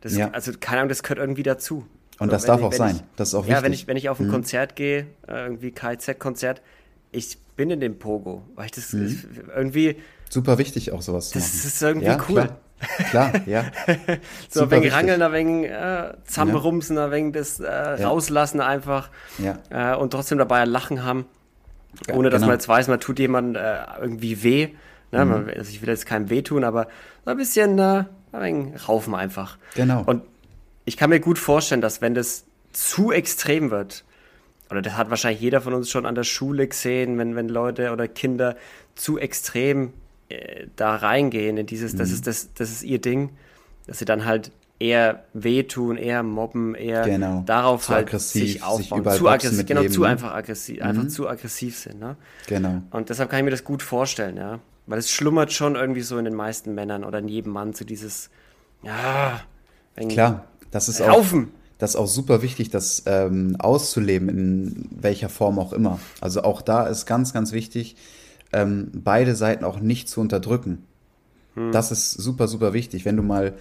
Das, 0.01 0.15
ja. 0.15 0.29
Also, 0.31 0.53
keine 0.57 0.79
Ahnung, 0.79 0.89
das 0.89 1.03
gehört 1.03 1.19
irgendwie 1.19 1.43
dazu. 1.43 1.85
Und 2.19 2.31
das 2.31 2.45
darf 2.45 2.59
ich, 2.59 2.65
auch 2.65 2.73
sein. 2.73 2.95
Ich, 2.95 3.03
das 3.15 3.29
ist 3.29 3.33
auch 3.35 3.41
wichtig. 3.43 3.55
Ja, 3.55 3.63
wenn 3.63 3.73
ich, 3.73 3.87
wenn 3.87 3.97
ich 3.97 4.09
auf 4.09 4.19
ein 4.19 4.27
mhm. 4.27 4.31
Konzert 4.31 4.75
gehe, 4.75 5.07
äh, 5.27 5.43
irgendwie 5.43 5.71
KZ-Konzert, 5.71 6.61
ich 7.11 7.37
bin 7.55 7.71
in 7.71 7.79
dem 7.79 7.97
Pogo, 7.97 8.43
weil 8.55 8.67
ich 8.67 8.71
das 8.71 8.93
mhm. 8.93 9.23
irgendwie. 9.55 9.97
Super 10.29 10.57
wichtig, 10.57 10.91
auch 10.91 11.01
sowas 11.01 11.29
zu 11.29 11.39
machen. 11.39 11.49
Das 11.51 11.65
ist 11.65 11.81
irgendwie 11.81 12.07
ja, 12.07 12.17
cool. 12.29 12.49
Klar, 13.09 13.31
klar 13.31 13.47
ja. 13.47 13.65
so 14.49 14.63
ein 14.63 14.71
wenig 14.71 14.93
rangeln, 14.93 15.21
ein 15.21 15.33
wenig 15.33 15.69
äh, 15.69 16.13
Zamberumsen, 16.23 16.95
ja. 16.95 17.05
ein 17.05 17.11
wenig 17.11 17.33
das 17.33 17.59
äh, 17.59 17.65
ja. 17.65 18.07
rauslassen 18.07 18.61
einfach. 18.61 19.09
Ja. 19.37 19.59
Äh, 19.69 19.97
und 19.97 20.11
trotzdem 20.11 20.37
dabei 20.37 20.61
ein 20.61 20.69
Lachen 20.69 21.03
haben. 21.03 21.25
Ohne 22.13 22.29
dass 22.29 22.41
genau. 22.41 22.47
man 22.47 22.55
jetzt 22.55 22.67
weiß, 22.67 22.87
man 22.87 22.99
tut 22.99 23.19
jemandem 23.19 23.61
äh, 23.61 23.99
irgendwie 23.99 24.43
weh. 24.43 24.69
Ne? 25.11 25.25
Mhm. 25.25 25.31
Man, 25.31 25.49
also 25.49 25.71
ich 25.71 25.81
will 25.81 25.89
jetzt 25.89 26.05
keinem 26.05 26.29
weh 26.29 26.43
tun, 26.43 26.63
aber 26.63 26.87
ein 27.25 27.37
bisschen 27.37 27.77
äh, 27.79 28.03
ein 28.31 28.41
wenig 28.41 28.87
raufen 28.87 29.15
einfach. 29.15 29.57
Genau. 29.75 30.03
Und 30.05 30.23
ich 30.85 30.97
kann 30.97 31.09
mir 31.09 31.19
gut 31.19 31.39
vorstellen, 31.39 31.81
dass 31.81 32.01
wenn 32.01 32.13
das 32.13 32.45
zu 32.71 33.11
extrem 33.11 33.71
wird, 33.71 34.05
oder 34.69 34.81
das 34.81 34.95
hat 34.95 35.09
wahrscheinlich 35.09 35.41
jeder 35.41 35.61
von 35.61 35.73
uns 35.73 35.89
schon 35.89 36.05
an 36.05 36.15
der 36.15 36.23
Schule 36.23 36.67
gesehen, 36.67 37.17
wenn, 37.17 37.35
wenn 37.35 37.49
Leute 37.49 37.91
oder 37.91 38.07
Kinder 38.07 38.55
zu 38.95 39.17
extrem 39.17 39.93
äh, 40.29 40.67
da 40.75 40.95
reingehen 40.95 41.57
in 41.57 41.65
dieses, 41.65 41.93
mhm. 41.93 41.97
das 41.97 42.11
ist 42.11 42.27
das, 42.27 42.53
das 42.53 42.69
ist 42.69 42.83
ihr 42.83 42.99
Ding, 42.99 43.31
dass 43.87 43.99
sie 43.99 44.05
dann 44.05 44.25
halt 44.25 44.51
eher 44.79 45.25
wehtun, 45.33 45.97
eher 45.97 46.23
mobben, 46.23 46.73
eher 46.73 47.03
genau. 47.03 47.43
darauf 47.45 47.85
zu 47.85 47.93
halt 47.93 48.09
sich 48.21 48.63
aufbauen, 48.63 49.03
sich 49.03 49.13
zu 49.19 49.27
aggressiv, 49.27 49.65
genau, 49.65 49.83
zu 49.87 50.03
einfach 50.05 50.33
aggressiv, 50.33 50.77
mhm. 50.77 50.83
einfach 50.83 51.07
zu 51.09 51.27
aggressiv 51.27 51.77
sind, 51.77 51.99
ne? 51.99 52.15
Genau. 52.47 52.81
Und 52.91 53.09
deshalb 53.09 53.29
kann 53.29 53.39
ich 53.39 53.45
mir 53.45 53.51
das 53.51 53.65
gut 53.65 53.83
vorstellen, 53.83 54.37
ja, 54.37 54.59
weil 54.87 54.99
es 54.99 55.11
schlummert 55.11 55.51
schon 55.51 55.75
irgendwie 55.75 56.01
so 56.01 56.17
in 56.17 56.25
den 56.25 56.33
meisten 56.33 56.73
Männern 56.73 57.03
oder 57.03 57.19
in 57.19 57.27
jedem 57.27 57.51
Mann 57.51 57.73
so 57.73 57.83
dieses, 57.83 58.29
ja, 58.83 59.41
klar, 60.07 60.45
das 60.71 60.87
ist 60.87 61.01
Raufen. 61.01 61.45
auch 61.45 61.59
das 61.79 61.91
ist 61.91 61.95
auch 61.95 62.07
super 62.07 62.41
wichtig, 62.41 62.69
das 62.69 63.03
ähm, 63.05 63.55
auszuleben, 63.57 64.27
in 64.27 64.89
welcher 64.91 65.29
Form 65.29 65.57
auch 65.59 65.71
immer. 65.71 65.99
Also 66.19 66.43
auch 66.43 66.61
da 66.61 66.85
ist 66.85 67.05
ganz, 67.05 67.31
ganz 67.31 67.53
wichtig, 67.53 67.95
ähm, 68.51 68.91
beide 68.93 69.35
Seiten 69.35 69.63
auch 69.63 69.79
nicht 69.79 70.09
zu 70.09 70.21
unterdrücken. 70.21 70.83
Hm. 71.55 71.71
Das 71.71 71.91
ist 71.91 72.11
super, 72.11 72.47
super 72.47 72.73
wichtig. 72.73 73.05
Wenn 73.05 73.17
du 73.17 73.23
mal 73.23 73.53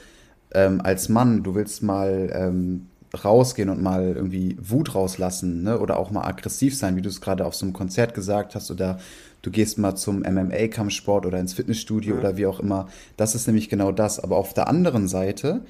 ähm, 0.53 0.81
als 0.83 1.09
Mann, 1.09 1.43
du 1.43 1.55
willst 1.55 1.83
mal 1.83 2.31
ähm, 2.33 2.87
rausgehen 3.25 3.71
und 3.71 3.83
mal 3.83 4.15
irgendwie 4.15 4.57
Wut 4.61 4.95
rauslassen, 4.95 5.63
ne? 5.63 5.79
Oder 5.79 5.99
auch 5.99 6.11
mal 6.11 6.25
aggressiv 6.25 6.77
sein, 6.77 6.97
wie 6.97 7.03
du 7.03 7.09
es 7.09 7.21
gerade 7.21 7.45
auf 7.45 7.55
so 7.55 7.65
einem 7.65 7.73
Konzert 7.73 8.15
gesagt 8.15 8.55
hast, 8.55 8.71
oder 8.71 8.99
du 9.43 9.51
gehst 9.51 9.79
mal 9.79 9.95
zum 9.95 10.21
MMA-Kampfsport 10.21 11.27
oder 11.27 11.39
ins 11.39 11.55
Fitnessstudio 11.55 12.15
ja. 12.15 12.21
oder 12.21 12.37
wie 12.37 12.47
auch 12.47 12.61
immer. 12.61 12.89
Das 13.17 13.35
ist 13.35 13.47
nämlich 13.47 13.69
genau 13.69 13.93
das. 13.93 14.21
Aber 14.21 14.37
auf 14.37 14.55
der 14.55 14.69
anderen 14.69 15.09
Seite 15.09 15.63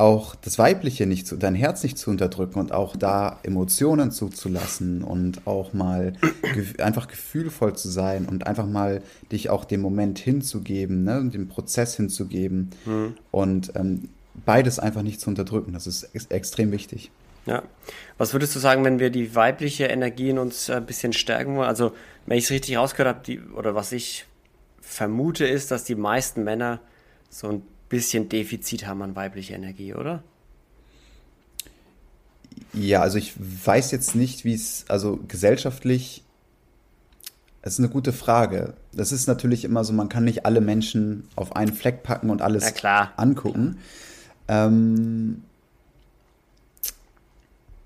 auch 0.00 0.34
das 0.34 0.58
Weibliche 0.58 1.06
nicht 1.06 1.26
zu, 1.26 1.36
dein 1.36 1.54
Herz 1.54 1.82
nicht 1.82 1.98
zu 1.98 2.10
unterdrücken 2.10 2.58
und 2.58 2.72
auch 2.72 2.96
da 2.96 3.38
Emotionen 3.42 4.10
zuzulassen 4.10 5.04
und 5.04 5.46
auch 5.46 5.74
mal 5.74 6.14
ge 6.54 6.82
einfach 6.82 7.06
gefühlvoll 7.06 7.76
zu 7.76 7.90
sein 7.90 8.26
und 8.26 8.46
einfach 8.46 8.66
mal 8.66 9.02
dich 9.30 9.50
auch 9.50 9.66
dem 9.66 9.82
Moment 9.82 10.18
hinzugeben, 10.18 11.04
ne, 11.04 11.22
dem 11.30 11.48
Prozess 11.48 11.96
hinzugeben 11.96 12.70
mhm. 12.86 13.14
und 13.30 13.72
ähm, 13.76 14.08
beides 14.46 14.78
einfach 14.78 15.02
nicht 15.02 15.20
zu 15.20 15.28
unterdrücken. 15.28 15.74
Das 15.74 15.86
ist 15.86 16.04
ex 16.14 16.26
extrem 16.26 16.72
wichtig. 16.72 17.10
Ja. 17.44 17.62
Was 18.16 18.32
würdest 18.32 18.54
du 18.56 18.58
sagen, 18.58 18.84
wenn 18.84 19.00
wir 19.00 19.10
die 19.10 19.34
weibliche 19.34 19.84
Energie 19.84 20.30
in 20.30 20.38
uns 20.38 20.70
ein 20.70 20.86
bisschen 20.86 21.12
stärken 21.12 21.56
wollen? 21.56 21.68
Also, 21.68 21.92
wenn 22.24 22.38
ich 22.38 22.44
es 22.44 22.50
richtig 22.50 22.76
rausgehört 22.78 23.28
habe, 23.28 23.40
oder 23.54 23.74
was 23.74 23.92
ich 23.92 24.26
vermute, 24.80 25.46
ist, 25.46 25.70
dass 25.70 25.84
die 25.84 25.94
meisten 25.94 26.42
Männer 26.42 26.80
so 27.28 27.48
ein 27.48 27.62
bisschen 27.90 28.30
Defizit 28.30 28.86
haben 28.86 29.02
an 29.02 29.14
weiblicher 29.14 29.54
Energie, 29.54 29.92
oder? 29.92 30.22
Ja, 32.72 33.02
also 33.02 33.18
ich 33.18 33.34
weiß 33.36 33.90
jetzt 33.90 34.14
nicht, 34.14 34.44
wie 34.44 34.54
es, 34.54 34.86
also 34.88 35.18
gesellschaftlich, 35.28 36.22
es 37.62 37.74
ist 37.74 37.78
eine 37.80 37.90
gute 37.90 38.12
Frage. 38.12 38.74
Das 38.92 39.12
ist 39.12 39.26
natürlich 39.26 39.64
immer 39.64 39.84
so, 39.84 39.92
man 39.92 40.08
kann 40.08 40.24
nicht 40.24 40.46
alle 40.46 40.62
Menschen 40.62 41.28
auf 41.36 41.56
einen 41.56 41.74
Fleck 41.74 42.02
packen 42.02 42.30
und 42.30 42.40
alles 42.40 42.72
angucken. 43.16 43.78
Ähm, 44.48 45.42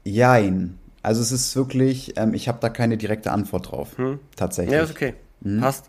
jein. 0.05 0.78
Also 1.03 1.22
es 1.22 1.33
ist 1.33 1.57
wirklich, 1.57 2.16
ähm, 2.16 2.35
ich 2.35 2.47
habe 2.47 2.59
da 2.61 2.68
keine 2.68 2.97
direkte 2.97 3.33
Antwort 3.33 3.72
drauf. 3.72 3.99
Hm. 3.99 4.20
Tatsächlich. 4.37 4.74
Ja, 4.74 4.85
ist 4.85 4.93
okay. 4.93 5.14
Hm. 5.43 5.61
Passt. 5.61 5.87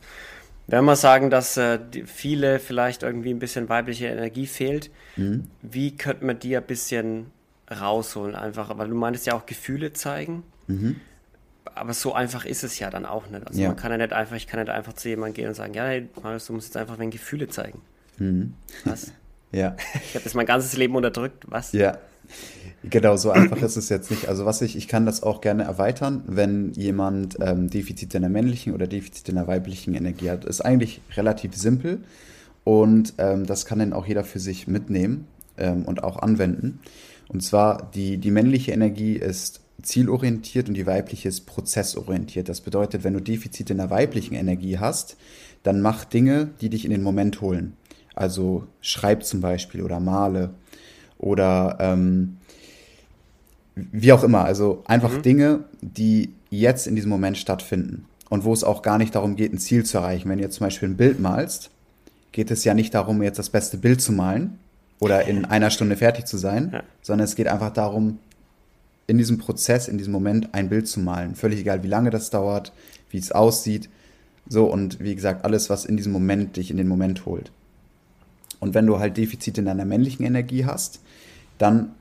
Wenn 0.67 0.83
wir 0.85 0.95
sagen, 0.95 1.29
dass 1.29 1.57
äh, 1.57 1.79
viele 2.05 2.59
vielleicht 2.59 3.03
irgendwie 3.03 3.31
ein 3.31 3.39
bisschen 3.39 3.69
weibliche 3.69 4.07
Energie 4.07 4.47
fehlt, 4.47 4.89
mhm. 5.15 5.45
wie 5.61 5.95
könnte 5.95 6.25
man 6.25 6.39
die 6.39 6.57
ein 6.57 6.63
bisschen 6.63 7.27
rausholen? 7.69 8.35
Einfach, 8.35 8.75
weil 8.77 8.89
du 8.89 8.95
meintest 8.95 9.27
ja 9.27 9.33
auch 9.35 9.45
Gefühle 9.45 9.93
zeigen. 9.93 10.43
Mhm. 10.67 10.95
Aber 11.75 11.93
so 11.93 12.13
einfach 12.13 12.45
ist 12.45 12.63
es 12.63 12.79
ja 12.79 12.89
dann 12.89 13.05
auch 13.05 13.29
nicht. 13.29 13.45
Also 13.45 13.61
ja. 13.61 13.67
man 13.67 13.77
kann 13.77 13.91
ja 13.91 13.97
nicht 13.97 14.13
einfach, 14.13 14.35
ich 14.35 14.47
kann 14.47 14.59
nicht 14.59 14.69
einfach 14.71 14.93
zu 14.93 15.09
jemandem 15.09 15.33
gehen 15.33 15.47
und 15.49 15.55
sagen, 15.55 15.73
ja, 15.73 15.85
hey, 15.85 16.07
Marius, 16.21 16.47
du 16.47 16.53
musst 16.53 16.67
jetzt 16.67 16.77
einfach 16.77 16.97
wenn 16.97 17.11
Gefühle 17.11 17.47
zeigen. 17.47 17.81
Mhm. 18.17 18.53
Was? 18.85 19.11
ja. 19.51 19.75
Ich 20.03 20.15
habe 20.15 20.23
das 20.23 20.33
mein 20.33 20.45
ganzes 20.45 20.75
Leben 20.77 20.95
unterdrückt. 20.95 21.43
Was? 21.47 21.73
Ja. 21.73 21.97
Genau, 22.89 23.15
so 23.15 23.31
einfach 23.31 23.61
ist 23.61 23.77
es 23.77 23.89
jetzt 23.89 24.11
nicht. 24.11 24.27
Also 24.27 24.45
was 24.45 24.61
ich, 24.61 24.75
ich 24.75 24.87
kann 24.87 25.05
das 25.05 25.23
auch 25.23 25.41
gerne 25.41 25.63
erweitern, 25.63 26.23
wenn 26.27 26.71
jemand 26.73 27.37
ähm, 27.39 27.69
Defizite 27.69 28.17
in 28.17 28.21
der 28.21 28.29
männlichen 28.29 28.73
oder 28.73 28.87
Defizite 28.87 29.31
in 29.31 29.37
der 29.37 29.47
weiblichen 29.47 29.95
Energie 29.95 30.29
hat. 30.29 30.45
Ist 30.45 30.61
eigentlich 30.61 31.01
relativ 31.15 31.55
simpel 31.55 31.99
und 32.63 33.13
ähm, 33.17 33.45
das 33.45 33.65
kann 33.65 33.79
dann 33.79 33.93
auch 33.93 34.05
jeder 34.05 34.23
für 34.23 34.39
sich 34.39 34.67
mitnehmen 34.67 35.27
ähm, 35.57 35.83
und 35.85 36.03
auch 36.03 36.17
anwenden. 36.17 36.79
Und 37.27 37.41
zwar 37.41 37.89
die, 37.95 38.17
die 38.17 38.31
männliche 38.31 38.71
Energie 38.71 39.13
ist 39.13 39.61
zielorientiert 39.81 40.67
und 40.67 40.75
die 40.75 40.85
weibliche 40.85 41.29
ist 41.29 41.45
prozessorientiert. 41.45 42.49
Das 42.49 42.61
bedeutet, 42.61 43.03
wenn 43.03 43.13
du 43.13 43.19
Defizite 43.19 43.73
in 43.73 43.77
der 43.77 43.89
weiblichen 43.89 44.35
Energie 44.35 44.79
hast, 44.79 45.17
dann 45.63 45.81
mach 45.81 46.05
Dinge, 46.05 46.49
die 46.61 46.69
dich 46.69 46.85
in 46.85 46.91
den 46.91 47.03
Moment 47.03 47.41
holen. 47.41 47.73
Also 48.13 48.67
schreib 48.81 49.23
zum 49.23 49.41
Beispiel 49.41 49.81
oder 49.81 49.99
male 49.99 50.51
oder 51.17 51.77
ähm, 51.79 52.37
wie 53.75 54.13
auch 54.13 54.23
immer. 54.23 54.45
Also 54.45 54.83
einfach 54.87 55.11
mhm. 55.11 55.21
Dinge, 55.21 55.59
die 55.81 56.33
jetzt 56.49 56.87
in 56.87 56.95
diesem 56.95 57.09
Moment 57.09 57.37
stattfinden 57.37 58.05
und 58.29 58.43
wo 58.43 58.53
es 58.53 58.63
auch 58.63 58.81
gar 58.81 58.97
nicht 58.97 59.15
darum 59.15 59.35
geht, 59.35 59.53
ein 59.53 59.59
Ziel 59.59 59.85
zu 59.85 59.97
erreichen. 59.97 60.29
Wenn 60.29 60.37
du 60.37 60.43
jetzt 60.43 60.55
zum 60.55 60.65
Beispiel 60.65 60.89
ein 60.89 60.97
Bild 60.97 61.19
malst, 61.19 61.69
geht 62.31 62.51
es 62.51 62.63
ja 62.63 62.73
nicht 62.73 62.93
darum, 62.93 63.21
jetzt 63.23 63.39
das 63.39 63.49
beste 63.49 63.77
Bild 63.77 64.01
zu 64.01 64.11
malen 64.11 64.59
oder 64.99 65.25
in 65.25 65.45
einer 65.45 65.69
Stunde 65.69 65.97
fertig 65.97 66.25
zu 66.25 66.37
sein, 66.37 66.71
ja. 66.73 66.83
sondern 67.01 67.25
es 67.25 67.35
geht 67.35 67.47
einfach 67.47 67.71
darum, 67.71 68.19
in 69.07 69.17
diesem 69.17 69.37
Prozess, 69.37 69.87
in 69.87 69.97
diesem 69.97 70.13
Moment 70.13 70.53
ein 70.53 70.69
Bild 70.69 70.87
zu 70.87 70.99
malen. 70.99 71.35
Völlig 71.35 71.59
egal, 71.59 71.83
wie 71.83 71.87
lange 71.87 72.09
das 72.09 72.29
dauert, 72.29 72.73
wie 73.09 73.17
es 73.17 73.31
aussieht. 73.31 73.89
So 74.47 74.65
und 74.65 74.99
wie 74.99 75.15
gesagt, 75.15 75.45
alles, 75.45 75.69
was 75.69 75.85
in 75.85 75.97
diesem 75.97 76.11
Moment 76.11 76.57
dich 76.57 76.71
in 76.71 76.77
den 76.77 76.87
Moment 76.87 77.25
holt. 77.25 77.51
Und 78.59 78.73
wenn 78.73 78.87
du 78.87 78.99
halt 78.99 79.17
Defizite 79.17 79.61
in 79.61 79.65
deiner 79.65 79.85
männlichen 79.85 80.25
Energie 80.25 80.65
hast, 80.65 81.01
dann 81.57 81.91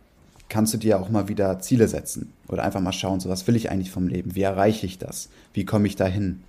kannst 0.54 0.72
du 0.72 0.78
dir 0.78 1.00
auch 1.00 1.08
mal 1.08 1.26
wieder 1.26 1.58
Ziele 1.58 1.88
setzen 1.88 2.32
oder 2.46 2.62
einfach 2.62 2.80
mal 2.80 2.92
schauen, 2.92 3.18
so 3.18 3.28
was 3.28 3.44
will 3.48 3.56
ich 3.56 3.72
eigentlich 3.72 3.90
vom 3.90 4.06
Leben? 4.06 4.36
Wie 4.36 4.42
erreiche 4.42 4.86
ich 4.86 4.98
das? 4.98 5.28
Wie 5.52 5.64
komme 5.64 5.88
ich 5.88 5.96
dahin? 5.96 6.44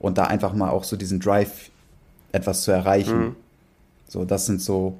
Und 0.00 0.18
da 0.18 0.24
einfach 0.24 0.52
mal 0.52 0.70
auch 0.70 0.82
so 0.82 0.96
diesen 0.96 1.20
Drive, 1.20 1.70
etwas 2.32 2.62
zu 2.62 2.72
erreichen. 2.72 3.18
Mhm. 3.20 3.36
So, 4.08 4.24
das 4.24 4.46
sind 4.46 4.60
so 4.60 4.98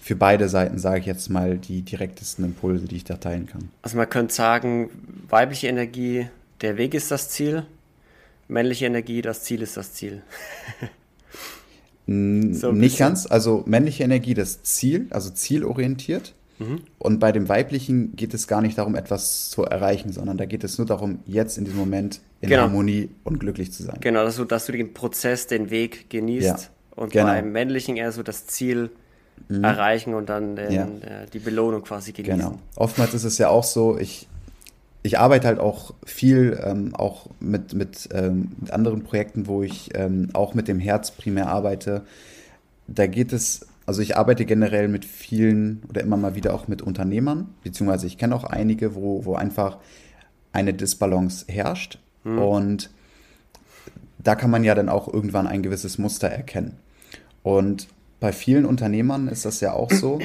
für 0.00 0.14
beide 0.14 0.48
Seiten, 0.48 0.78
sage 0.78 1.00
ich 1.00 1.06
jetzt 1.06 1.28
mal, 1.28 1.58
die 1.58 1.82
direktesten 1.82 2.44
Impulse, 2.44 2.84
die 2.84 2.98
ich 2.98 3.04
da 3.04 3.16
teilen 3.16 3.46
kann. 3.46 3.68
Also 3.82 3.96
man 3.96 4.08
könnte 4.08 4.32
sagen, 4.32 4.88
weibliche 5.28 5.66
Energie, 5.66 6.28
der 6.60 6.76
Weg 6.76 6.94
ist 6.94 7.10
das 7.10 7.30
Ziel, 7.30 7.66
männliche 8.46 8.86
Energie, 8.86 9.22
das 9.22 9.42
Ziel 9.42 9.60
ist 9.60 9.76
das 9.76 9.92
Ziel. 9.92 10.22
so 12.06 12.12
nicht 12.70 12.98
ganz, 12.98 13.26
also 13.26 13.64
männliche 13.66 14.04
Energie 14.04 14.34
das 14.34 14.62
Ziel, 14.62 15.08
also 15.10 15.30
zielorientiert. 15.30 16.32
Mhm. 16.58 16.80
Und 16.98 17.18
bei 17.18 17.32
dem 17.32 17.48
Weiblichen 17.48 18.16
geht 18.16 18.34
es 18.34 18.46
gar 18.46 18.62
nicht 18.62 18.78
darum, 18.78 18.94
etwas 18.94 19.50
zu 19.50 19.64
erreichen, 19.64 20.12
sondern 20.12 20.36
da 20.36 20.46
geht 20.46 20.64
es 20.64 20.78
nur 20.78 20.86
darum, 20.86 21.20
jetzt 21.26 21.58
in 21.58 21.64
diesem 21.64 21.78
Moment 21.78 22.20
in 22.40 22.48
genau. 22.48 22.62
Harmonie 22.62 23.10
und 23.24 23.38
glücklich 23.40 23.72
zu 23.72 23.82
sein. 23.82 23.98
Genau, 24.00 24.24
dass 24.24 24.36
du, 24.36 24.44
dass 24.44 24.66
du 24.66 24.72
den 24.72 24.94
Prozess, 24.94 25.46
den 25.46 25.70
Weg 25.70 26.08
genießt. 26.10 26.46
Ja. 26.46 26.58
Und 26.94 27.12
genau. 27.12 27.26
beim 27.26 27.52
Männlichen 27.52 27.96
eher 27.96 28.10
so 28.12 28.22
das 28.22 28.46
Ziel 28.46 28.90
mhm. 29.48 29.64
erreichen 29.64 30.14
und 30.14 30.28
dann 30.28 30.56
den, 30.56 30.72
ja. 30.72 30.84
äh, 30.84 31.26
die 31.32 31.38
Belohnung 31.38 31.82
quasi 31.82 32.12
genießen. 32.12 32.38
Genau. 32.38 32.58
Oftmals 32.76 33.12
ist 33.14 33.24
es 33.24 33.36
ja 33.38 33.48
auch 33.48 33.64
so, 33.64 33.98
ich, 33.98 34.26
ich 35.02 35.18
arbeite 35.18 35.46
halt 35.46 35.58
auch 35.58 35.92
viel, 36.04 36.58
ähm, 36.64 36.94
auch 36.94 37.26
mit, 37.38 37.74
mit, 37.74 38.08
ähm, 38.12 38.52
mit 38.58 38.70
anderen 38.70 39.02
Projekten, 39.02 39.46
wo 39.46 39.62
ich 39.62 39.90
ähm, 39.94 40.30
auch 40.32 40.54
mit 40.54 40.68
dem 40.68 40.78
Herz 40.78 41.10
primär 41.10 41.48
arbeite. 41.48 42.02
Da 42.88 43.06
geht 43.06 43.32
es 43.32 43.66
also 43.86 44.02
ich 44.02 44.16
arbeite 44.16 44.44
generell 44.44 44.88
mit 44.88 45.04
vielen 45.04 45.82
oder 45.88 46.02
immer 46.02 46.16
mal 46.16 46.34
wieder 46.34 46.52
auch 46.54 46.66
mit 46.66 46.82
Unternehmern, 46.82 47.54
beziehungsweise 47.62 48.08
ich 48.08 48.18
kenne 48.18 48.34
auch 48.34 48.44
einige, 48.44 48.96
wo, 48.96 49.24
wo 49.24 49.36
einfach 49.36 49.78
eine 50.52 50.74
Disbalance 50.74 51.46
herrscht. 51.48 52.00
Mhm. 52.24 52.38
Und 52.38 52.90
da 54.18 54.34
kann 54.34 54.50
man 54.50 54.64
ja 54.64 54.74
dann 54.74 54.88
auch 54.88 55.12
irgendwann 55.12 55.46
ein 55.46 55.62
gewisses 55.62 55.98
Muster 55.98 56.28
erkennen. 56.28 56.78
Und 57.44 57.86
bei 58.18 58.32
vielen 58.32 58.64
Unternehmern 58.64 59.28
ist 59.28 59.44
das 59.44 59.60
ja 59.60 59.72
auch 59.72 59.92
so, 59.92 60.18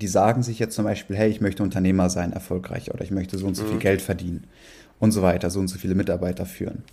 die 0.00 0.06
sagen 0.06 0.44
sich 0.44 0.60
jetzt 0.60 0.76
zum 0.76 0.84
Beispiel, 0.84 1.16
hey, 1.16 1.30
ich 1.30 1.40
möchte 1.40 1.64
Unternehmer 1.64 2.08
sein, 2.08 2.32
erfolgreich, 2.32 2.92
oder 2.92 3.02
ich 3.02 3.10
möchte 3.10 3.36
so 3.36 3.46
und 3.46 3.56
so 3.56 3.64
viel 3.64 3.74
mhm. 3.74 3.80
Geld 3.80 4.02
verdienen 4.02 4.44
und 5.00 5.10
so 5.10 5.22
weiter, 5.22 5.50
so 5.50 5.58
und 5.58 5.68
so 5.68 5.78
viele 5.78 5.96
Mitarbeiter 5.96 6.46
führen. 6.46 6.84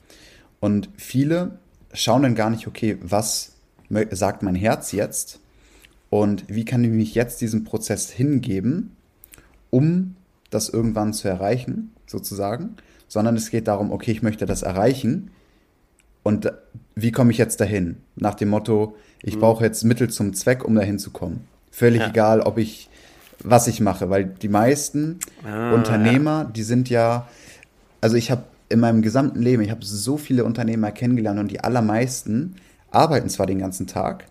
Und 0.59 0.89
viele 0.97 1.59
schauen 1.93 2.23
dann 2.23 2.35
gar 2.35 2.49
nicht, 2.49 2.67
okay, 2.67 2.97
was 3.01 3.53
sagt 4.11 4.41
mein 4.41 4.55
Herz 4.55 4.91
jetzt 4.91 5.40
und 6.11 6.43
wie 6.49 6.65
kann 6.65 6.83
ich 6.83 6.91
mich 6.91 7.15
jetzt 7.15 7.39
diesem 7.39 7.63
Prozess 7.63 8.11
hingeben, 8.11 8.97
um 9.69 10.17
das 10.49 10.67
irgendwann 10.67 11.13
zu 11.13 11.29
erreichen, 11.29 11.93
sozusagen, 12.05 12.75
sondern 13.07 13.37
es 13.37 13.49
geht 13.49 13.69
darum, 13.69 13.91
okay, 13.91 14.11
ich 14.11 14.21
möchte 14.21 14.45
das 14.45 14.61
erreichen 14.61 15.31
und 16.21 16.51
wie 16.95 17.13
komme 17.13 17.31
ich 17.31 17.37
jetzt 17.37 17.61
dahin? 17.61 17.95
Nach 18.17 18.35
dem 18.35 18.49
Motto, 18.49 18.97
ich 19.23 19.37
mhm. 19.37 19.39
brauche 19.39 19.63
jetzt 19.63 19.85
Mittel 19.85 20.09
zum 20.09 20.33
Zweck, 20.33 20.65
um 20.65 20.75
dahin 20.75 20.99
zu 20.99 21.11
kommen. 21.11 21.47
Völlig 21.71 22.01
ja. 22.01 22.09
egal, 22.09 22.41
ob 22.41 22.57
ich, 22.57 22.89
was 23.41 23.67
ich 23.67 23.79
mache, 23.79 24.09
weil 24.09 24.25
die 24.25 24.49
meisten 24.49 25.17
ah, 25.45 25.73
Unternehmer, 25.73 26.43
ja. 26.43 26.43
die 26.43 26.63
sind 26.63 26.89
ja, 26.89 27.29
also 28.01 28.17
ich 28.17 28.31
habe 28.31 28.43
in 28.67 28.81
meinem 28.81 29.01
gesamten 29.01 29.41
Leben, 29.41 29.63
ich 29.63 29.71
habe 29.71 29.85
so 29.85 30.17
viele 30.17 30.43
Unternehmer 30.43 30.91
kennengelernt 30.91 31.39
und 31.39 31.51
die 31.51 31.61
allermeisten 31.61 32.57
arbeiten 32.91 33.29
zwar 33.29 33.47
den 33.47 33.59
ganzen 33.59 33.87
Tag, 33.87 34.25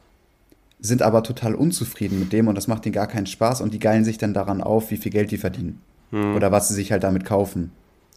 sind 0.81 1.03
aber 1.03 1.23
total 1.23 1.55
unzufrieden 1.55 2.19
mit 2.19 2.33
dem 2.33 2.49
und 2.49 2.55
das 2.55 2.69
macht 2.69 2.87
ihnen 2.87 2.95
gar 2.95 3.07
keinen 3.07 3.27
Spaß 3.27 3.61
und 3.61 3.75
die 3.75 3.79
geilen 3.79 4.05
sich 4.05 4.19
dann 4.19 4.35
daran 4.35 4.63
auf, 4.63 4.91
wie 4.91 4.97
viel 4.97 5.13
Geld 5.13 5.31
die 5.31 5.39
verdienen. 5.39 5.81
Hm. 6.11 6.35
Oder 6.35 6.51
was 6.53 6.69
sie 6.69 6.75
sich 6.75 6.93
halt 6.93 7.05
damit 7.05 7.25
kaufen. 7.25 7.73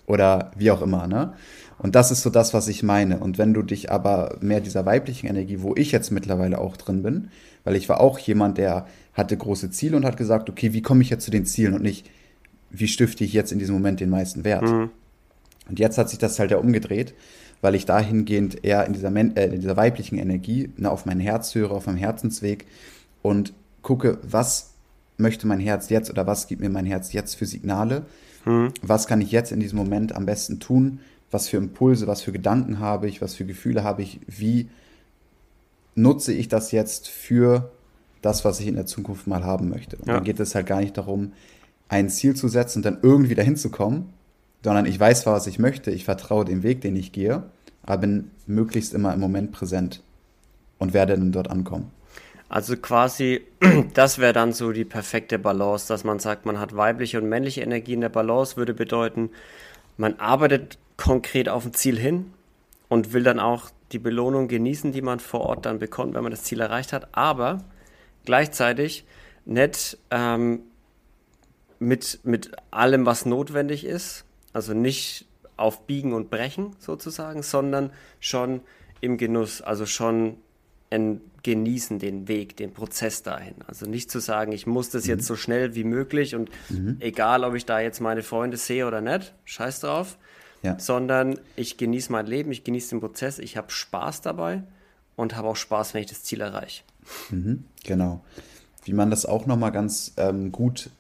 Oder 0.06 0.52
wie 0.58 0.72
auch 0.72 0.82
immer, 0.82 1.08
ne? 1.08 1.34
Und 1.78 1.96
das 1.96 2.12
ist 2.12 2.22
so 2.22 2.30
das, 2.30 2.54
was 2.54 2.68
ich 2.68 2.84
meine. 2.84 3.20
Und 3.20 3.38
wenn 3.38 3.54
du 3.54 3.62
dich 3.62 3.92
aber 3.92 4.38
mehr 4.42 4.62
dieser 4.62 4.86
weiblichen 4.86 5.28
Energie, 5.28 5.62
wo 5.62 5.76
ich 5.76 5.92
jetzt 5.92 6.12
mittlerweile 6.12 6.60
auch 6.60 6.78
drin 6.78 7.04
bin, 7.04 7.30
weil 7.64 7.76
ich 7.76 7.90
war 7.90 8.00
auch 8.00 8.20
jemand, 8.20 8.58
der 8.58 8.86
hatte 9.14 9.36
große 9.36 9.70
Ziele 9.72 9.98
und 9.98 10.06
hat 10.06 10.18
gesagt, 10.18 10.50
okay, 10.50 10.74
wie 10.74 10.82
komme 10.82 11.02
ich 11.02 11.10
jetzt 11.10 11.26
zu 11.26 11.32
den 11.32 11.46
Zielen 11.46 11.74
und 11.74 11.82
nicht, 11.82 12.10
wie 12.70 12.88
stifte 12.88 13.24
ich 13.24 13.34
jetzt 13.34 13.52
in 13.52 13.60
diesem 13.60 13.76
Moment 13.76 14.00
den 14.00 14.10
meisten 14.10 14.44
Wert? 14.44 14.64
Mhm. 14.64 14.90
Und 15.70 15.80
jetzt 15.80 15.98
hat 15.98 16.10
sich 16.10 16.20
das 16.20 16.40
halt 16.40 16.52
ja 16.52 16.58
umgedreht, 16.58 17.14
weil 17.64 17.76
ich 17.76 17.86
dahingehend 17.86 18.66
eher 18.66 18.86
in 18.86 18.92
dieser, 18.92 19.16
äh, 19.16 19.46
in 19.46 19.62
dieser 19.62 19.78
weiblichen 19.78 20.18
Energie 20.18 20.70
ne, 20.76 20.92
auf 20.92 21.06
mein 21.06 21.22
Herz 21.22 21.56
höre, 21.56 21.72
auf 21.72 21.88
meinem 21.88 21.98
Herzensweg 21.98 22.66
und 23.22 23.54
gucke, 23.82 24.18
was 24.22 24.72
möchte 25.18 25.48
mein 25.48 25.62
Herz 25.62 25.88
jetzt 25.90 26.10
oder 26.10 26.28
was 26.28 26.48
gibt 26.48 26.62
mir 26.62 26.70
mein 26.70 26.86
Herz 26.86 27.14
jetzt 27.14 27.36
für 27.36 27.46
Signale? 27.46 28.06
Mhm. 28.44 28.74
Was 28.82 29.08
kann 29.08 29.22
ich 29.22 29.32
jetzt 29.32 29.54
in 29.54 29.62
diesem 29.62 29.78
Moment 29.78 30.14
am 30.14 30.26
besten 30.26 30.60
tun? 30.60 31.00
Was 31.32 31.48
für 31.48 31.56
Impulse, 31.56 32.06
was 32.06 32.22
für 32.22 32.34
Gedanken 32.34 32.80
habe 32.80 33.08
ich, 33.08 33.22
was 33.22 33.34
für 33.34 33.46
Gefühle 33.46 33.86
habe 33.86 34.02
ich? 34.02 34.20
Wie 34.28 34.68
nutze 35.96 36.34
ich 36.34 36.50
das 36.50 36.74
jetzt 36.74 37.08
für 37.08 37.72
das, 38.22 38.44
was 38.44 38.60
ich 38.60 38.68
in 38.68 38.76
der 38.76 38.88
Zukunft 38.88 39.26
mal 39.26 39.46
haben 39.46 39.70
möchte? 39.70 39.96
Und 39.96 40.08
ja. 40.10 40.16
dann 40.16 40.26
geht 40.26 40.42
es 40.42 40.54
halt 40.54 40.68
gar 40.68 40.82
nicht 40.82 40.98
darum, 40.98 41.32
ein 41.88 42.10
Ziel 42.10 42.36
zu 42.36 42.50
setzen 42.50 42.80
und 42.80 42.86
dann 42.86 42.98
irgendwie 43.02 43.36
dahin 43.36 43.56
zu 43.56 43.70
kommen, 43.70 44.12
sondern 44.66 44.86
ich 44.86 45.00
weiß, 45.00 45.26
was 45.26 45.48
ich 45.48 45.60
möchte, 45.60 45.92
ich 45.92 46.04
vertraue 46.04 46.44
dem 46.44 46.62
Weg, 46.64 46.82
den 46.82 46.98
ich 46.98 47.14
gehe, 47.14 47.44
aber 47.84 47.98
bin 47.98 48.32
möglichst 48.48 48.94
immer 48.94 49.14
im 49.14 49.20
Moment 49.20 49.52
präsent 49.52 50.02
und 50.80 50.94
werde 50.94 51.14
dann 51.14 51.32
dort 51.32 51.50
ankommen. 51.50 51.92
Also 52.50 52.78
quasi, 52.78 53.42
das 53.94 54.20
wäre 54.20 54.34
dann 54.34 54.54
so 54.54 54.72
die 54.72 54.86
perfekte 54.86 55.40
Balance, 55.40 55.88
dass 55.88 56.04
man 56.04 56.20
sagt, 56.20 56.46
man 56.46 56.60
hat 56.60 56.76
weibliche 56.76 57.20
und 57.20 57.28
männliche 57.28 57.62
Energie 57.62 57.94
in 57.94 58.02
der 58.02 58.10
Balance, 58.10 58.58
würde 58.58 58.74
bedeuten, 58.74 59.30
man 59.98 60.20
arbeitet 60.20 60.78
konkret 60.98 61.50
auf 61.50 61.66
ein 61.66 61.74
Ziel 61.74 61.98
hin 61.98 62.34
und 62.90 63.14
will 63.14 63.24
dann 63.24 63.40
auch 63.40 63.70
die 63.92 64.00
Belohnung 64.00 64.48
genießen, 64.48 64.92
die 64.92 65.02
man 65.02 65.20
vor 65.20 65.42
Ort 65.42 65.66
dann 65.66 65.80
bekommt, 65.80 66.16
wenn 66.16 66.24
man 66.24 66.32
das 66.32 66.44
Ziel 66.44 66.60
erreicht 66.60 66.94
hat, 66.94 67.10
aber 67.12 67.64
gleichzeitig 68.26 69.06
nicht 69.46 69.98
ähm, 70.12 70.62
mit, 71.80 72.20
mit 72.24 72.52
allem, 72.72 73.06
was 73.06 73.26
notwendig 73.26 73.86
ist, 73.86 74.26
also 74.54 74.74
nicht 74.74 75.26
auf 75.58 75.86
Biegen 75.86 76.14
und 76.14 76.30
Brechen 76.30 76.76
sozusagen, 76.80 77.44
sondern 77.44 77.92
schon 78.20 78.62
im 79.02 79.18
Genuss, 79.18 79.62
also 79.62 79.86
schon 79.86 80.38
genießen 81.44 81.98
den 82.00 82.28
Weg, 82.28 82.56
den 82.58 82.72
Prozess 82.72 83.24
dahin. 83.24 83.56
Also 83.68 83.88
nicht 83.88 84.12
zu 84.12 84.20
sagen, 84.20 84.52
ich 84.52 84.68
muss 84.68 84.90
das 84.90 85.06
mhm. 85.06 85.10
jetzt 85.10 85.26
so 85.26 85.36
schnell 85.36 85.76
wie 85.76 85.84
möglich 85.84 86.36
und 86.36 86.52
mhm. 86.70 86.98
egal, 87.00 87.44
ob 87.44 87.56
ich 87.56 87.66
da 87.66 87.80
jetzt 87.80 88.00
meine 88.00 88.22
Freunde 88.22 88.58
sehe 88.58 88.88
oder 88.88 89.02
nicht, 89.02 89.34
scheiß 89.46 89.82
drauf, 89.82 90.18
ja. 90.62 90.78
sondern 90.80 91.40
ich 91.56 91.78
genieße 91.78 92.12
mein 92.12 92.28
Leben, 92.28 92.52
ich 92.52 92.64
genieße 92.64 92.92
den 92.92 93.00
Prozess, 93.00 93.40
ich 93.40 93.58
habe 93.58 93.72
Spaß 93.72 94.22
dabei 94.22 94.64
und 95.16 95.36
habe 95.36 95.50
auch 95.50 95.56
Spaß, 95.56 95.94
wenn 95.94 96.02
ich 96.02 96.10
das 96.10 96.24
Ziel 96.24 96.42
erreiche. 96.42 96.84
Mhm, 97.32 97.66
genau. 97.84 98.24
Wie 98.86 98.94
man 98.94 99.10
das 99.10 99.26
auch 99.26 99.46
nochmal 99.46 99.72
ganz 99.72 100.14
ähm, 100.18 100.52
gut 100.52 100.92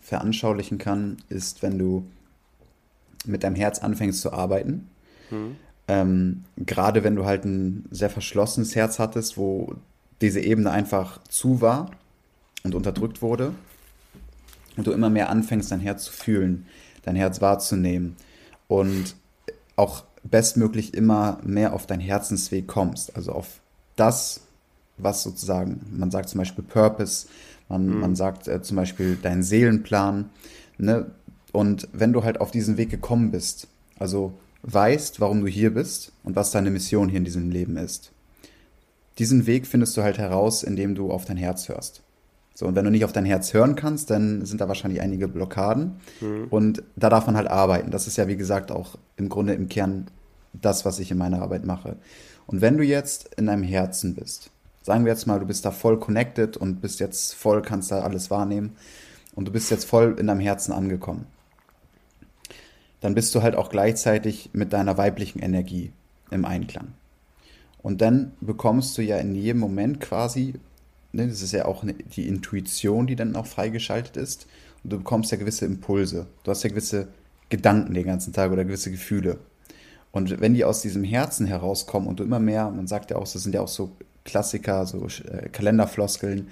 veranschaulichen 0.00 0.78
kann, 0.78 1.18
ist, 1.28 1.62
wenn 1.62 1.78
du 1.78 2.06
mit 3.24 3.44
deinem 3.44 3.56
Herz 3.56 3.78
anfängst 3.78 4.20
zu 4.20 4.32
arbeiten. 4.32 4.88
Mhm. 5.30 5.56
Ähm, 5.88 6.44
Gerade 6.56 7.04
wenn 7.04 7.16
du 7.16 7.24
halt 7.24 7.44
ein 7.44 7.86
sehr 7.90 8.10
verschlossenes 8.10 8.74
Herz 8.74 8.98
hattest, 8.98 9.36
wo 9.36 9.74
diese 10.20 10.40
Ebene 10.40 10.70
einfach 10.70 11.18
zu 11.24 11.60
war 11.60 11.90
und 12.62 12.74
unterdrückt 12.74 13.22
wurde. 13.22 13.52
und 14.76 14.86
du 14.86 14.92
immer 14.92 15.10
mehr 15.10 15.28
anfängst, 15.28 15.70
dein 15.70 15.80
Herz 15.80 16.04
zu 16.04 16.12
fühlen, 16.12 16.66
dein 17.02 17.16
Herz 17.16 17.42
wahrzunehmen 17.42 18.16
und 18.68 19.16
auch 19.76 20.04
bestmöglich 20.22 20.94
immer 20.94 21.38
mehr 21.42 21.74
auf 21.74 21.86
deinen 21.86 22.00
Herzensweg 22.00 22.66
kommst, 22.68 23.14
also 23.16 23.32
auf 23.32 23.60
das, 23.96 24.42
was 24.96 25.22
sozusagen, 25.22 25.80
man 25.90 26.10
sagt 26.10 26.28
zum 26.28 26.38
Beispiel 26.38 26.64
Purpose, 26.64 27.26
man, 27.68 27.86
mhm. 27.86 28.00
man 28.00 28.16
sagt 28.16 28.48
äh, 28.48 28.62
zum 28.62 28.76
Beispiel 28.76 29.16
deinen 29.16 29.42
Seelenplan, 29.42 30.30
ne? 30.78 31.10
Und 31.52 31.88
wenn 31.92 32.12
du 32.12 32.24
halt 32.24 32.40
auf 32.40 32.50
diesen 32.50 32.76
Weg 32.76 32.90
gekommen 32.90 33.30
bist, 33.30 33.68
also 33.98 34.32
weißt, 34.62 35.20
warum 35.20 35.42
du 35.42 35.46
hier 35.46 35.74
bist 35.74 36.12
und 36.24 36.34
was 36.34 36.50
deine 36.50 36.70
Mission 36.70 37.08
hier 37.08 37.18
in 37.18 37.24
diesem 37.24 37.50
Leben 37.50 37.76
ist, 37.76 38.12
diesen 39.18 39.46
Weg 39.46 39.66
findest 39.66 39.96
du 39.96 40.02
halt 40.02 40.18
heraus, 40.18 40.62
indem 40.62 40.94
du 40.94 41.10
auf 41.10 41.26
dein 41.26 41.36
Herz 41.36 41.68
hörst. 41.68 42.02
So, 42.54 42.66
und 42.66 42.74
wenn 42.74 42.84
du 42.84 42.90
nicht 42.90 43.04
auf 43.04 43.12
dein 43.12 43.24
Herz 43.24 43.54
hören 43.54 43.76
kannst, 43.76 44.10
dann 44.10 44.44
sind 44.44 44.60
da 44.60 44.68
wahrscheinlich 44.68 45.00
einige 45.00 45.28
Blockaden. 45.28 45.96
Mhm. 46.20 46.46
Und 46.50 46.82
da 46.96 47.08
darf 47.08 47.26
man 47.26 47.36
halt 47.36 47.48
arbeiten. 47.48 47.90
Das 47.90 48.06
ist 48.06 48.16
ja, 48.16 48.28
wie 48.28 48.36
gesagt, 48.36 48.70
auch 48.70 48.98
im 49.16 49.28
Grunde 49.28 49.54
im 49.54 49.68
Kern 49.68 50.06
das, 50.52 50.84
was 50.84 50.98
ich 50.98 51.10
in 51.10 51.18
meiner 51.18 51.42
Arbeit 51.42 51.64
mache. 51.64 51.96
Und 52.46 52.60
wenn 52.60 52.76
du 52.76 52.84
jetzt 52.84 53.34
in 53.36 53.46
deinem 53.46 53.62
Herzen 53.62 54.14
bist, 54.14 54.50
sagen 54.82 55.04
wir 55.04 55.12
jetzt 55.12 55.26
mal, 55.26 55.40
du 55.40 55.46
bist 55.46 55.64
da 55.64 55.70
voll 55.70 55.98
connected 55.98 56.56
und 56.56 56.80
bist 56.80 57.00
jetzt 57.00 57.34
voll, 57.34 57.62
kannst 57.62 57.90
da 57.90 58.00
alles 58.00 58.30
wahrnehmen 58.30 58.76
und 59.34 59.48
du 59.48 59.52
bist 59.52 59.70
jetzt 59.70 59.84
voll 59.84 60.16
in 60.18 60.26
deinem 60.26 60.40
Herzen 60.40 60.72
angekommen, 60.72 61.26
dann 63.02 63.14
bist 63.14 63.34
du 63.34 63.42
halt 63.42 63.54
auch 63.54 63.68
gleichzeitig 63.68 64.50
mit 64.54 64.72
deiner 64.72 64.96
weiblichen 64.96 65.40
Energie 65.40 65.92
im 66.30 66.46
Einklang. 66.46 66.94
Und 67.82 68.00
dann 68.00 68.32
bekommst 68.40 68.96
du 68.96 69.02
ja 69.02 69.18
in 69.18 69.34
jedem 69.34 69.60
Moment 69.60 70.00
quasi 70.00 70.54
ne, 71.12 71.28
das 71.28 71.42
ist 71.42 71.52
ja 71.52 71.66
auch 71.66 71.84
die 72.16 72.26
Intuition, 72.26 73.06
die 73.06 73.16
dann 73.16 73.36
auch 73.36 73.46
freigeschaltet 73.46 74.16
ist. 74.16 74.46
Und 74.82 74.92
du 74.92 74.98
bekommst 74.98 75.30
ja 75.30 75.38
gewisse 75.38 75.66
Impulse. 75.66 76.26
Du 76.42 76.50
hast 76.50 76.62
ja 76.62 76.70
gewisse 76.70 77.08
Gedanken 77.48 77.94
den 77.94 78.06
ganzen 78.06 78.32
Tag 78.32 78.50
oder 78.50 78.64
gewisse 78.64 78.90
Gefühle. 78.90 79.38
Und 80.10 80.40
wenn 80.40 80.54
die 80.54 80.64
aus 80.64 80.82
diesem 80.82 81.04
Herzen 81.04 81.46
herauskommen 81.46 82.08
und 82.08 82.20
du 82.20 82.24
immer 82.24 82.40
mehr, 82.40 82.70
man 82.70 82.86
sagt 82.86 83.10
ja 83.10 83.16
auch, 83.16 83.30
das 83.30 83.42
sind 83.42 83.54
ja 83.54 83.62
auch 83.62 83.68
so 83.68 83.92
Klassiker, 84.24 84.86
so 84.86 85.06
äh, 85.06 85.48
Kalenderfloskeln, 85.48 86.48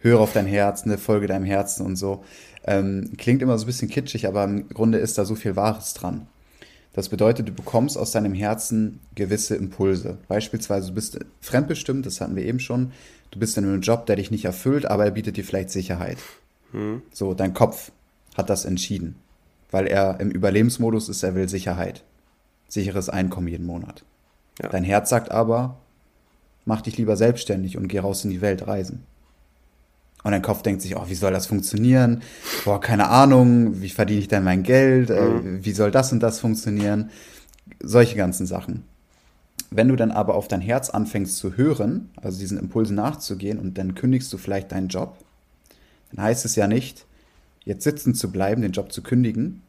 höre 0.00 0.20
auf 0.20 0.32
dein 0.32 0.46
Herz, 0.46 0.86
ne, 0.86 0.98
folge 0.98 1.26
deinem 1.26 1.44
Herzen 1.44 1.86
und 1.86 1.96
so. 1.96 2.24
Ähm, 2.64 3.12
klingt 3.16 3.42
immer 3.42 3.56
so 3.58 3.64
ein 3.64 3.66
bisschen 3.66 3.88
kitschig, 3.88 4.26
aber 4.26 4.44
im 4.44 4.68
Grunde 4.68 4.98
ist 4.98 5.16
da 5.16 5.24
so 5.24 5.34
viel 5.34 5.56
Wahres 5.56 5.94
dran. 5.94 6.26
Das 6.92 7.08
bedeutet, 7.08 7.48
du 7.48 7.52
bekommst 7.52 7.96
aus 7.96 8.10
deinem 8.10 8.34
Herzen 8.34 9.00
gewisse 9.14 9.54
Impulse. 9.54 10.18
Beispielsweise, 10.28 10.88
du 10.88 10.94
bist 10.94 11.18
fremdbestimmt, 11.40 12.04
das 12.04 12.20
hatten 12.20 12.34
wir 12.34 12.44
eben 12.44 12.58
schon. 12.58 12.92
Du 13.30 13.38
bist 13.38 13.56
in 13.56 13.64
einem 13.64 13.80
Job, 13.80 14.06
der 14.06 14.16
dich 14.16 14.30
nicht 14.30 14.44
erfüllt, 14.44 14.86
aber 14.86 15.04
er 15.04 15.10
bietet 15.12 15.36
dir 15.36 15.44
vielleicht 15.44 15.70
Sicherheit. 15.70 16.18
Hm. 16.72 17.02
So, 17.12 17.32
dein 17.34 17.54
Kopf 17.54 17.92
hat 18.36 18.50
das 18.50 18.64
entschieden, 18.64 19.16
weil 19.70 19.86
er 19.86 20.18
im 20.18 20.30
Überlebensmodus 20.30 21.08
ist, 21.08 21.22
er 21.22 21.34
will 21.34 21.48
Sicherheit. 21.48 22.02
Sicheres 22.68 23.08
Einkommen 23.08 23.48
jeden 23.48 23.66
Monat. 23.66 24.04
Ja. 24.60 24.68
Dein 24.68 24.84
Herz 24.84 25.10
sagt 25.10 25.30
aber, 25.30 25.76
mach 26.64 26.82
dich 26.82 26.98
lieber 26.98 27.16
selbstständig 27.16 27.76
und 27.76 27.88
geh 27.88 28.00
raus 28.00 28.24
in 28.24 28.30
die 28.30 28.40
Welt 28.40 28.66
reisen. 28.66 29.04
Und 30.22 30.32
dein 30.32 30.42
Kopf 30.42 30.62
denkt 30.62 30.82
sich, 30.82 30.96
oh, 30.96 31.04
wie 31.08 31.14
soll 31.14 31.32
das 31.32 31.46
funktionieren? 31.46 32.22
Boah, 32.64 32.80
keine 32.80 33.08
Ahnung, 33.08 33.80
wie 33.80 33.88
verdiene 33.88 34.20
ich 34.20 34.28
denn 34.28 34.44
mein 34.44 34.62
Geld? 34.62 35.10
Äh, 35.10 35.20
mhm. 35.22 35.64
Wie 35.64 35.72
soll 35.72 35.90
das 35.90 36.12
und 36.12 36.20
das 36.20 36.40
funktionieren? 36.40 37.10
Solche 37.82 38.16
ganzen 38.16 38.46
Sachen. 38.46 38.84
Wenn 39.70 39.88
du 39.88 39.96
dann 39.96 40.10
aber 40.10 40.34
auf 40.34 40.48
dein 40.48 40.60
Herz 40.60 40.90
anfängst 40.90 41.36
zu 41.36 41.56
hören, 41.56 42.10
also 42.20 42.38
diesen 42.38 42.58
Impulsen 42.58 42.96
nachzugehen 42.96 43.58
und 43.58 43.78
dann 43.78 43.94
kündigst 43.94 44.32
du 44.32 44.36
vielleicht 44.36 44.72
deinen 44.72 44.88
Job, 44.88 45.16
dann 46.12 46.24
heißt 46.24 46.44
es 46.44 46.56
ja 46.56 46.66
nicht, 46.66 47.06
jetzt 47.64 47.84
sitzen 47.84 48.14
zu 48.14 48.32
bleiben, 48.32 48.62
den 48.62 48.72
Job 48.72 48.92
zu 48.92 49.02
kündigen. 49.02 49.62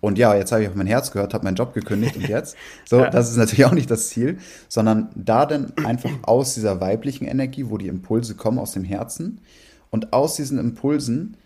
Und 0.00 0.18
ja, 0.18 0.34
jetzt 0.34 0.52
habe 0.52 0.62
ich 0.62 0.68
auf 0.68 0.74
mein 0.74 0.86
Herz 0.86 1.10
gehört, 1.10 1.34
habe 1.34 1.44
meinen 1.44 1.56
Job 1.56 1.74
gekündigt 1.74 2.16
und 2.16 2.28
jetzt. 2.28 2.56
So, 2.88 3.00
ja. 3.00 3.10
das 3.10 3.30
ist 3.30 3.36
natürlich 3.36 3.64
auch 3.64 3.72
nicht 3.72 3.90
das 3.90 4.08
Ziel, 4.08 4.38
sondern 4.68 5.08
da 5.14 5.46
dann 5.46 5.72
einfach 5.84 6.10
aus 6.22 6.54
dieser 6.54 6.80
weiblichen 6.80 7.26
Energie, 7.26 7.68
wo 7.68 7.78
die 7.78 7.88
Impulse 7.88 8.36
kommen 8.36 8.58
aus 8.58 8.72
dem 8.72 8.84
Herzen, 8.84 9.40
und 9.96 10.12
aus 10.12 10.36
diesen 10.36 10.58
Impulsen 10.58 11.38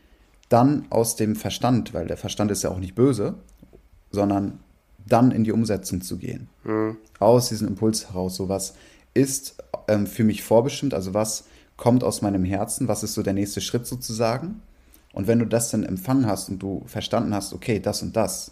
dann 0.49 0.87
aus 0.91 1.15
dem 1.15 1.37
Verstand, 1.37 1.95
weil 1.95 2.09
der 2.09 2.17
Verstand 2.17 2.51
ist 2.51 2.65
ja 2.65 2.71
auch 2.71 2.81
nicht 2.81 2.97
böse, 2.97 3.37
sondern 4.11 4.59
dann 5.07 5.31
in 5.31 5.45
die 5.45 5.53
Umsetzung 5.53 6.01
zu 6.01 6.19
gehen. 6.19 6.49
Mhm. 6.65 6.97
Aus 7.21 7.49
diesem 7.49 7.69
Impuls 7.69 8.09
heraus, 8.09 8.35
so 8.35 8.49
was 8.49 8.75
ist 9.15 9.63
ähm, 9.87 10.09
für 10.09 10.25
mich 10.25 10.43
vorbestimmt, 10.43 10.95
also 10.95 11.15
was 11.15 11.45
kommt 11.77 12.03
aus 12.03 12.23
meinem 12.23 12.43
Herzen, 12.43 12.89
was 12.89 13.05
ist 13.05 13.15
so 13.15 13.23
der 13.23 13.35
nächste 13.35 13.61
Schritt 13.61 13.87
sozusagen. 13.87 14.63
Und 15.13 15.29
wenn 15.29 15.39
du 15.39 15.45
das 15.45 15.71
dann 15.71 15.85
empfangen 15.85 16.27
hast 16.27 16.49
und 16.49 16.59
du 16.59 16.83
verstanden 16.87 17.33
hast, 17.33 17.53
okay, 17.53 17.79
das 17.79 18.03
und 18.03 18.17
das, 18.17 18.51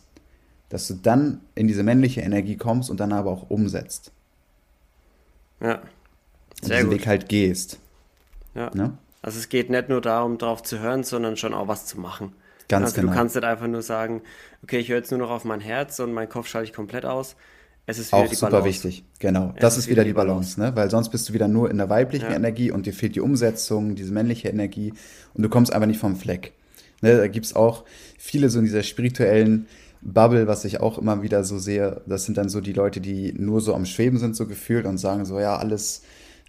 dass 0.69 0.87
du 0.87 0.95
dann 0.95 1.41
in 1.57 1.67
diese 1.67 1.83
männliche 1.83 2.21
Energie 2.21 2.57
kommst 2.57 2.89
und 2.89 3.01
dann 3.01 3.13
aber 3.13 3.33
auch 3.33 3.51
umsetzt. 3.51 4.13
Ja. 5.61 5.83
Sehr 6.63 6.63
und 6.63 6.69
diesen 6.69 6.85
gut. 6.85 6.93
Weg 6.93 7.07
halt 7.09 7.29
gehst. 7.29 7.81
Ja. 8.55 8.71
Ne? 8.73 8.97
Also 9.23 9.39
es 9.39 9.49
geht 9.49 9.71
nicht 9.71 9.89
nur 9.89 10.01
darum, 10.01 10.39
darauf 10.39 10.63
zu 10.63 10.79
hören, 10.79 11.05
sondern 11.05 11.37
schon 11.37 11.55
auch 11.55 11.69
was 11.69 11.87
zu 11.87 11.99
machen. 11.99 12.33
Ganz 12.69 12.85
also 12.85 13.01
genau. 13.01 13.13
du 13.13 13.19
kannst 13.19 13.35
nicht 13.35 13.45
einfach 13.45 13.67
nur 13.67 13.83
sagen, 13.83 14.23
okay, 14.63 14.79
ich 14.79 14.89
höre 14.89 14.99
jetzt 14.99 15.11
nur 15.11 15.21
noch 15.21 15.31
auf 15.31 15.45
mein 15.45 15.61
Herz 15.61 15.99
und 16.01 16.13
mein 16.13 16.29
Kopf 16.29 16.49
schalte 16.49 16.69
ich 16.69 16.75
komplett 16.75 17.05
aus. 17.05 17.35
Es 17.87 17.99
ist 17.99 18.13
wieder 18.13 18.23
auch 18.23 18.29
die 18.29 18.35
super 18.35 18.51
Balance. 18.51 18.69
wichtig, 18.69 19.05
genau. 19.19 19.55
das 19.59 19.79
ist, 19.79 19.85
ist 19.85 19.91
wieder 19.91 20.05
die 20.05 20.13
Balance, 20.13 20.61
ne? 20.61 20.77
Weil 20.77 20.91
sonst 20.91 21.09
bist 21.09 21.27
du 21.27 21.33
wieder 21.33 21.49
nur 21.49 21.71
in 21.71 21.79
der 21.79 21.89
weiblichen 21.89 22.29
ja. 22.29 22.37
Energie 22.37 22.71
und 22.71 22.85
dir 22.85 22.93
fehlt 22.93 23.15
die 23.15 23.21
Umsetzung, 23.21 23.95
diese 23.95 24.13
männliche 24.13 24.49
Energie 24.49 24.93
und 25.33 25.43
du 25.43 25.49
kommst 25.49 25.73
einfach 25.73 25.87
nicht 25.87 25.99
vom 25.99 26.15
Fleck. 26.15 26.53
Ne? 27.01 27.17
Da 27.17 27.29
gibt 27.29 27.47
es 27.47 27.57
auch 27.57 27.85
viele 28.19 28.51
so 28.51 28.59
in 28.59 28.67
dieser 28.67 28.83
spirituellen 28.83 29.69
Bubble, 30.03 30.47
was 30.47 30.67
ich 30.67 30.81
auch 30.81 30.99
immer 30.99 31.23
wieder 31.23 31.45
so 31.45 31.59
sehe. 31.59 32.03
Das 32.07 32.27
sind 32.27 32.37
dann 32.37 32.51
so 32.51 32.61
die 32.61 32.75
Leute, 32.75 33.01
die 33.01 33.33
nur 33.33 33.63
so 33.63 33.75
am 33.75 33.87
Schweben 33.87 34.19
sind, 34.19 34.37
so 34.37 34.47
gefühlt 34.47 34.85
und 34.85 34.99
sagen 34.99 35.25
so, 35.25 35.41
ja, 35.41 35.57
alles 35.57 36.03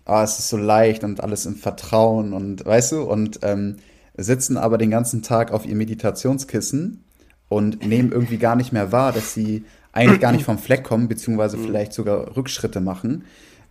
ah, 0.10 0.24
es 0.24 0.40
ist 0.40 0.50
so 0.50 0.58
leicht 0.58 1.04
und 1.04 1.22
alles 1.22 1.46
im 1.46 1.56
Vertrauen 1.56 2.34
und 2.34 2.66
weißt 2.66 2.94
du, 2.94 3.04
und 3.04 3.40
ähm, 3.44 3.78
sitzen 4.18 4.58
aber 4.58 4.78
den 4.78 4.92
ganzen 4.92 5.22
Tag 5.22 5.52
auf 5.52 5.66
ihr 5.66 5.76
Meditationskissen 5.76 7.04
und 7.48 7.86
nehmen 7.86 8.12
irgendwie 8.12 8.38
gar 8.38 8.56
nicht 8.56 8.72
mehr 8.72 8.92
wahr, 8.92 9.12
dass 9.12 9.34
sie 9.34 9.66
eigentlich 9.92 10.20
gar 10.20 10.32
nicht 10.32 10.46
vom 10.46 10.58
Fleck 10.58 10.84
kommen, 10.84 11.08
beziehungsweise 11.08 11.58
mhm. 11.58 11.64
vielleicht 11.64 11.94
sogar 11.94 12.36
Rückschritte 12.36 12.82
machen. 12.82 13.24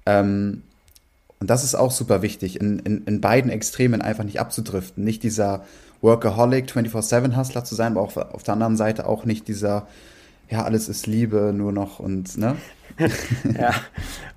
Ähm, 0.06 0.62
und 1.40 1.50
das 1.50 1.62
ist 1.62 1.74
auch 1.74 1.92
super 1.92 2.22
wichtig, 2.22 2.60
in, 2.60 2.80
in, 2.80 3.04
in 3.04 3.20
beiden 3.20 3.50
Extremen 3.50 4.02
einfach 4.02 4.24
nicht 4.24 4.40
abzudriften. 4.40 5.04
Nicht 5.04 5.22
dieser 5.22 5.64
Workaholic 6.00 6.70
24-7-Hustler 6.70 7.64
zu 7.64 7.74
sein, 7.74 7.92
aber 7.92 8.02
auch 8.02 8.16
auf 8.16 8.42
der 8.42 8.54
anderen 8.54 8.76
Seite 8.76 9.06
auch 9.06 9.24
nicht 9.24 9.46
dieser, 9.46 9.86
ja, 10.50 10.64
alles 10.64 10.88
ist 10.88 11.06
Liebe 11.06 11.52
nur 11.54 11.72
noch 11.72 12.00
und, 12.00 12.36
ne? 12.38 12.56
ja, 13.58 13.74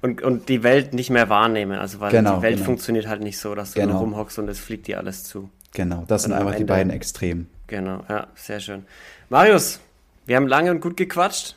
und, 0.02 0.22
und 0.22 0.50
die 0.50 0.64
Welt 0.64 0.94
nicht 0.94 1.10
mehr 1.10 1.30
wahrnehmen. 1.30 1.78
Also, 1.78 2.00
weil 2.00 2.12
genau, 2.12 2.38
die 2.38 2.42
Welt 2.44 2.56
genau. 2.56 2.66
funktioniert 2.66 3.08
halt 3.08 3.22
nicht 3.22 3.38
so, 3.38 3.56
dass 3.56 3.74
du 3.74 3.80
genau. 3.80 3.94
nur 3.94 4.02
rumhockst 4.02 4.40
und 4.40 4.48
es 4.50 4.60
fliegt 4.60 4.88
dir 4.88 4.98
alles 4.98 5.24
zu. 5.24 5.50
Genau, 5.74 6.04
das 6.08 6.24
sind 6.24 6.34
einfach 6.34 6.56
die 6.56 6.66
beiden 6.66 6.92
Extremen. 6.92 7.50
Genau, 7.68 8.04
ja, 8.10 8.28
sehr 8.36 8.60
schön. 8.60 8.86
Marius, 9.30 9.80
wir 10.26 10.36
haben 10.36 10.48
lange 10.48 10.72
und 10.72 10.82
gut 10.82 10.98
gequatscht. 10.98 11.56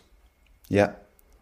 Ja. 0.68 0.94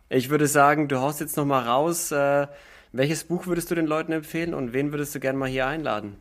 Ich 0.09 0.31
würde 0.31 0.47
sagen, 0.47 0.89
du 0.89 1.01
haust 1.01 1.21
jetzt 1.21 1.37
nochmal 1.37 1.65
raus. 1.65 2.11
Äh, 2.13 2.47
welches 2.93 3.25
Buch 3.25 3.47
würdest 3.47 3.71
du 3.71 3.75
den 3.75 3.87
Leuten 3.87 4.13
empfehlen 4.13 4.55
und 4.55 4.73
wen 4.73 4.93
würdest 4.93 5.15
du 5.15 5.21
gerne 5.21 5.39
mal 5.39 5.49
hier 5.49 5.67
einladen? 5.67 6.17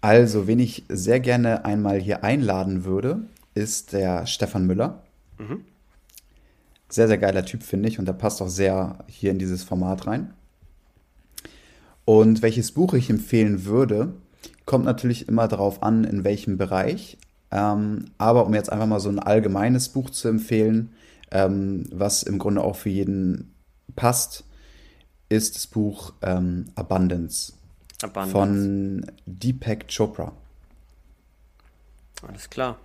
Also, 0.00 0.46
wen 0.46 0.60
ich 0.60 0.84
sehr 0.88 1.20
gerne 1.20 1.64
einmal 1.64 1.98
hier 1.98 2.22
einladen 2.22 2.84
würde, 2.84 3.20
ist 3.54 3.92
der 3.92 4.26
Stefan 4.26 4.66
Müller. 4.66 5.02
Mhm. 5.38 5.64
Sehr, 6.88 7.08
sehr 7.08 7.18
geiler 7.18 7.44
Typ, 7.44 7.62
finde 7.62 7.88
ich. 7.88 7.98
Und 7.98 8.06
der 8.06 8.14
passt 8.14 8.40
auch 8.40 8.48
sehr 8.48 9.04
hier 9.06 9.30
in 9.30 9.38
dieses 9.38 9.62
Format 9.62 10.06
rein. 10.06 10.32
Und 12.04 12.40
welches 12.40 12.72
Buch 12.72 12.94
ich 12.94 13.10
empfehlen 13.10 13.66
würde, 13.66 14.14
kommt 14.64 14.86
natürlich 14.86 15.28
immer 15.28 15.48
darauf 15.48 15.82
an, 15.82 16.04
in 16.04 16.24
welchem 16.24 16.56
Bereich. 16.56 17.18
Ähm, 17.50 18.06
aber 18.18 18.46
um 18.46 18.54
jetzt 18.54 18.70
einfach 18.70 18.86
mal 18.86 19.00
so 19.00 19.08
ein 19.08 19.18
allgemeines 19.18 19.90
Buch 19.90 20.10
zu 20.10 20.28
empfehlen, 20.28 20.92
ähm, 21.30 21.84
was 21.92 22.22
im 22.22 22.38
Grunde 22.38 22.62
auch 22.62 22.76
für 22.76 22.88
jeden 22.90 23.54
passt, 23.96 24.44
ist 25.28 25.56
das 25.56 25.66
Buch 25.66 26.14
ähm, 26.22 26.66
Abundance, 26.74 27.52
Abundance 28.02 28.32
von 28.32 29.06
Deepak 29.26 29.86
Chopra. 29.88 30.32
Alles 32.26 32.48
klar. 32.48 32.78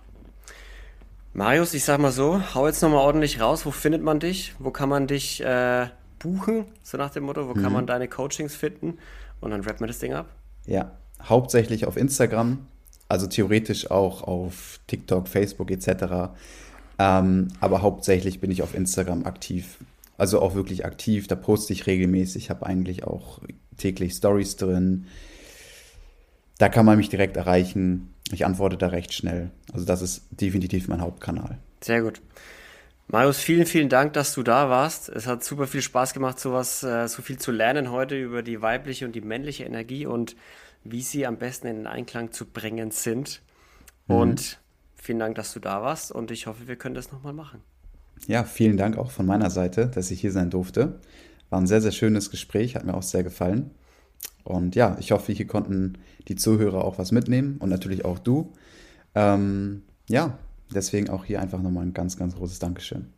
Marius, 1.36 1.74
ich 1.74 1.82
sag 1.82 1.98
mal 1.98 2.12
so, 2.12 2.40
hau 2.54 2.68
jetzt 2.68 2.80
nochmal 2.80 3.00
ordentlich 3.00 3.40
raus. 3.40 3.66
Wo 3.66 3.72
findet 3.72 4.04
man 4.04 4.20
dich? 4.20 4.54
Wo 4.60 4.70
kann 4.70 4.88
man 4.88 5.08
dich 5.08 5.42
äh, 5.42 5.88
buchen? 6.20 6.64
So 6.84 6.96
nach 6.96 7.10
dem 7.10 7.24
Motto, 7.24 7.48
wo 7.48 7.54
mhm. 7.54 7.62
kann 7.62 7.72
man 7.72 7.86
deine 7.88 8.06
Coachings 8.06 8.54
finden? 8.54 8.98
Und 9.40 9.50
dann 9.50 9.60
rappen 9.62 9.80
wir 9.80 9.88
das 9.88 9.98
Ding 9.98 10.12
ab. 10.12 10.28
Ja, 10.64 10.92
hauptsächlich 11.20 11.86
auf 11.86 11.96
Instagram, 11.96 12.68
also 13.08 13.26
theoretisch 13.26 13.90
auch 13.90 14.22
auf 14.22 14.78
TikTok, 14.86 15.26
Facebook 15.26 15.72
etc. 15.72 16.36
Ähm, 17.00 17.48
aber 17.58 17.82
hauptsächlich 17.82 18.40
bin 18.40 18.52
ich 18.52 18.62
auf 18.62 18.72
Instagram 18.72 19.26
aktiv. 19.26 19.78
Also 20.16 20.40
auch 20.40 20.54
wirklich 20.54 20.84
aktiv, 20.84 21.26
da 21.26 21.34
poste 21.34 21.72
ich 21.72 21.88
regelmäßig, 21.88 22.48
habe 22.48 22.64
eigentlich 22.64 23.02
auch 23.02 23.40
täglich 23.76 24.12
Stories 24.12 24.54
drin. 24.54 25.06
Da 26.58 26.68
kann 26.68 26.86
man 26.86 26.96
mich 26.96 27.08
direkt 27.08 27.36
erreichen. 27.36 28.13
Ich 28.34 28.44
antworte 28.44 28.76
da 28.76 28.88
recht 28.88 29.12
schnell. 29.12 29.50
Also 29.72 29.86
das 29.86 30.02
ist 30.02 30.26
definitiv 30.30 30.88
mein 30.88 31.00
Hauptkanal. 31.00 31.58
Sehr 31.80 32.02
gut. 32.02 32.20
Marius, 33.08 33.38
vielen, 33.38 33.66
vielen 33.66 33.88
Dank, 33.88 34.14
dass 34.14 34.34
du 34.34 34.42
da 34.42 34.70
warst. 34.70 35.08
Es 35.08 35.26
hat 35.26 35.44
super 35.44 35.66
viel 35.66 35.82
Spaß 35.82 36.14
gemacht, 36.14 36.40
sowas, 36.40 36.82
äh, 36.82 37.06
so 37.06 37.22
viel 37.22 37.38
zu 37.38 37.52
lernen 37.52 37.90
heute 37.90 38.16
über 38.16 38.42
die 38.42 38.62
weibliche 38.62 39.04
und 39.04 39.14
die 39.14 39.20
männliche 39.20 39.64
Energie 39.64 40.06
und 40.06 40.36
wie 40.84 41.02
sie 41.02 41.26
am 41.26 41.36
besten 41.36 41.66
in 41.66 41.76
den 41.76 41.86
Einklang 41.86 42.32
zu 42.32 42.46
bringen 42.46 42.90
sind. 42.90 43.42
Mhm. 44.06 44.16
Und 44.16 44.60
vielen 44.96 45.18
Dank, 45.18 45.34
dass 45.34 45.52
du 45.52 45.60
da 45.60 45.82
warst 45.82 46.12
und 46.12 46.30
ich 46.30 46.46
hoffe, 46.46 46.66
wir 46.66 46.76
können 46.76 46.94
das 46.94 47.12
nochmal 47.12 47.34
machen. 47.34 47.60
Ja, 48.26 48.44
vielen 48.44 48.76
Dank 48.76 48.96
auch 48.96 49.10
von 49.10 49.26
meiner 49.26 49.50
Seite, 49.50 49.86
dass 49.86 50.10
ich 50.10 50.20
hier 50.20 50.32
sein 50.32 50.50
durfte. 50.50 51.00
War 51.50 51.60
ein 51.60 51.66
sehr, 51.66 51.80
sehr 51.80 51.92
schönes 51.92 52.30
Gespräch, 52.30 52.74
hat 52.74 52.84
mir 52.84 52.94
auch 52.94 53.02
sehr 53.02 53.22
gefallen. 53.22 53.70
Und 54.44 54.74
ja, 54.74 54.96
ich 55.00 55.12
hoffe, 55.12 55.32
hier 55.32 55.46
konnten 55.46 55.98
die 56.28 56.36
Zuhörer 56.36 56.84
auch 56.84 56.98
was 56.98 57.12
mitnehmen 57.12 57.56
und 57.58 57.70
natürlich 57.70 58.04
auch 58.04 58.18
du. 58.18 58.52
Ähm, 59.14 59.82
ja, 60.08 60.38
deswegen 60.74 61.08
auch 61.08 61.24
hier 61.24 61.40
einfach 61.40 61.62
nochmal 61.62 61.84
ein 61.84 61.94
ganz, 61.94 62.16
ganz 62.16 62.36
großes 62.36 62.58
Dankeschön. 62.58 63.12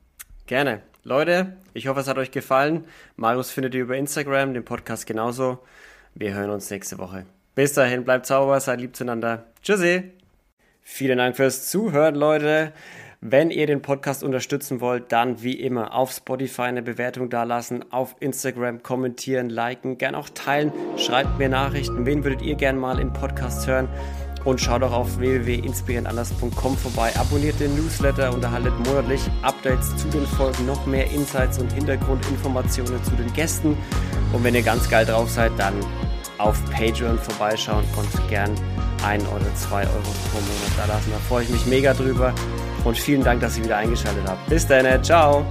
Gerne. 0.46 0.82
Leute, 1.02 1.56
ich 1.72 1.86
hoffe, 1.86 2.00
es 2.00 2.08
hat 2.08 2.18
euch 2.18 2.30
gefallen. 2.30 2.84
Marius 3.16 3.50
findet 3.50 3.74
ihr 3.74 3.82
über 3.82 3.96
Instagram, 3.96 4.54
den 4.54 4.64
Podcast 4.64 5.06
genauso. 5.06 5.58
Wir 6.14 6.34
hören 6.34 6.50
uns 6.50 6.70
nächste 6.70 6.98
Woche. 6.98 7.26
Bis 7.54 7.72
dahin, 7.74 8.04
bleibt 8.04 8.26
sauber, 8.26 8.58
seid 8.60 8.80
lieb 8.80 8.96
zueinander. 8.96 9.46
Tschüssi. 9.62 10.12
Vielen 10.82 11.18
Dank 11.18 11.36
fürs 11.36 11.68
Zuhören, 11.70 12.14
Leute. 12.14 12.72
Wenn 13.28 13.50
ihr 13.50 13.66
den 13.66 13.82
Podcast 13.82 14.22
unterstützen 14.22 14.80
wollt, 14.80 15.10
dann 15.10 15.42
wie 15.42 15.54
immer 15.54 15.92
auf 15.92 16.12
Spotify 16.12 16.62
eine 16.62 16.82
Bewertung 16.82 17.28
dalassen, 17.28 17.84
auf 17.90 18.14
Instagram 18.20 18.84
kommentieren, 18.84 19.50
liken, 19.50 19.98
gern 19.98 20.14
auch 20.14 20.28
teilen, 20.28 20.72
schreibt 20.96 21.36
mir 21.36 21.48
Nachrichten, 21.48 22.06
wen 22.06 22.22
würdet 22.22 22.42
ihr 22.42 22.54
gern 22.54 22.78
mal 22.78 23.00
im 23.00 23.12
Podcast 23.12 23.66
hören? 23.66 23.88
Und 24.44 24.60
schaut 24.60 24.84
auch 24.84 24.92
auf 24.92 25.18
www.inspirierendanders.com 25.18 26.76
vorbei, 26.76 27.10
abonniert 27.18 27.58
den 27.58 27.74
Newsletter 27.74 28.32
und 28.32 28.44
erhaltet 28.44 28.74
monatlich 28.86 29.22
Updates 29.42 29.96
zu 29.96 30.06
den 30.06 30.24
Folgen, 30.24 30.64
noch 30.64 30.86
mehr 30.86 31.10
Insights 31.10 31.58
und 31.58 31.72
Hintergrundinformationen 31.72 33.02
zu 33.02 33.16
den 33.16 33.32
Gästen. 33.32 33.76
Und 34.32 34.44
wenn 34.44 34.54
ihr 34.54 34.62
ganz 34.62 34.88
geil 34.88 35.04
drauf 35.04 35.28
seid, 35.28 35.50
dann 35.56 35.74
auf 36.38 36.64
Patreon 36.70 37.18
vorbeischauen 37.18 37.84
und 37.96 38.30
gern 38.30 38.54
ein 39.04 39.20
oder 39.22 39.52
zwei 39.56 39.80
Euro 39.82 40.14
pro 40.30 40.38
Monat 40.38 40.72
da 40.76 40.86
lassen. 40.86 41.10
Da 41.10 41.18
freue 41.18 41.42
ich 41.42 41.50
mich 41.50 41.66
mega 41.66 41.92
drüber 41.92 42.32
und 42.86 42.96
vielen 42.96 43.24
Dank, 43.24 43.40
dass 43.40 43.58
ihr 43.58 43.64
wieder 43.64 43.76
eingeschaltet 43.76 44.22
habt. 44.26 44.48
Bis 44.48 44.66
dann, 44.66 45.02
ciao! 45.02 45.44